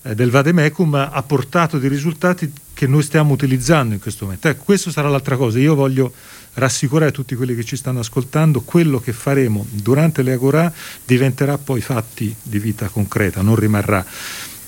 del 0.02 0.30
Vademecum 0.30 0.96
ha 0.96 1.24
portato 1.24 1.78
dei 1.78 1.90
risultati 1.90 2.52
che 2.74 2.88
noi 2.88 3.04
stiamo 3.04 3.34
utilizzando 3.34 3.94
in 3.94 4.00
questo 4.00 4.26
momento. 4.26 4.48
Ecco, 4.48 4.64
questa 4.64 4.92
sarà 4.92 5.10
l'altra 5.10 5.36
cosa. 5.36 5.60
Io 5.60 5.76
voglio 5.76 6.14
rassicurare 6.54 7.12
tutti 7.12 7.36
quelli 7.36 7.56
che 7.56 7.64
ci 7.64 7.76
stanno 7.76 8.00
ascoltando, 8.00 8.62
quello 8.62 9.00
che 9.00 9.14
faremo 9.14 9.66
durante 9.70 10.22
le 10.24 10.34
Agorà 10.34 10.72
diventerà 11.06 11.58
poi 11.58 11.82
fatti 11.82 12.34
di 12.42 12.60
vita 12.60 12.88
concreta, 12.88 13.42
non 13.42 13.56
rimarrà 13.56 14.06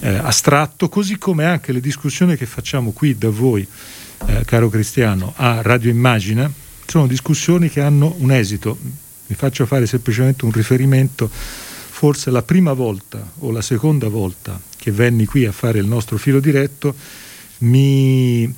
eh, 0.02 0.10
astratto, 0.10 0.90
così 0.90 1.18
come 1.18 1.46
anche 1.46 1.72
le 1.72 1.80
discussioni 1.80 2.36
che 2.36 2.46
facciamo 2.46 2.92
qui 2.92 3.18
da 3.18 3.30
voi, 3.30 3.66
eh, 4.26 4.44
caro 4.46 4.70
Cristiano, 4.70 5.34
a 5.38 5.62
Radio 5.62 5.90
Immagina, 5.90 6.52
sono 6.86 7.08
discussioni 7.08 7.70
che 7.70 7.82
hanno 7.82 8.16
un 8.18 8.32
esito. 8.32 8.78
Vi 9.28 9.36
faccio 9.36 9.66
fare 9.66 9.86
semplicemente 9.86 10.44
un 10.44 10.52
riferimento, 10.52 11.30
forse 12.02 12.32
la 12.32 12.42
prima 12.42 12.74
volta 12.74 13.32
o 13.42 13.52
la 13.52 13.62
seconda 13.62 14.08
volta 14.08 14.60
che 14.76 14.90
venni 14.90 15.28
qui 15.28 15.46
a 15.46 15.52
fare 15.52 15.78
il 15.78 15.86
nostro 15.86 16.18
filo 16.18 16.40
diretto, 16.40 16.96
mi, 17.60 18.52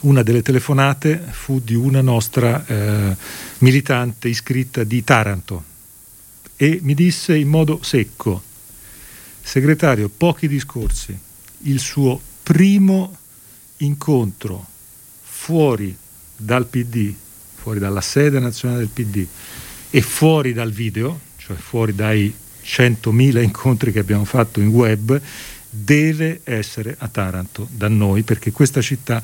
una 0.00 0.22
delle 0.22 0.42
telefonate 0.42 1.16
fu 1.30 1.60
di 1.60 1.74
una 1.74 2.02
nostra 2.02 2.62
eh, 2.66 3.16
militante 3.60 4.28
iscritta 4.28 4.84
di 4.84 5.02
Taranto 5.02 5.64
e 6.56 6.80
mi 6.82 6.92
disse 6.92 7.38
in 7.38 7.48
modo 7.48 7.82
secco, 7.82 8.42
segretario, 9.40 10.10
pochi 10.14 10.46
discorsi, 10.46 11.18
il 11.60 11.80
suo 11.80 12.20
primo 12.42 13.16
incontro 13.78 14.66
fuori 15.22 15.96
dal 16.36 16.66
PD, 16.66 17.14
fuori 17.54 17.78
dalla 17.78 18.02
sede 18.02 18.38
nazionale 18.38 18.80
del 18.80 18.88
PD 18.88 19.26
e 19.88 20.02
fuori 20.02 20.52
dal 20.52 20.70
video, 20.70 21.18
cioè 21.38 21.56
fuori 21.56 21.94
dai 21.94 22.34
100.000 22.68 23.42
incontri 23.42 23.92
che 23.92 23.98
abbiamo 23.98 24.26
fatto 24.26 24.60
in 24.60 24.68
web, 24.68 25.18
deve 25.70 26.40
essere 26.44 26.94
a 26.98 27.08
Taranto 27.08 27.66
da 27.70 27.88
noi, 27.88 28.22
perché 28.22 28.52
questa 28.52 28.82
città 28.82 29.22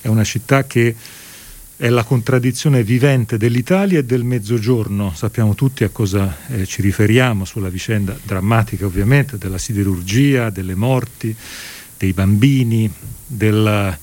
è 0.00 0.08
una 0.08 0.24
città 0.24 0.66
che 0.66 0.94
è 1.76 1.88
la 1.88 2.04
contraddizione 2.04 2.84
vivente 2.84 3.36
dell'Italia 3.36 3.98
e 3.98 4.04
del 4.04 4.22
Mezzogiorno. 4.22 5.12
Sappiamo 5.14 5.54
tutti 5.54 5.82
a 5.82 5.88
cosa 5.88 6.36
eh, 6.48 6.66
ci 6.66 6.82
riferiamo 6.82 7.44
sulla 7.44 7.68
vicenda 7.68 8.16
drammatica 8.22 8.86
ovviamente 8.86 9.38
della 9.38 9.58
siderurgia, 9.58 10.50
delle 10.50 10.74
morti, 10.74 11.34
dei 11.96 12.12
bambini, 12.12 12.92
della 13.26 13.98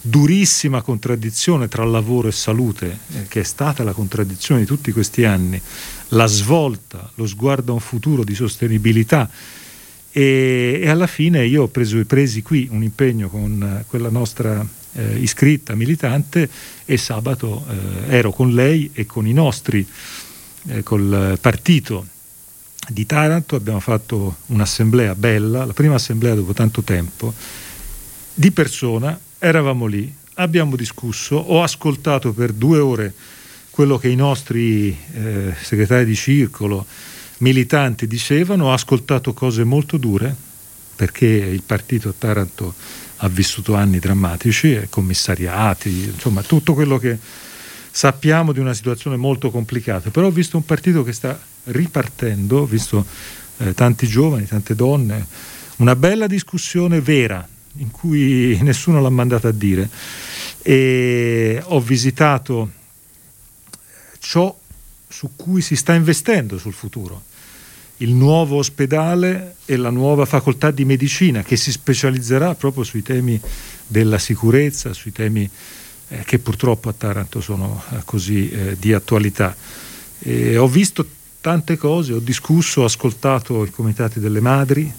durissima 0.00 0.82
contraddizione 0.82 1.68
tra 1.68 1.84
lavoro 1.84 2.28
e 2.28 2.32
salute, 2.32 2.98
eh, 3.14 3.26
che 3.28 3.40
è 3.40 3.44
stata 3.44 3.82
la 3.82 3.92
contraddizione 3.92 4.60
di 4.60 4.66
tutti 4.66 4.92
questi 4.92 5.24
anni, 5.24 5.60
la 6.08 6.26
svolta, 6.26 7.10
lo 7.14 7.26
sguardo 7.26 7.72
a 7.72 7.74
un 7.74 7.80
futuro 7.80 8.24
di 8.24 8.34
sostenibilità. 8.34 9.28
E, 10.10 10.80
e 10.82 10.88
alla 10.88 11.06
fine 11.06 11.44
io 11.44 11.64
ho 11.64 11.68
preso, 11.68 12.02
presi 12.04 12.42
qui 12.42 12.68
un 12.70 12.82
impegno 12.82 13.28
con 13.28 13.62
eh, 13.62 13.84
quella 13.86 14.08
nostra 14.08 14.66
eh, 14.92 15.18
iscritta 15.18 15.74
militante 15.74 16.48
e 16.84 16.96
sabato 16.96 17.64
eh, 17.68 18.16
ero 18.16 18.32
con 18.32 18.54
lei 18.54 18.90
e 18.94 19.04
con 19.04 19.26
i 19.26 19.32
nostri, 19.32 19.86
eh, 20.68 20.82
col 20.82 21.38
partito 21.40 22.06
di 22.88 23.04
Taranto, 23.04 23.56
abbiamo 23.56 23.80
fatto 23.80 24.36
un'assemblea 24.46 25.14
bella, 25.14 25.64
la 25.64 25.72
prima 25.72 25.96
assemblea 25.96 26.34
dopo 26.34 26.52
tanto 26.52 26.82
tempo, 26.82 27.34
di 28.32 28.50
persona, 28.52 29.18
eravamo 29.38 29.86
lì, 29.86 30.12
abbiamo 30.34 30.76
discusso, 30.76 31.36
ho 31.36 31.62
ascoltato 31.62 32.32
per 32.32 32.52
due 32.52 32.78
ore 32.78 33.12
quello 33.76 33.98
che 33.98 34.08
i 34.08 34.14
nostri 34.14 34.88
eh, 34.88 35.52
segretari 35.60 36.06
di 36.06 36.14
circolo 36.14 36.86
militanti 37.40 38.06
dicevano, 38.06 38.68
ho 38.68 38.72
ascoltato 38.72 39.34
cose 39.34 39.64
molto 39.64 39.98
dure 39.98 40.34
perché 40.96 41.26
il 41.26 41.60
partito 41.60 42.08
a 42.08 42.14
Taranto 42.16 42.72
ha 43.16 43.28
vissuto 43.28 43.74
anni 43.74 43.98
drammatici, 43.98 44.86
commissariati, 44.88 46.04
insomma 46.04 46.40
tutto 46.40 46.72
quello 46.72 46.96
che 46.96 47.18
sappiamo 47.90 48.52
di 48.52 48.60
una 48.60 48.72
situazione 48.72 49.18
molto 49.18 49.50
complicata, 49.50 50.08
però 50.08 50.28
ho 50.28 50.32
visto 50.32 50.56
un 50.56 50.64
partito 50.64 51.04
che 51.04 51.12
sta 51.12 51.38
ripartendo, 51.64 52.60
ho 52.60 52.64
visto 52.64 53.04
eh, 53.58 53.74
tanti 53.74 54.06
giovani, 54.06 54.46
tante 54.46 54.74
donne, 54.74 55.26
una 55.76 55.96
bella 55.96 56.26
discussione 56.26 57.02
vera 57.02 57.46
in 57.76 57.90
cui 57.90 58.58
nessuno 58.64 59.02
l'ha 59.02 59.10
mandata 59.10 59.48
a 59.48 59.52
dire. 59.52 59.90
E 60.62 61.60
ho 61.62 61.78
visitato 61.78 62.84
ciò 64.28 64.54
su 65.08 65.30
cui 65.36 65.62
si 65.62 65.76
sta 65.76 65.94
investendo 65.94 66.58
sul 66.58 66.72
futuro 66.72 67.22
il 67.98 68.12
nuovo 68.12 68.56
ospedale 68.56 69.56
e 69.64 69.76
la 69.76 69.90
nuova 69.90 70.26
facoltà 70.26 70.70
di 70.70 70.84
medicina 70.84 71.42
che 71.42 71.56
si 71.56 71.70
specializzerà 71.70 72.54
proprio 72.54 72.84
sui 72.84 73.02
temi 73.02 73.40
della 73.86 74.18
sicurezza, 74.18 74.92
sui 74.92 75.12
temi 75.12 75.48
eh, 76.08 76.22
che 76.26 76.38
purtroppo 76.38 76.90
a 76.90 76.92
Taranto 76.92 77.40
sono 77.40 77.82
eh, 77.92 78.02
così 78.04 78.50
eh, 78.50 78.76
di 78.78 78.92
attualità. 78.92 79.56
E 80.18 80.58
ho 80.58 80.68
visto 80.68 81.06
tante 81.40 81.78
cose, 81.78 82.12
ho 82.12 82.18
discusso, 82.18 82.82
ho 82.82 82.84
ascoltato 82.84 83.64
i 83.64 83.70
comitati 83.70 84.20
delle 84.20 84.40
madri, 84.40 84.92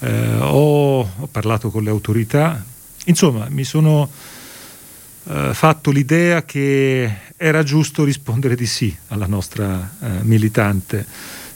eh, 0.00 0.34
ho, 0.40 1.00
ho, 1.00 1.28
parlato 1.30 1.70
con 1.70 1.82
le 1.82 1.90
autorità, 1.90 2.62
insomma 3.06 3.46
mi 3.48 3.64
sono 3.64 4.10
eh, 5.28 5.50
fatto 5.52 5.90
l'idea 5.90 6.44
che 6.44 7.10
era 7.36 7.62
giusto 7.62 8.04
rispondere 8.04 8.54
di 8.54 8.66
sì 8.66 8.94
alla 9.08 9.26
nostra 9.26 9.90
eh, 10.00 10.08
militante 10.22 11.06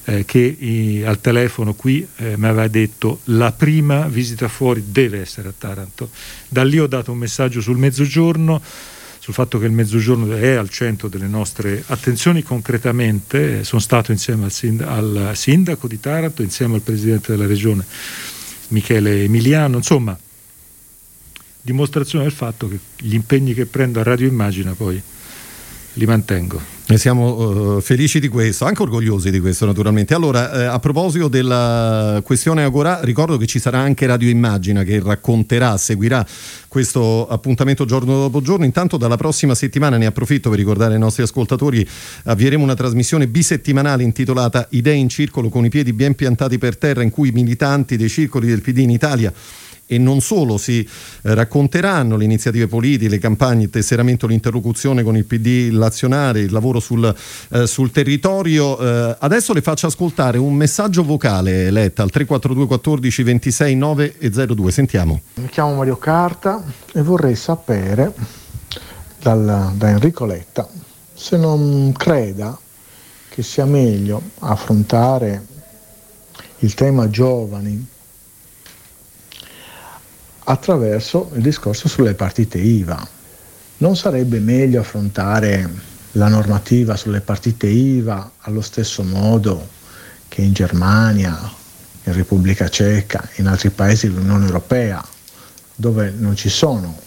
eh, 0.05 0.25
che 0.25 0.39
i, 0.39 1.03
al 1.05 1.21
telefono 1.21 1.75
qui 1.75 2.07
eh, 2.17 2.37
mi 2.37 2.47
aveva 2.47 2.69
detto 2.69 3.21
la 3.25 3.53
prima 3.53 4.09
visita 4.09 4.49
fuori 4.49 4.85
deve 4.89 5.21
essere 5.21 5.49
a 5.49 5.55
Taranto. 5.57 6.11
Da 6.49 6.65
lì 6.65 6.79
ho 6.79 6.87
dato 6.87 7.13
un 7.13 7.19
messaggio 7.19 7.61
sul 7.61 7.79
mezzogiorno, 7.79 8.61
sul 9.19 9.35
fatto 9.35 9.59
che 9.59 9.67
il 9.67 9.73
mezzogiorno 9.73 10.35
è 10.35 10.51
al 10.55 10.69
centro 10.69 11.09
delle 11.09 11.29
nostre 11.29 11.83
attenzioni 11.87 12.43
concretamente. 12.43 13.61
Eh, 13.61 13.65
sono 13.65 13.81
stato 13.81 14.13
insieme 14.13 14.45
al, 14.45 14.53
sind- 14.53 14.83
al 14.83 15.33
sindaco 15.35 15.87
di 15.87 16.01
Taranto, 16.01 16.43
insieme 16.43 16.75
al 16.75 16.83
presidente 16.83 17.33
della 17.33 17.47
regione 17.47 17.85
Michele 18.69 19.23
Emiliano, 19.23 19.77
insomma 19.77 20.19
dimostrazione 21.63 22.25
del 22.25 22.33
fatto 22.33 22.69
che 22.69 22.79
gli 22.99 23.15
impegni 23.15 23.55
che 23.55 23.67
prendo 23.67 24.01
a 24.01 24.03
Radio 24.03 24.27
Immagina 24.27 24.75
poi 24.75 25.01
li 25.95 26.07
mantengo. 26.07 26.61
E 26.85 26.99
siamo 26.99 27.77
uh, 27.77 27.81
felici 27.81 28.19
di 28.19 28.29
questo, 28.29 28.65
anche 28.65 28.83
orgogliosi 28.83 29.31
di 29.31 29.41
questo 29.41 29.65
naturalmente. 29.65 30.15
Allora, 30.15 30.53
eh, 30.53 30.65
a 30.65 30.79
proposito 30.79 31.29
della 31.29 32.21
questione 32.25 32.65
Agora, 32.65 33.01
ricordo 33.03 33.37
che 33.37 33.47
ci 33.47 33.59
sarà 33.59 33.79
anche 33.79 34.05
Radio 34.05 34.29
Immagina 34.29 34.83
che 34.83 35.01
racconterà, 35.03 35.77
seguirà 35.77 36.27
questo 36.69 37.27
appuntamento 37.29 37.85
giorno 37.85 38.15
dopo 38.15 38.43
giorno. 38.43 38.65
Intanto 38.65 38.97
dalla 38.97 39.17
prossima 39.17 39.55
settimana, 39.55 39.97
ne 39.97 40.07
approfitto 40.07 40.51
per 40.51 40.59
ricordare 40.59 40.95
ai 40.95 41.01
nostri 41.01 41.23
ascoltatori, 41.23 41.87
avvieremo 42.25 42.63
una 42.63 42.75
trasmissione 42.75 43.27
bisettimanale 43.27 44.03
intitolata 44.03 44.67
Idee 44.71 44.95
in 44.95 45.09
circolo 45.09 45.49
con 45.49 45.65
i 45.65 45.71
piedi 45.71 45.93
ben 45.93 46.15
piantati 46.15 46.59
per 46.59 46.77
terra 46.77 47.03
in 47.03 47.11
cui 47.11 47.29
i 47.29 47.33
militanti 47.33 47.97
dei 47.97 48.09
circoli 48.09 48.49
del 48.49 48.61
PD 48.61 48.79
in 48.79 48.91
Italia 48.91 49.33
e 49.87 49.99
non 49.99 50.21
solo, 50.21 50.59
si 50.59 50.81
eh, 50.81 51.35
racconteranno 51.35 52.17
le 52.17 52.25
iniziative 52.25 52.67
politiche, 52.67 53.11
le 53.11 53.19
campagne, 53.19 53.65
il 53.65 53.71
tesseramento, 53.71 54.27
l'interlocuzione 54.27 55.03
con 55.03 55.17
il 55.17 55.25
PD 55.25 55.71
nazionale, 55.73 56.41
il 56.41 56.53
lavoro 56.53 56.81
sul, 56.81 57.15
eh, 57.51 57.67
sul 57.67 57.91
territorio. 57.91 58.79
Eh, 58.79 59.17
adesso 59.19 59.53
le 59.53 59.63
faccio 59.63 59.87
ascoltare 59.87 60.39
un 60.39 60.55
messaggio 60.55 61.03
vocale 61.03 61.71
letta 61.71 62.03
al 62.03 62.11
342 62.11 62.67
14 62.67 63.23
26 63.23 63.77
9 63.77 64.15
e 64.19 64.31
02. 64.31 64.71
Sentiamo. 64.71 65.21
Mi 65.35 65.49
chiamo 65.49 65.75
Mario 65.75 65.97
Carta 65.97 66.63
e 66.93 67.03
vorrei 67.03 67.35
sapere 67.35 68.13
dal, 69.21 69.73
da 69.77 69.89
Enrico 69.91 70.25
Letta 70.25 70.69
se 71.15 71.37
non 71.37 71.93
creda 71.97 72.59
che 73.29 73.43
sia 73.43 73.65
meglio 73.65 74.21
affrontare 74.41 75.47
il 76.59 76.75
tema 76.75 77.09
giovani 77.09 77.87
attraverso 80.45 81.31
il 81.35 81.43
discorso 81.43 81.89
sulle 81.89 82.15
partite 82.15 82.59
IVA. 82.59 83.07
Non 83.79 83.97
sarebbe 83.97 84.39
meglio 84.39 84.81
affrontare 84.81 85.69
la 86.13 86.29
normativa 86.29 86.97
sulle 86.97 87.21
partite 87.21 87.67
IVA 87.67 88.33
allo 88.41 88.61
stesso 88.61 89.03
modo 89.03 89.69
che 90.29 90.43
in 90.43 90.53
Germania, 90.53 91.39
in 92.05 92.13
Repubblica 92.13 92.69
Ceca, 92.69 93.29
in 93.37 93.47
altri 93.47 93.71
paesi 93.71 94.09
dell'Unione 94.09 94.47
Europea, 94.47 95.05
dove 95.75 96.11
non 96.17 96.37
ci 96.37 96.49
sono 96.49 96.99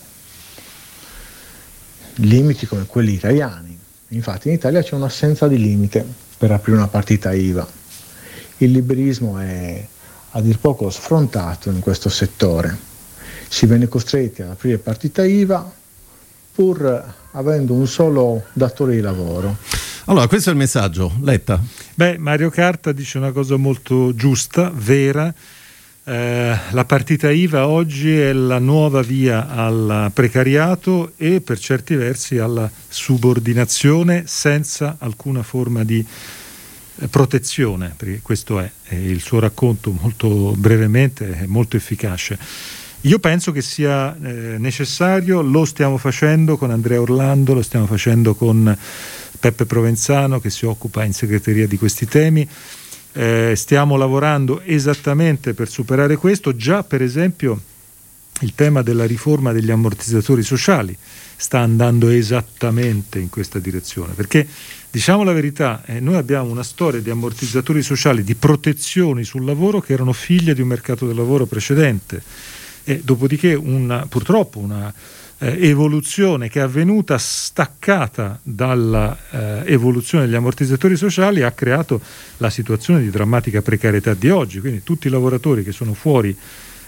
limiti 2.15 2.65
come 2.65 2.85
quelli 2.85 3.13
italiani. 3.13 3.77
Infatti 4.09 4.47
in 4.47 4.53
Italia 4.53 4.81
c'è 4.81 4.95
un'assenza 4.95 5.47
di 5.47 5.57
limite 5.57 6.05
per 6.37 6.51
aprire 6.51 6.77
una 6.77 6.87
partita 6.87 7.33
IVA. 7.33 7.67
Il 8.57 8.71
liberismo 8.71 9.37
è 9.39 9.87
a 10.31 10.41
dir 10.41 10.59
poco 10.59 10.89
sfrontato 10.89 11.69
in 11.69 11.79
questo 11.79 12.09
settore 12.09 12.93
si 13.55 13.67
venne 13.67 13.87
costretti 13.87 14.41
ad 14.41 14.49
aprire 14.49 14.77
partita 14.79 15.23
IVA 15.23 15.71
pur 16.51 17.13
avendo 17.31 17.73
un 17.73 17.87
solo 17.87 18.43
datore 18.51 18.95
di 18.95 18.99
lavoro. 18.99 19.55
Allora, 20.07 20.27
questo 20.27 20.49
è 20.49 20.51
il 20.51 20.57
messaggio. 20.57 21.13
Letta. 21.21 21.63
Beh, 21.93 22.17
Mario 22.17 22.49
Carta 22.49 22.91
dice 22.91 23.17
una 23.17 23.31
cosa 23.31 23.55
molto 23.55 24.13
giusta, 24.13 24.69
vera. 24.75 25.33
Eh, 26.03 26.57
la 26.69 26.83
partita 26.83 27.31
IVA 27.31 27.65
oggi 27.65 28.19
è 28.19 28.33
la 28.33 28.59
nuova 28.59 29.01
via 29.01 29.47
al 29.47 30.11
precariato 30.13 31.13
e 31.15 31.39
per 31.39 31.57
certi 31.57 31.95
versi 31.95 32.37
alla 32.37 32.69
subordinazione 32.89 34.23
senza 34.27 34.97
alcuna 34.99 35.43
forma 35.43 35.85
di 35.85 36.05
eh, 36.97 37.07
protezione, 37.07 37.93
perché 37.95 38.19
questo 38.21 38.59
è, 38.59 38.69
è 38.83 38.95
il 38.95 39.21
suo 39.21 39.39
racconto 39.39 39.91
molto 39.97 40.53
brevemente, 40.57 41.39
è 41.39 41.45
molto 41.45 41.77
efficace. 41.77 42.83
Io 43.05 43.19
penso 43.19 43.51
che 43.51 43.61
sia 43.61 44.17
eh, 44.17 44.57
necessario, 44.57 45.41
lo 45.43 45.63
stiamo 45.65 45.97
facendo 45.97 46.57
con 46.57 46.71
Andrea 46.71 46.99
Orlando, 46.99 47.53
lo 47.53 47.61
stiamo 47.61 47.85
facendo 47.85 48.33
con 48.33 48.75
Peppe 49.39 49.65
Provenzano 49.67 50.39
che 50.39 50.49
si 50.49 50.65
occupa 50.65 51.03
in 51.03 51.13
segreteria 51.13 51.67
di 51.67 51.77
questi 51.77 52.07
temi. 52.07 52.47
Eh, 53.11 53.53
stiamo 53.55 53.95
lavorando 53.95 54.59
esattamente 54.61 55.53
per 55.53 55.69
superare 55.69 56.15
questo, 56.15 56.55
già 56.55 56.83
per 56.83 57.03
esempio 57.03 57.61
il 58.39 58.55
tema 58.55 58.81
della 58.81 59.05
riforma 59.05 59.51
degli 59.51 59.69
ammortizzatori 59.69 60.41
sociali 60.41 60.97
sta 61.35 61.59
andando 61.59 62.09
esattamente 62.09 63.19
in 63.19 63.29
questa 63.29 63.59
direzione, 63.59 64.13
perché 64.13 64.47
diciamo 64.89 65.23
la 65.23 65.31
verità, 65.31 65.83
eh, 65.85 65.99
noi 65.99 66.15
abbiamo 66.15 66.49
una 66.49 66.63
storia 66.63 67.01
di 67.01 67.11
ammortizzatori 67.11 67.83
sociali, 67.83 68.23
di 68.23 68.33
protezioni 68.33 69.23
sul 69.23 69.45
lavoro 69.45 69.79
che 69.79 69.93
erano 69.93 70.11
figlie 70.11 70.55
di 70.55 70.61
un 70.61 70.69
mercato 70.69 71.05
del 71.05 71.15
lavoro 71.15 71.45
precedente 71.45 72.23
e 72.85 73.01
dopodiché 73.03 73.53
una, 73.53 74.05
purtroppo 74.07 74.59
una 74.59 74.93
eh, 75.39 75.67
evoluzione 75.67 76.47
che 76.49 76.59
è 76.59 76.63
avvenuta 76.63 77.17
staccata 77.17 78.39
dall'evoluzione 78.41 80.23
eh, 80.23 80.27
degli 80.27 80.35
ammortizzatori 80.35 80.95
sociali 80.95 81.41
ha 81.41 81.51
creato 81.51 81.99
la 82.37 82.49
situazione 82.49 83.01
di 83.01 83.09
drammatica 83.09 83.61
precarietà 83.61 84.13
di 84.13 84.29
oggi, 84.29 84.61
quindi 84.61 84.83
tutti 84.83 85.07
i 85.07 85.09
lavoratori 85.09 85.63
che 85.63 85.73
sono 85.73 85.93
fuori 85.93 86.37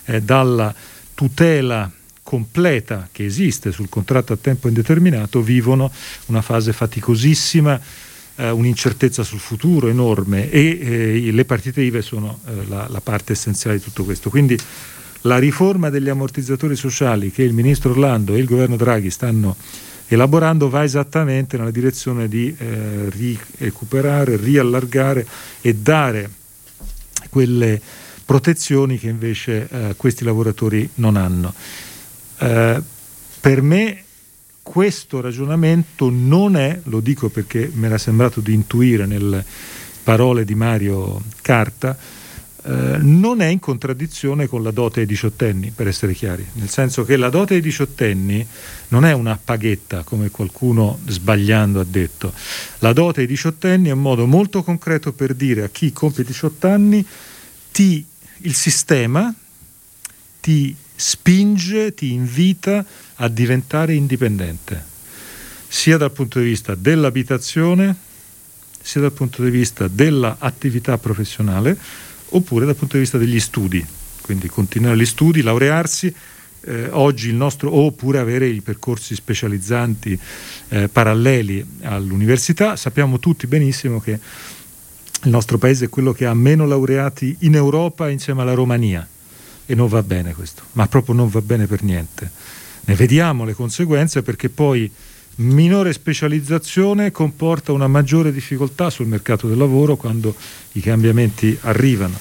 eh, 0.06 0.22
dalla 0.22 0.74
tutela 1.14 1.92
completa 2.24 3.08
che 3.12 3.26
esiste 3.26 3.72
sul 3.72 3.90
contratto 3.90 4.34
a 4.34 4.38
tempo 4.38 4.68
indeterminato 4.68 5.42
vivono 5.42 5.92
una 6.26 6.42
fase 6.42 6.74
faticosissima, 6.74 7.80
eh, 8.36 8.50
un'incertezza 8.50 9.24
sul 9.24 9.40
futuro 9.40 9.88
enorme 9.88 10.50
e 10.52 10.80
eh, 11.26 11.32
le 11.32 11.46
partite 11.46 11.82
IVE 11.82 12.02
sono 12.02 12.40
eh, 12.46 12.68
la, 12.68 12.88
la, 12.90 13.02
parte 13.02 13.32
essenziale 13.32 13.78
di 13.78 13.84
tutto 13.84 14.04
questo. 14.04 14.30
Quindi 14.30 14.58
la 15.22 15.38
riforma 15.38 15.90
degli 15.90 16.10
ammortizzatori 16.10 16.76
sociali 16.76 17.32
che 17.32 17.44
il 17.44 17.54
ministro 17.54 17.92
Orlando 17.92 18.34
e 18.34 18.40
il 18.40 18.46
governo 18.46 18.76
Draghi 18.76 19.10
stanno 19.10 19.56
elaborando 20.08 20.70
va 20.70 20.84
esattamente 20.84 21.58
nella 21.58 21.72
direzione 21.72 22.28
di 22.28 22.56
eh, 22.58 23.10
recuperare, 23.58 24.38
riallargare 24.38 25.28
e 25.62 25.76
dare 25.76 26.30
quelle 27.30 27.82
protezioni 28.24 28.98
che 28.98 29.08
invece 29.08 29.68
eh, 29.70 29.94
questi 29.98 30.24
lavoratori 30.24 30.90
non 30.96 31.18
hanno. 31.18 31.54
Eh, 32.40 32.82
per 33.40 33.62
me 33.62 34.04
questo 34.62 35.22
ragionamento 35.22 36.10
non 36.10 36.56
è, 36.56 36.80
lo 36.84 37.00
dico 37.00 37.30
perché 37.30 37.70
mi 37.74 37.86
era 37.86 37.98
sembrato 37.98 38.42
di 38.42 38.54
intuire 38.54 39.06
nelle 39.06 39.44
parole 40.04 40.46
di 40.46 40.56
Mario 40.56 41.22
Carta, 41.42 41.98
eh, 42.68 42.98
non 43.00 43.40
è 43.40 43.46
in 43.46 43.60
contraddizione 43.60 44.48
con 44.48 44.62
la 44.62 44.72
dote 44.72 45.00
ai 45.00 45.06
diciottenni, 45.06 45.72
per 45.74 45.88
essere 45.88 46.12
chiari, 46.12 46.46
nel 46.54 46.68
senso 46.68 47.06
che 47.06 47.16
la 47.16 47.30
dote 47.30 47.54
ai 47.54 47.62
diciottenni 47.62 48.46
non 48.90 49.06
è 49.06 49.14
una 49.14 49.40
paghetta, 49.42 50.04
come 50.04 50.30
qualcuno 50.30 51.00
sbagliando 51.08 51.80
ha 51.80 51.86
detto. 51.88 52.34
La 52.80 52.92
dote 52.92 53.22
ai 53.22 53.28
diciottenni 53.28 53.88
è 53.88 53.94
un 53.94 54.02
modo 54.02 54.26
molto 54.26 54.64
concreto 54.64 55.14
per 55.14 55.34
dire 55.34 55.64
a 55.64 55.70
chi 55.70 55.94
compie 55.94 56.26
18 56.26 56.68
anni 56.68 57.06
ti, 57.72 58.06
il 58.40 58.54
sistema 58.54 59.34
ti 60.42 60.76
spinge, 60.94 61.94
ti 61.94 62.12
invita 62.12 62.84
a 63.16 63.30
diventare 63.30 63.94
indipendente, 63.94 64.84
sia 65.70 65.96
dal 65.96 66.12
punto 66.12 66.40
di 66.40 66.46
vista 66.46 66.76
dell'abitazione, 66.76 67.96
sia 68.82 69.00
dal 69.00 69.14
punto 69.14 69.42
di 69.42 69.52
vista 69.52 69.88
dell'attività 69.88 70.98
professionale, 70.98 71.78
oppure 72.30 72.66
dal 72.66 72.76
punto 72.76 72.96
di 72.96 73.02
vista 73.02 73.18
degli 73.18 73.40
studi, 73.40 73.86
quindi 74.22 74.48
continuare 74.48 74.98
gli 74.98 75.06
studi, 75.06 75.42
laurearsi, 75.42 76.14
eh, 76.62 76.90
oggi 76.92 77.30
il 77.30 77.36
nostro, 77.36 77.74
oppure 77.74 78.20
avere 78.20 78.48
i 78.48 78.62
percorsi 78.62 79.16
specializzanti 79.16 80.20
eh, 80.70 80.88
paralleli 80.90 81.66
all'università. 81.84 82.76
Sappiamo 82.76 83.20
tutti 83.20 83.48
benissimo 83.48 84.00
che 84.00 84.20
il 85.24 85.30
nostro 85.30 85.58
paese 85.58 85.86
è 85.86 85.90
quello 85.90 86.14
che 86.14 86.26
ha 86.26 86.34
meno 86.34 86.66
laureati 86.66 87.36
in 87.40 87.56
Europa 87.56 88.10
insieme 88.10 88.42
alla 88.42 88.54
Romania 88.54 89.08
e 89.66 89.76
non 89.76 89.88
va 89.88 90.04
bene 90.04 90.34
questo, 90.34 90.64
ma 90.74 90.88
proprio 90.88 91.16
non 91.16 91.30
va 91.30 91.42
bene 91.42 91.68
per 91.68 91.84
niente. 91.84 92.32
Ne 92.86 92.96
vediamo 92.96 93.44
le 93.44 93.54
conseguenze 93.54 94.22
perché 94.22 94.50
poi 94.50 94.90
minore 95.38 95.94
specializzazione 95.94 97.12
comporta 97.12 97.72
una 97.72 97.88
maggiore 97.88 98.32
difficoltà 98.32 98.90
sul 98.90 99.08
mercato 99.08 99.48
del 99.48 99.58
lavoro 99.58 99.96
quando 99.96 100.36
i 100.74 100.82
cambiamenti 100.82 101.58
arrivano. 101.62 102.18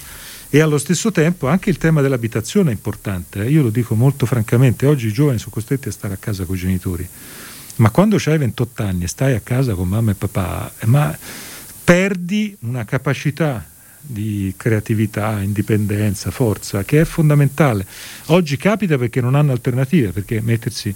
E 0.49 0.61
allo 0.61 0.79
stesso 0.79 1.11
tempo 1.11 1.49
anche 1.49 1.71
il 1.71 1.79
tema 1.79 2.01
dell'abitazione 2.01 2.71
è 2.71 2.75
importante. 2.75 3.45
Eh. 3.45 3.51
Io 3.51 3.63
lo 3.63 3.71
dico 3.71 3.95
molto 3.95 4.27
francamente, 4.27 4.87
oggi 4.87 5.09
i 5.09 5.13
giovani 5.13 5.39
sono 5.39 5.51
costretti 5.53 5.89
a 5.89 5.93
stare 5.93 6.15
a 6.15 6.19
casa 6.19 6.45
con 6.45 6.57
i 6.57 6.59
genitori, 6.59 7.07
ma 7.77 7.91
quando 7.91 8.19
hai 8.25 8.39
28 8.39 8.83
anni 8.83 9.05
e 9.05 9.09
stai 9.09 9.35
a 9.35 9.41
casa 9.41 9.75
con 9.75 9.89
mamma 9.89 10.13
e 10.13 10.15
papà, 10.15 10.73
eh, 10.79 11.19
perdi 11.85 12.57
una 12.61 12.85
capacità 12.85 13.65
di 14.01 14.55
creatività, 14.57 15.43
indipendenza, 15.43 16.31
forza, 16.31 16.85
che 16.85 17.01
è 17.01 17.05
fondamentale. 17.05 17.85
Oggi 18.27 18.57
capita 18.57 18.97
perché 18.97 19.21
non 19.21 19.35
hanno 19.35 19.53
alternative, 19.53 20.13
perché 20.13 20.41
mettersi 20.41 20.95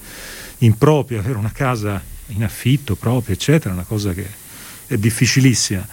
in 0.58 0.78
proprio, 0.78 1.18
avere 1.18 1.38
una 1.38 1.52
casa 1.52 2.00
in 2.30 2.44
affitto 2.44 2.96
proprio, 2.96 3.34
eccetera, 3.34 3.72
una 3.72 3.84
cosa 3.84 4.12
che 4.12 4.26
è 4.86 4.96
difficilissima. 4.96 5.86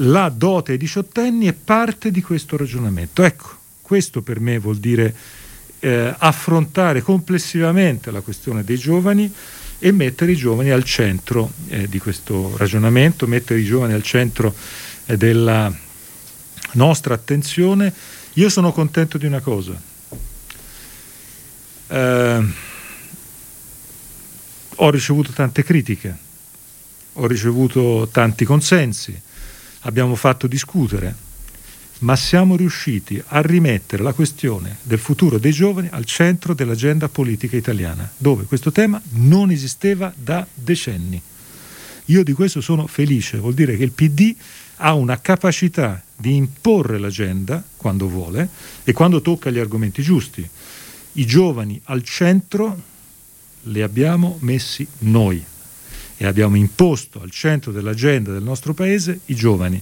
La 0.00 0.28
dote 0.28 0.72
ai 0.72 0.78
diciottenni 0.78 1.46
è 1.46 1.52
parte 1.52 2.10
di 2.10 2.22
questo 2.22 2.56
ragionamento. 2.56 3.22
Ecco, 3.22 3.56
questo 3.82 4.22
per 4.22 4.40
me 4.40 4.58
vuol 4.58 4.78
dire 4.78 5.14
eh, 5.80 6.14
affrontare 6.18 7.02
complessivamente 7.02 8.10
la 8.10 8.20
questione 8.20 8.64
dei 8.64 8.78
giovani 8.78 9.32
e 9.78 9.92
mettere 9.92 10.32
i 10.32 10.36
giovani 10.36 10.70
al 10.70 10.84
centro 10.84 11.52
eh, 11.68 11.88
di 11.88 11.98
questo 11.98 12.56
ragionamento, 12.56 13.26
mettere 13.26 13.60
i 13.60 13.64
giovani 13.64 13.92
al 13.92 14.02
centro 14.02 14.54
eh, 15.06 15.16
della 15.16 15.72
nostra 16.72 17.14
attenzione. 17.14 17.92
Io 18.34 18.48
sono 18.48 18.72
contento 18.72 19.18
di 19.18 19.26
una 19.26 19.40
cosa. 19.40 19.80
Eh, 21.88 22.44
ho 24.76 24.90
ricevuto 24.90 25.32
tante 25.32 25.62
critiche, 25.62 26.16
ho 27.14 27.26
ricevuto 27.26 28.08
tanti 28.10 28.44
consensi, 28.44 29.18
abbiamo 29.80 30.14
fatto 30.14 30.46
discutere, 30.46 31.24
ma 32.00 32.14
siamo 32.14 32.56
riusciti 32.56 33.22
a 33.28 33.40
rimettere 33.40 34.02
la 34.02 34.12
questione 34.12 34.76
del 34.82 34.98
futuro 34.98 35.38
dei 35.38 35.52
giovani 35.52 35.88
al 35.90 36.04
centro 36.04 36.52
dell'agenda 36.52 37.08
politica 37.08 37.56
italiana, 37.56 38.10
dove 38.16 38.44
questo 38.44 38.70
tema 38.70 39.00
non 39.10 39.50
esisteva 39.50 40.12
da 40.14 40.46
decenni. 40.52 41.20
Io 42.06 42.22
di 42.22 42.32
questo 42.32 42.60
sono 42.60 42.86
felice, 42.86 43.38
vuol 43.38 43.54
dire 43.54 43.76
che 43.76 43.82
il 43.82 43.92
PD 43.92 44.36
ha 44.76 44.92
una 44.92 45.18
capacità 45.20 46.02
di 46.14 46.36
imporre 46.36 46.98
l'agenda 46.98 47.64
quando 47.76 48.08
vuole 48.08 48.48
e 48.84 48.92
quando 48.92 49.22
tocca 49.22 49.50
gli 49.50 49.58
argomenti 49.58 50.02
giusti. 50.02 50.46
I 51.12 51.26
giovani 51.26 51.80
al 51.84 52.02
centro 52.02 52.94
li 53.66 53.82
abbiamo 53.82 54.38
messi 54.40 54.86
noi 55.00 55.44
e 56.18 56.26
abbiamo 56.26 56.56
imposto 56.56 57.20
al 57.20 57.30
centro 57.30 57.72
dell'agenda 57.72 58.32
del 58.32 58.42
nostro 58.42 58.72
paese 58.72 59.20
i 59.26 59.34
giovani. 59.34 59.80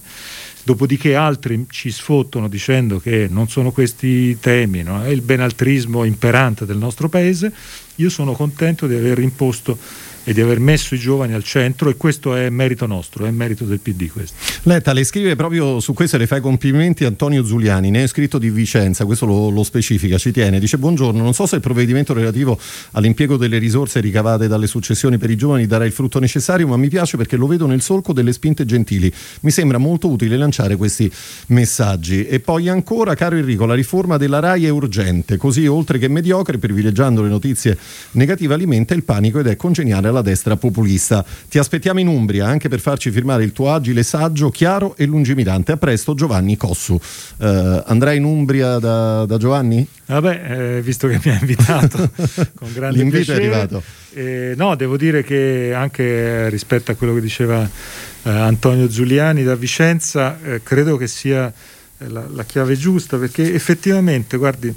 Dopodiché 0.63 1.15
altri 1.15 1.65
ci 1.69 1.91
sfottono 1.91 2.47
dicendo 2.47 2.99
che 2.99 3.27
non 3.29 3.47
sono 3.47 3.71
questi 3.71 4.37
temi, 4.39 4.83
no? 4.83 5.03
è 5.03 5.09
il 5.09 5.21
benaltrismo 5.21 6.03
imperante 6.03 6.65
del 6.65 6.77
nostro 6.77 7.07
paese. 7.07 7.53
Io 7.95 8.09
sono 8.09 8.33
contento 8.33 8.87
di 8.87 8.95
aver 8.95 9.19
imposto 9.19 9.77
e 10.25 10.33
di 10.33 10.41
aver 10.41 10.59
messo 10.59 10.95
i 10.95 10.97
giovani 10.97 11.33
al 11.33 11.43
centro 11.43 11.89
e 11.89 11.95
questo 11.95 12.35
è 12.35 12.49
merito 12.49 12.87
nostro, 12.87 13.25
è 13.25 13.31
merito 13.31 13.63
del 13.63 13.79
PD 13.79 14.09
questo. 14.09 14.35
Letta, 14.63 14.91
le 14.91 15.03
scrive 15.03 15.35
proprio 15.35 15.79
su 15.79 15.93
questo 15.93 16.15
e 16.15 16.19
le 16.19 16.27
fa 16.27 16.37
i 16.37 16.41
complimenti 16.41 17.05
Antonio 17.05 17.43
Giuliani, 17.43 17.91
ne 17.91 18.03
è 18.03 18.07
scritto 18.07 18.39
di 18.39 18.49
Vicenza, 18.49 19.05
questo 19.05 19.27
lo, 19.27 19.49
lo, 19.49 19.63
specifica, 19.63 20.17
ci 20.17 20.31
tiene, 20.31 20.59
dice 20.59 20.79
buongiorno, 20.79 21.21
non 21.21 21.33
so 21.33 21.45
se 21.45 21.55
il 21.55 21.61
provvedimento 21.61 22.13
relativo 22.13 22.59
all'impiego 22.91 23.37
delle 23.37 23.59
risorse 23.59 23.99
ricavate 23.99 24.47
dalle 24.47 24.65
successioni 24.65 25.19
per 25.19 25.29
i 25.29 25.37
giovani 25.37 25.67
darà 25.67 25.85
il 25.85 25.91
frutto 25.91 26.19
necessario, 26.19 26.67
ma 26.67 26.75
mi 26.75 26.89
piace 26.89 27.17
perché 27.17 27.35
lo 27.35 27.45
vedo 27.45 27.67
nel 27.67 27.81
solco 27.81 28.11
delle 28.11 28.33
spinte 28.33 28.65
gentili, 28.65 29.13
mi 29.41 29.51
sembra 29.51 29.77
molto 29.77 30.09
utile 30.09 30.37
lanciare 30.37 30.75
questi 30.75 31.11
messaggi. 31.47 32.25
E 32.25 32.39
poi 32.39 32.67
ancora, 32.67 33.13
caro 33.13 33.35
Enrico, 33.35 33.65
la 33.65 33.75
riforma 33.75 34.17
della 34.17 34.39
RAI 34.39 34.65
è 34.65 34.69
urgente, 34.69 35.37
così 35.37 35.67
oltre 35.67 35.99
che 35.99 36.07
mediocre, 36.07 36.57
privilegiando 36.57 37.21
le 37.21 37.29
notizie 37.29 37.77
negative 38.11 38.55
alimenta 38.55 38.95
il 38.95 39.03
panico 39.03 39.39
ed 39.39 39.47
è 39.47 39.55
congeniale 39.55 40.07
alla 40.15 40.21
destra 40.21 40.55
populista. 40.55 41.23
Ti 41.49 41.57
aspettiamo 41.57 41.99
in 41.99 42.07
Umbria 42.07 42.47
anche 42.47 42.69
per 42.69 42.79
farci 42.79 43.11
firmare 43.11 43.43
il 43.43 43.51
tuo 43.51 43.73
agile 43.73 44.03
saggio, 44.03 44.49
chiaro 44.49 44.95
e 44.97 45.05
lungimirante. 45.05 45.73
A 45.73 45.77
presto 45.77 46.13
Giovanni 46.13 46.57
Cossu. 46.57 46.93
Uh, 47.37 47.83
andrai 47.85 48.17
in 48.17 48.23
Umbria 48.23 48.79
da, 48.79 49.25
da 49.25 49.37
Giovanni? 49.37 49.85
Vabbè, 50.05 50.77
eh, 50.77 50.81
visto 50.81 51.07
che 51.07 51.19
mi 51.23 51.31
ha 51.31 51.37
invitato 51.39 52.09
con 52.55 52.71
grande 52.73 52.97
L'invito 52.97 53.33
piacere. 53.33 53.41
è 53.41 53.47
arrivato. 53.47 53.83
Eh, 54.13 54.53
no, 54.55 54.75
devo 54.75 54.97
dire 54.97 55.23
che 55.23 55.73
anche 55.75 56.47
rispetto 56.49 56.91
a 56.91 56.95
quello 56.95 57.13
che 57.15 57.21
diceva 57.21 57.63
eh, 57.63 58.29
Antonio 58.29 58.87
Giuliani 58.87 59.43
da 59.43 59.55
Vicenza, 59.55 60.39
eh, 60.41 60.61
credo 60.63 60.95
che 60.95 61.07
sia 61.07 61.51
eh, 61.97 62.09
la, 62.09 62.25
la 62.31 62.43
chiave 62.43 62.77
giusta 62.77 63.17
perché 63.17 63.53
effettivamente, 63.53 64.37
guardi, 64.37 64.73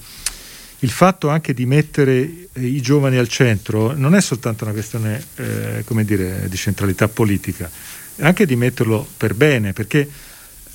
il 0.80 0.90
fatto 0.90 1.28
anche 1.28 1.54
di 1.54 1.66
mettere 1.66 2.48
eh, 2.52 2.64
i 2.64 2.80
giovani 2.80 3.16
al 3.16 3.28
centro 3.28 3.94
non 3.96 4.14
è 4.14 4.20
soltanto 4.20 4.64
una 4.64 4.72
questione 4.72 5.24
eh, 5.36 5.84
dire, 6.04 6.48
di 6.48 6.56
centralità 6.56 7.08
politica, 7.08 7.68
è 8.16 8.24
anche 8.24 8.46
di 8.46 8.54
metterlo 8.54 9.06
per 9.16 9.34
bene, 9.34 9.72
perché, 9.72 10.08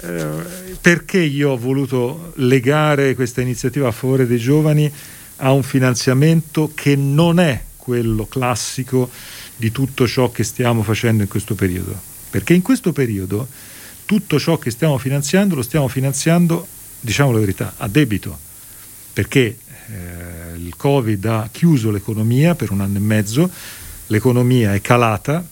eh, 0.02 0.26
perché 0.82 1.20
io 1.20 1.52
ho 1.52 1.58
voluto 1.58 2.34
legare 2.38 3.16
questa 3.16 3.42
iniziativa 3.42 3.88
a 3.88 3.92
favore 3.92 4.28
dei 4.28 4.40
giovani 4.40 4.92
a 5.38 5.52
un 5.52 5.64
finanziamento 5.64 6.72
che 6.74 6.96
non 6.96 7.40
è 7.40 7.62
quello 7.78 8.26
classico 8.26 9.10
di 9.56 9.72
tutto 9.72 10.08
ciò 10.08 10.32
che 10.32 10.44
stiamo 10.44 10.84
facendo 10.84 11.24
in 11.24 11.30
questo 11.30 11.56
periodo. 11.56 12.00
Perché 12.30 12.54
in 12.54 12.62
questo 12.62 12.92
periodo 12.92 13.48
tutto 14.06 14.40
ciò 14.40 14.58
che 14.58 14.72
stiamo 14.72 14.98
finanziando 14.98 15.56
lo 15.56 15.62
stiamo 15.62 15.88
finanziando, 15.88 16.66
diciamo 17.00 17.32
la 17.32 17.40
verità, 17.40 17.74
a 17.78 17.88
debito. 17.88 18.52
Perché 19.14 19.58
eh, 19.88 20.58
il 20.58 20.76
Covid 20.76 21.24
ha 21.26 21.50
chiuso 21.52 21.92
l'economia 21.92 22.56
per 22.56 22.72
un 22.72 22.82
anno 22.82 22.98
e 22.98 23.02
mezzo, 23.02 23.50
l'economia 24.08 24.74
è 24.74 24.82
calata, 24.82 25.46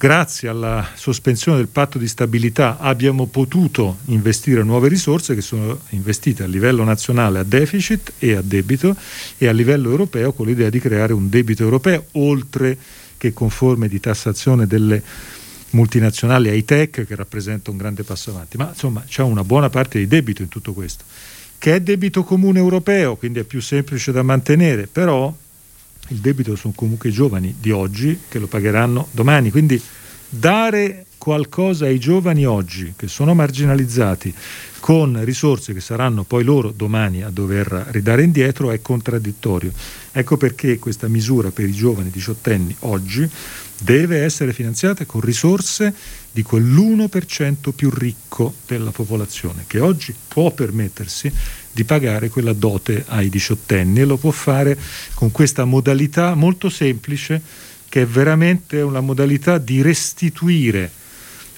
grazie 0.00 0.48
alla 0.48 0.92
sospensione 0.94 1.58
del 1.58 1.68
patto 1.68 1.98
di 1.98 2.08
stabilità 2.08 2.78
abbiamo 2.78 3.26
potuto 3.26 3.98
investire 4.06 4.62
nuove 4.62 4.88
risorse 4.88 5.34
che 5.34 5.42
sono 5.42 5.78
investite 5.90 6.42
a 6.42 6.46
livello 6.46 6.84
nazionale 6.84 7.38
a 7.38 7.44
deficit 7.44 8.14
e 8.18 8.34
a 8.34 8.40
debito 8.42 8.96
e 9.36 9.46
a 9.46 9.52
livello 9.52 9.90
europeo 9.90 10.32
con 10.32 10.46
l'idea 10.46 10.70
di 10.70 10.80
creare 10.80 11.12
un 11.12 11.28
debito 11.28 11.64
europeo 11.64 12.06
oltre 12.12 12.78
che 13.18 13.34
con 13.34 13.50
forme 13.50 13.88
di 13.88 14.00
tassazione 14.00 14.66
delle 14.66 15.02
multinazionali 15.72 16.48
high 16.48 16.64
tech 16.64 17.04
che 17.04 17.14
rappresenta 17.14 17.70
un 17.70 17.76
grande 17.76 18.02
passo 18.02 18.30
avanti. 18.30 18.56
Ma 18.56 18.70
insomma 18.70 19.04
c'è 19.06 19.20
una 19.22 19.44
buona 19.44 19.68
parte 19.68 19.98
di 19.98 20.06
debito 20.06 20.40
in 20.40 20.48
tutto 20.48 20.72
questo 20.72 21.04
che 21.60 21.74
è 21.74 21.80
debito 21.82 22.24
comune 22.24 22.58
europeo, 22.58 23.16
quindi 23.16 23.40
è 23.40 23.44
più 23.44 23.60
semplice 23.60 24.12
da 24.12 24.22
mantenere, 24.22 24.86
però 24.86 25.30
il 26.08 26.16
debito 26.16 26.56
sono 26.56 26.72
comunque 26.74 27.10
i 27.10 27.12
giovani 27.12 27.54
di 27.60 27.70
oggi 27.70 28.18
che 28.30 28.38
lo 28.38 28.46
pagheranno 28.46 29.08
domani, 29.10 29.50
quindi 29.50 29.80
dare 30.30 31.04
qualcosa 31.20 31.84
ai 31.84 31.98
giovani 31.98 32.46
oggi 32.46 32.94
che 32.96 33.06
sono 33.06 33.34
marginalizzati 33.34 34.34
con 34.80 35.22
risorse 35.22 35.74
che 35.74 35.82
saranno 35.82 36.24
poi 36.24 36.42
loro 36.42 36.72
domani 36.74 37.22
a 37.22 37.28
dover 37.28 37.88
ridare 37.90 38.22
indietro 38.22 38.70
è 38.70 38.80
contraddittorio. 38.80 39.70
Ecco 40.12 40.38
perché 40.38 40.78
questa 40.78 41.08
misura 41.08 41.50
per 41.50 41.68
i 41.68 41.72
giovani 41.72 42.08
diciottenni 42.08 42.74
oggi 42.80 43.28
deve 43.76 44.22
essere 44.22 44.54
finanziata 44.54 45.04
con 45.04 45.20
risorse 45.20 45.92
di 46.32 46.42
quell'1% 46.42 47.72
più 47.76 47.90
ricco 47.90 48.54
della 48.66 48.90
popolazione, 48.90 49.64
che 49.66 49.78
oggi 49.78 50.14
può 50.26 50.50
permettersi 50.52 51.30
di 51.70 51.84
pagare 51.84 52.30
quella 52.30 52.54
dote 52.54 53.04
ai 53.08 53.28
diciottenni 53.28 54.00
e 54.00 54.04
lo 54.06 54.16
può 54.16 54.30
fare 54.30 54.74
con 55.12 55.30
questa 55.32 55.66
modalità 55.66 56.34
molto 56.34 56.70
semplice 56.70 57.42
che 57.90 58.02
è 58.02 58.06
veramente 58.06 58.80
una 58.80 59.00
modalità 59.00 59.58
di 59.58 59.82
restituire 59.82 60.92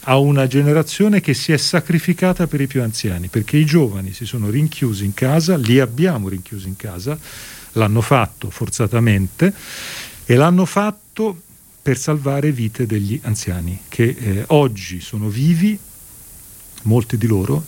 a 0.04 0.18
una 0.18 0.46
generazione 0.46 1.20
che 1.20 1.34
si 1.34 1.52
è 1.52 1.56
sacrificata 1.56 2.46
per 2.46 2.60
i 2.60 2.66
più 2.66 2.82
anziani, 2.82 3.28
perché 3.28 3.56
i 3.56 3.64
giovani 3.64 4.12
si 4.12 4.24
sono 4.24 4.50
rinchiusi 4.50 5.04
in 5.04 5.14
casa, 5.14 5.56
li 5.56 5.78
abbiamo 5.78 6.28
rinchiusi 6.28 6.68
in 6.68 6.76
casa, 6.76 7.18
l'hanno 7.72 8.00
fatto 8.00 8.50
forzatamente 8.50 9.52
e 10.24 10.34
l'hanno 10.34 10.64
fatto 10.64 11.40
per 11.80 11.98
salvare 11.98 12.52
vite 12.52 12.86
degli 12.86 13.18
anziani 13.24 13.80
che 13.88 14.16
eh, 14.18 14.44
oggi 14.48 15.00
sono 15.00 15.28
vivi, 15.28 15.78
molti 16.82 17.16
di 17.16 17.26
loro 17.26 17.64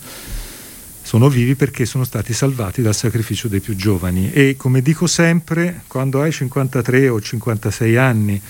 sono 1.04 1.28
vivi 1.28 1.54
perché 1.54 1.84
sono 1.84 2.02
stati 2.02 2.32
salvati 2.32 2.80
dal 2.80 2.94
sacrificio 2.94 3.46
dei 3.46 3.60
più 3.60 3.76
giovani. 3.76 4.32
E 4.32 4.56
come 4.56 4.80
dico 4.80 5.06
sempre, 5.06 5.82
quando 5.86 6.22
hai 6.22 6.32
53 6.32 7.08
o 7.10 7.20
56 7.20 7.96
anni, 7.96 8.40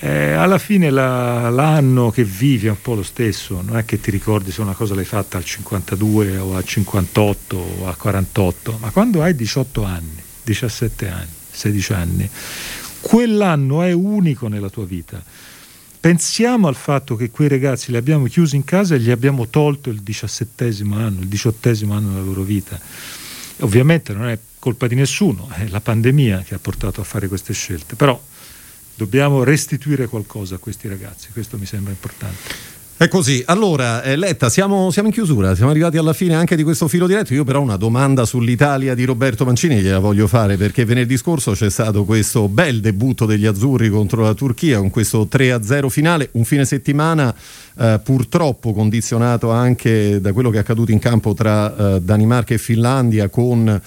eh, 0.00 0.32
alla 0.32 0.58
fine 0.58 0.90
la, 0.90 1.50
l'anno 1.50 2.10
che 2.10 2.22
vivi 2.22 2.68
è 2.68 2.70
un 2.70 2.80
po' 2.80 2.94
lo 2.94 3.02
stesso, 3.02 3.60
non 3.62 3.76
è 3.76 3.84
che 3.84 4.00
ti 4.00 4.12
ricordi 4.12 4.52
se 4.52 4.60
una 4.60 4.74
cosa 4.74 4.94
l'hai 4.94 5.04
fatta 5.04 5.38
al 5.38 5.44
52 5.44 6.38
o 6.38 6.54
al 6.54 6.64
58 6.64 7.56
o 7.56 7.88
al 7.88 7.96
48, 7.96 8.78
ma 8.80 8.90
quando 8.90 9.22
hai 9.22 9.34
18 9.34 9.82
anni, 9.82 10.22
17 10.44 11.08
anni, 11.08 11.30
16 11.50 11.92
anni, 11.92 12.30
quell'anno 13.00 13.82
è 13.82 13.90
unico 13.90 14.46
nella 14.46 14.70
tua 14.70 14.84
vita. 14.84 15.20
Pensiamo 16.00 16.68
al 16.68 16.76
fatto 16.76 17.16
che 17.16 17.30
quei 17.30 17.48
ragazzi 17.48 17.90
li 17.90 17.96
abbiamo 17.96 18.26
chiusi 18.26 18.54
in 18.54 18.62
casa 18.62 18.94
e 18.94 19.00
gli 19.00 19.10
abbiamo 19.10 19.48
tolto 19.48 19.90
il 19.90 20.00
diciassettesimo 20.00 20.94
anno, 20.94 21.22
il 21.22 21.26
diciottesimo 21.26 21.92
anno 21.92 22.10
della 22.12 22.24
loro 22.24 22.42
vita. 22.42 22.78
Ovviamente 23.60 24.12
non 24.12 24.28
è 24.28 24.38
colpa 24.60 24.86
di 24.86 24.94
nessuno, 24.94 25.48
è 25.52 25.66
la 25.66 25.80
pandemia 25.80 26.42
che 26.42 26.54
ha 26.54 26.58
portato 26.60 27.00
a 27.00 27.04
fare 27.04 27.26
queste 27.26 27.52
scelte, 27.52 27.96
però 27.96 28.20
dobbiamo 28.98 29.44
restituire 29.44 30.08
qualcosa 30.08 30.56
a 30.56 30.58
questi 30.58 30.88
ragazzi, 30.88 31.30
questo 31.30 31.56
mi 31.56 31.66
sembra 31.66 31.92
importante. 31.92 32.76
È 32.98 33.06
così. 33.06 33.40
Allora, 33.46 34.02
eh, 34.02 34.16
Letta, 34.16 34.48
siamo, 34.48 34.90
siamo, 34.90 35.06
in 35.06 35.14
chiusura, 35.14 35.54
siamo 35.54 35.70
arrivati 35.70 35.98
alla 35.98 36.12
fine 36.12 36.34
anche 36.34 36.56
di 36.56 36.64
questo 36.64 36.88
filo 36.88 37.06
diretto. 37.06 37.32
Io 37.32 37.44
però 37.44 37.60
una 37.60 37.76
domanda 37.76 38.24
sull'Italia 38.24 38.96
di 38.96 39.04
Roberto 39.04 39.44
Mancini 39.44 39.76
gliela 39.76 40.00
voglio 40.00 40.26
fare 40.26 40.56
perché 40.56 40.84
venerdì 40.84 41.16
scorso 41.16 41.52
c'è 41.52 41.70
stato 41.70 42.04
questo 42.04 42.48
bel 42.48 42.80
debutto 42.80 43.24
degli 43.24 43.46
azzurri 43.46 43.88
contro 43.88 44.22
la 44.22 44.34
Turchia 44.34 44.78
con 44.78 44.90
questo 44.90 45.28
3-0 45.30 45.86
finale, 45.86 46.30
un 46.32 46.44
fine 46.44 46.64
settimana 46.64 47.32
eh, 47.78 48.00
purtroppo 48.02 48.72
condizionato 48.72 49.52
anche 49.52 50.20
da 50.20 50.32
quello 50.32 50.50
che 50.50 50.56
è 50.56 50.60
accaduto 50.60 50.90
in 50.90 50.98
campo 50.98 51.34
tra 51.34 51.76
eh, 51.76 52.00
Danimarca 52.00 52.54
e 52.54 52.58
Finlandia 52.58 53.28
con 53.28 53.80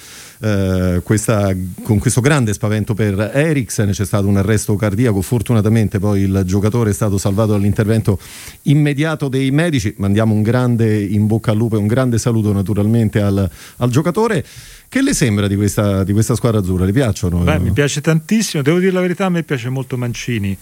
eh, 0.43 1.01
questa, 1.03 1.53
con 1.83 1.99
questo 1.99 2.21
grande 2.21 2.53
spavento 2.53 2.93
per 2.93 3.31
Eriksen, 3.33 3.91
c'è 3.91 4.05
stato 4.05 4.27
un 4.27 4.37
arresto 4.37 4.73
cardiaco, 4.77 5.21
fortunatamente 5.21 5.99
poi 5.99 6.21
il 6.21 6.43
giocatore 6.45 6.91
è 6.91 6.93
stato 6.93 7.17
salvato 7.17 7.51
dall'intervento 7.51 8.17
immediato 8.63 8.99
dei 9.29 9.51
medici, 9.51 9.93
mandiamo 9.97 10.33
un 10.33 10.41
grande 10.41 11.01
in 11.01 11.27
bocca 11.27 11.51
al 11.51 11.57
lupo 11.57 11.75
e 11.75 11.79
un 11.79 11.87
grande 11.87 12.17
saluto 12.17 12.53
naturalmente 12.53 13.21
al, 13.21 13.49
al 13.77 13.89
giocatore. 13.89 14.45
Che 14.87 15.01
le 15.01 15.13
sembra 15.13 15.47
di 15.47 15.55
questa, 15.55 16.03
di 16.03 16.11
questa 16.11 16.35
squadra 16.35 16.59
azzurra? 16.59 16.85
Le 16.85 16.91
piacciono? 16.91 17.39
Beh, 17.39 17.59
mi 17.59 17.71
piace 17.71 18.01
tantissimo, 18.01 18.61
devo 18.61 18.79
dire 18.79 18.91
la 18.91 18.99
verità, 18.99 19.25
a 19.25 19.29
me 19.29 19.43
piace 19.43 19.69
molto 19.69 19.97
Mancini. 19.97 20.57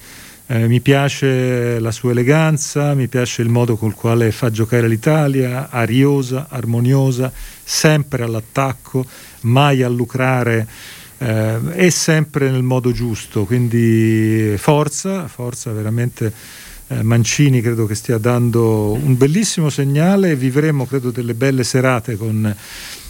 Eh, 0.52 0.68
mi 0.68 0.82
piace 0.82 1.80
la 1.80 1.92
sua 1.92 2.12
eleganza, 2.12 2.96
mi 2.96 3.08
piace 3.08 3.44
il 3.44 3.50
modo 3.50 3.76
col 3.76 3.94
quale 3.94 4.32
fa 4.32 4.50
giocare 4.50 4.88
l'Italia, 4.88 5.70
ariosa, 5.70 6.48
armoniosa, 6.50 7.32
sempre 7.64 8.24
all'attacco, 8.24 9.06
mai 9.42 9.84
a 9.84 9.90
lucrare 9.90 10.68
eh, 11.20 11.60
e 11.74 11.92
sempre 11.92 12.50
nel 12.50 12.64
modo 12.64 12.92
giusto. 12.92 13.46
Quindi 13.46 14.56
forza, 14.58 15.28
forza 15.28 15.72
veramente. 15.72 16.34
Eh, 16.92 17.04
Mancini 17.04 17.62
credo 17.62 17.86
che 17.86 17.94
stia 17.94 18.18
dando 18.18 18.94
un 18.94 19.16
bellissimo 19.16 19.70
segnale 19.70 20.36
vivremo 20.36 20.88
credo 20.88 21.12
delle 21.12 21.36
belle 21.36 21.64
serate 21.64 22.18
con 22.18 22.56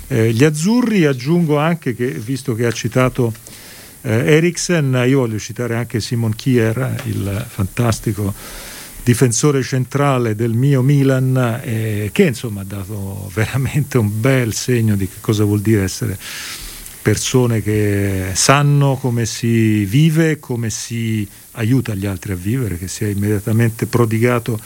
eh, 0.07 0.33
gli 0.33 0.43
azzurri. 0.43 1.05
Aggiungo 1.05 1.57
anche 1.57 1.95
che, 1.95 2.07
visto 2.07 2.53
che 2.55 2.65
ha 2.65 2.71
citato 2.71 3.33
eh, 4.01 4.33
Eriksen, 4.35 5.03
io 5.07 5.19
voglio 5.19 5.39
citare 5.39 5.75
anche 5.75 6.01
Simon 6.01 6.35
Kier, 6.35 7.03
il 7.05 7.45
fantastico 7.47 8.33
difensore 9.01 9.63
centrale 9.63 10.35
del 10.35 10.51
mio 10.51 10.81
Milan, 10.81 11.61
eh, 11.63 12.09
che 12.11 12.23
insomma 12.23 12.61
ha 12.61 12.65
dato 12.65 13.31
veramente 13.33 13.97
un 13.97 14.19
bel 14.19 14.53
segno 14.53 14.97
di 14.97 15.07
che 15.07 15.17
cosa 15.21 15.45
vuol 15.45 15.61
dire 15.61 15.83
essere 15.83 16.17
persone 17.09 17.63
che 17.63 18.33
sanno 18.35 18.95
come 19.01 19.25
si 19.25 19.83
vive, 19.85 20.39
come 20.39 20.69
si 20.69 21.27
aiuta 21.53 21.95
gli 21.95 22.05
altri 22.05 22.33
a 22.33 22.35
vivere, 22.35 22.77
che 22.77 22.87
si 22.87 23.03
è 23.03 23.07
immediatamente 23.07 23.87
prodigato 23.87 24.59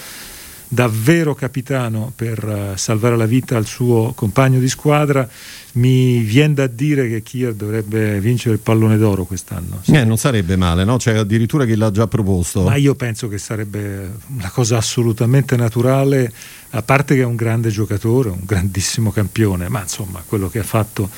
davvero 0.68 1.36
capitano 1.36 2.12
per 2.14 2.44
uh, 2.44 2.76
salvare 2.76 3.16
la 3.16 3.26
vita 3.26 3.56
al 3.56 3.66
suo 3.66 4.12
compagno 4.14 4.60
di 4.60 4.68
squadra 4.68 5.30
mi 5.74 6.20
viene 6.20 6.56
da 6.56 6.68
dire 6.68 7.08
che 7.08 7.22
Kier 7.22 7.54
dovrebbe 7.54 8.20
vincere 8.20 8.56
il 8.56 8.60
pallone 8.60 8.98
d'oro 8.98 9.24
quest'anno. 9.24 9.80
Sì. 9.84 9.94
Eh, 9.94 10.04
non 10.04 10.18
sarebbe 10.18 10.56
male, 10.56 10.84
no? 10.84 10.98
C'è 10.98 11.16
addirittura 11.16 11.66
chi 11.66 11.76
l'ha 11.76 11.92
già 11.92 12.08
proposto. 12.08 12.64
Ma 12.64 12.76
io 12.76 12.96
penso 12.96 13.28
che 13.28 13.38
sarebbe 13.38 14.12
una 14.36 14.50
cosa 14.50 14.78
assolutamente 14.78 15.56
naturale, 15.56 16.32
a 16.72 16.82
parte 16.82 17.16
che 17.16 17.22
è 17.22 17.26
un 17.26 17.36
grande 17.36 17.70
giocatore, 17.70 18.30
un 18.30 18.44
grandissimo 18.44 19.12
campione, 19.12 19.70
ma 19.70 19.82
insomma 19.82 20.24
quello 20.26 20.50
che 20.50 20.60
ha 20.60 20.64
fatto 20.64 21.10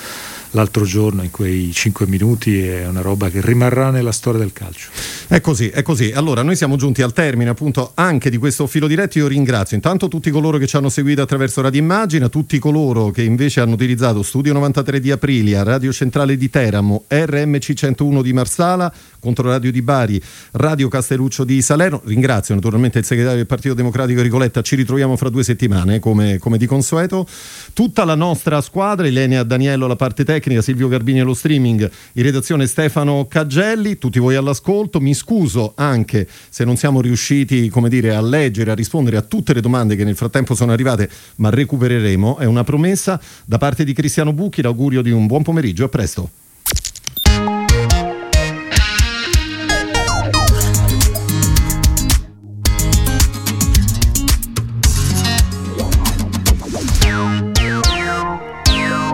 l'altro 0.56 0.86
giorno 0.86 1.22
in 1.22 1.32
quei 1.32 1.72
cinque 1.74 2.08
minuti 2.08 2.66
è 2.66 2.88
una 2.88 3.02
roba 3.02 3.30
che 3.30 3.42
rimarrà 3.42 3.90
nella 3.92 4.14
storia 4.14 4.40
del 4.40 4.54
calcio. 4.54 4.90
È 5.28 5.42
così, 5.42 5.68
è 5.68 5.82
così. 5.82 6.12
Allora, 6.12 6.42
noi 6.44 6.56
siamo 6.56 6.78
giunti 6.78 7.02
al 7.02 7.14
termine 7.14 7.50
appunto 7.50 7.92
anche 7.94 8.30
di 8.30 8.38
questo 8.38 8.66
filo 8.66 8.88
diretto. 8.88 9.20
Io 9.20 9.28
ringrazio 9.28 9.76
intanto 9.76 10.08
tutti 10.08 10.32
coloro 10.32 10.58
che 10.58 10.66
ci 10.66 10.78
hanno 10.78 10.90
seguito 10.90 11.22
attraverso 11.22 11.62
Radio 11.62 11.82
Immagina, 11.82 12.30
tutti 12.30 12.58
coloro 12.58 13.12
che 13.12 13.22
invece 13.22 13.60
hanno 13.60 13.74
utilizzato 13.74 14.24
Studio 14.24 14.54
93 14.54 15.00
di 15.02 15.12
Aprilia, 15.12 15.62
Radio 15.64 15.92
Centrale 15.92 16.38
di 16.38 16.50
Teramo, 16.50 17.04
RMC 17.08 17.74
101 17.74 18.22
di 18.22 18.34
Marsala, 18.34 18.92
Controradio 19.20 19.72
di 19.72 19.82
Bari, 19.82 20.22
Radio 20.52 20.88
Castelluccio 20.88 21.44
di 21.44 21.62
Salerno. 21.62 22.02
Ringrazio 22.06 22.56
naturalmente 22.56 23.00
il 23.00 23.06
segretario 23.06 23.38
del 23.38 23.48
Partito 23.48 23.74
Democratico 23.74 24.22
Ricoletta. 24.22 24.62
Ci 24.62 24.76
ritroviamo 24.76 25.18
fra 25.18 25.30
due 25.30 25.44
settimane, 25.44 26.00
come, 26.00 26.38
come 26.38 26.58
di 26.58 26.66
consueto. 26.66 27.28
Tutta 27.74 28.06
la 28.06 28.16
nostra 28.16 28.62
squadra, 28.62 29.06
Ilenia 29.06 29.44
Daniello 29.44 29.86
la 29.88 29.98
parte 29.98 30.24
tecnica 30.24 30.44
tecnica, 30.46 30.62
Silvio 30.62 30.88
Garbini 30.88 31.22
allo 31.22 31.34
streaming, 31.34 31.90
in 32.14 32.24
redazione 32.24 32.68
Stefano 32.68 33.26
Caggelli, 33.28 33.98
tutti 33.98 34.20
voi 34.20 34.36
all'ascolto. 34.36 35.02
Mi 35.02 35.16
scuso 35.16 35.74
anche 35.76 36.28
se 36.50 36.64
non 36.64 36.78
siamo 36.78 37.02
riusciti, 37.02 37.68
come 37.70 37.90
dire, 37.90 38.14
a 38.14 38.22
leggere, 38.22 38.70
a 38.72 38.76
rispondere 38.76 39.18
a 39.18 39.22
tutte 39.22 39.54
le 39.54 39.62
domande 39.62 39.96
che 39.96 40.04
nel 40.04 40.16
frattempo 40.16 40.54
sono 40.54 40.72
arrivate, 40.72 41.10
ma 41.38 41.50
recupereremo. 41.50 42.38
È 42.38 42.46
una 42.46 42.64
promessa 42.64 43.20
da 43.46 43.58
parte 43.58 43.84
di 43.84 43.94
Cristiano 43.94 44.34
Bucchi, 44.34 44.62
l'augurio 44.62 45.02
di 45.02 45.10
un 45.10 45.26
buon 45.26 45.42
pomeriggio, 45.42 45.86
a 45.86 45.90
presto. 45.90 46.30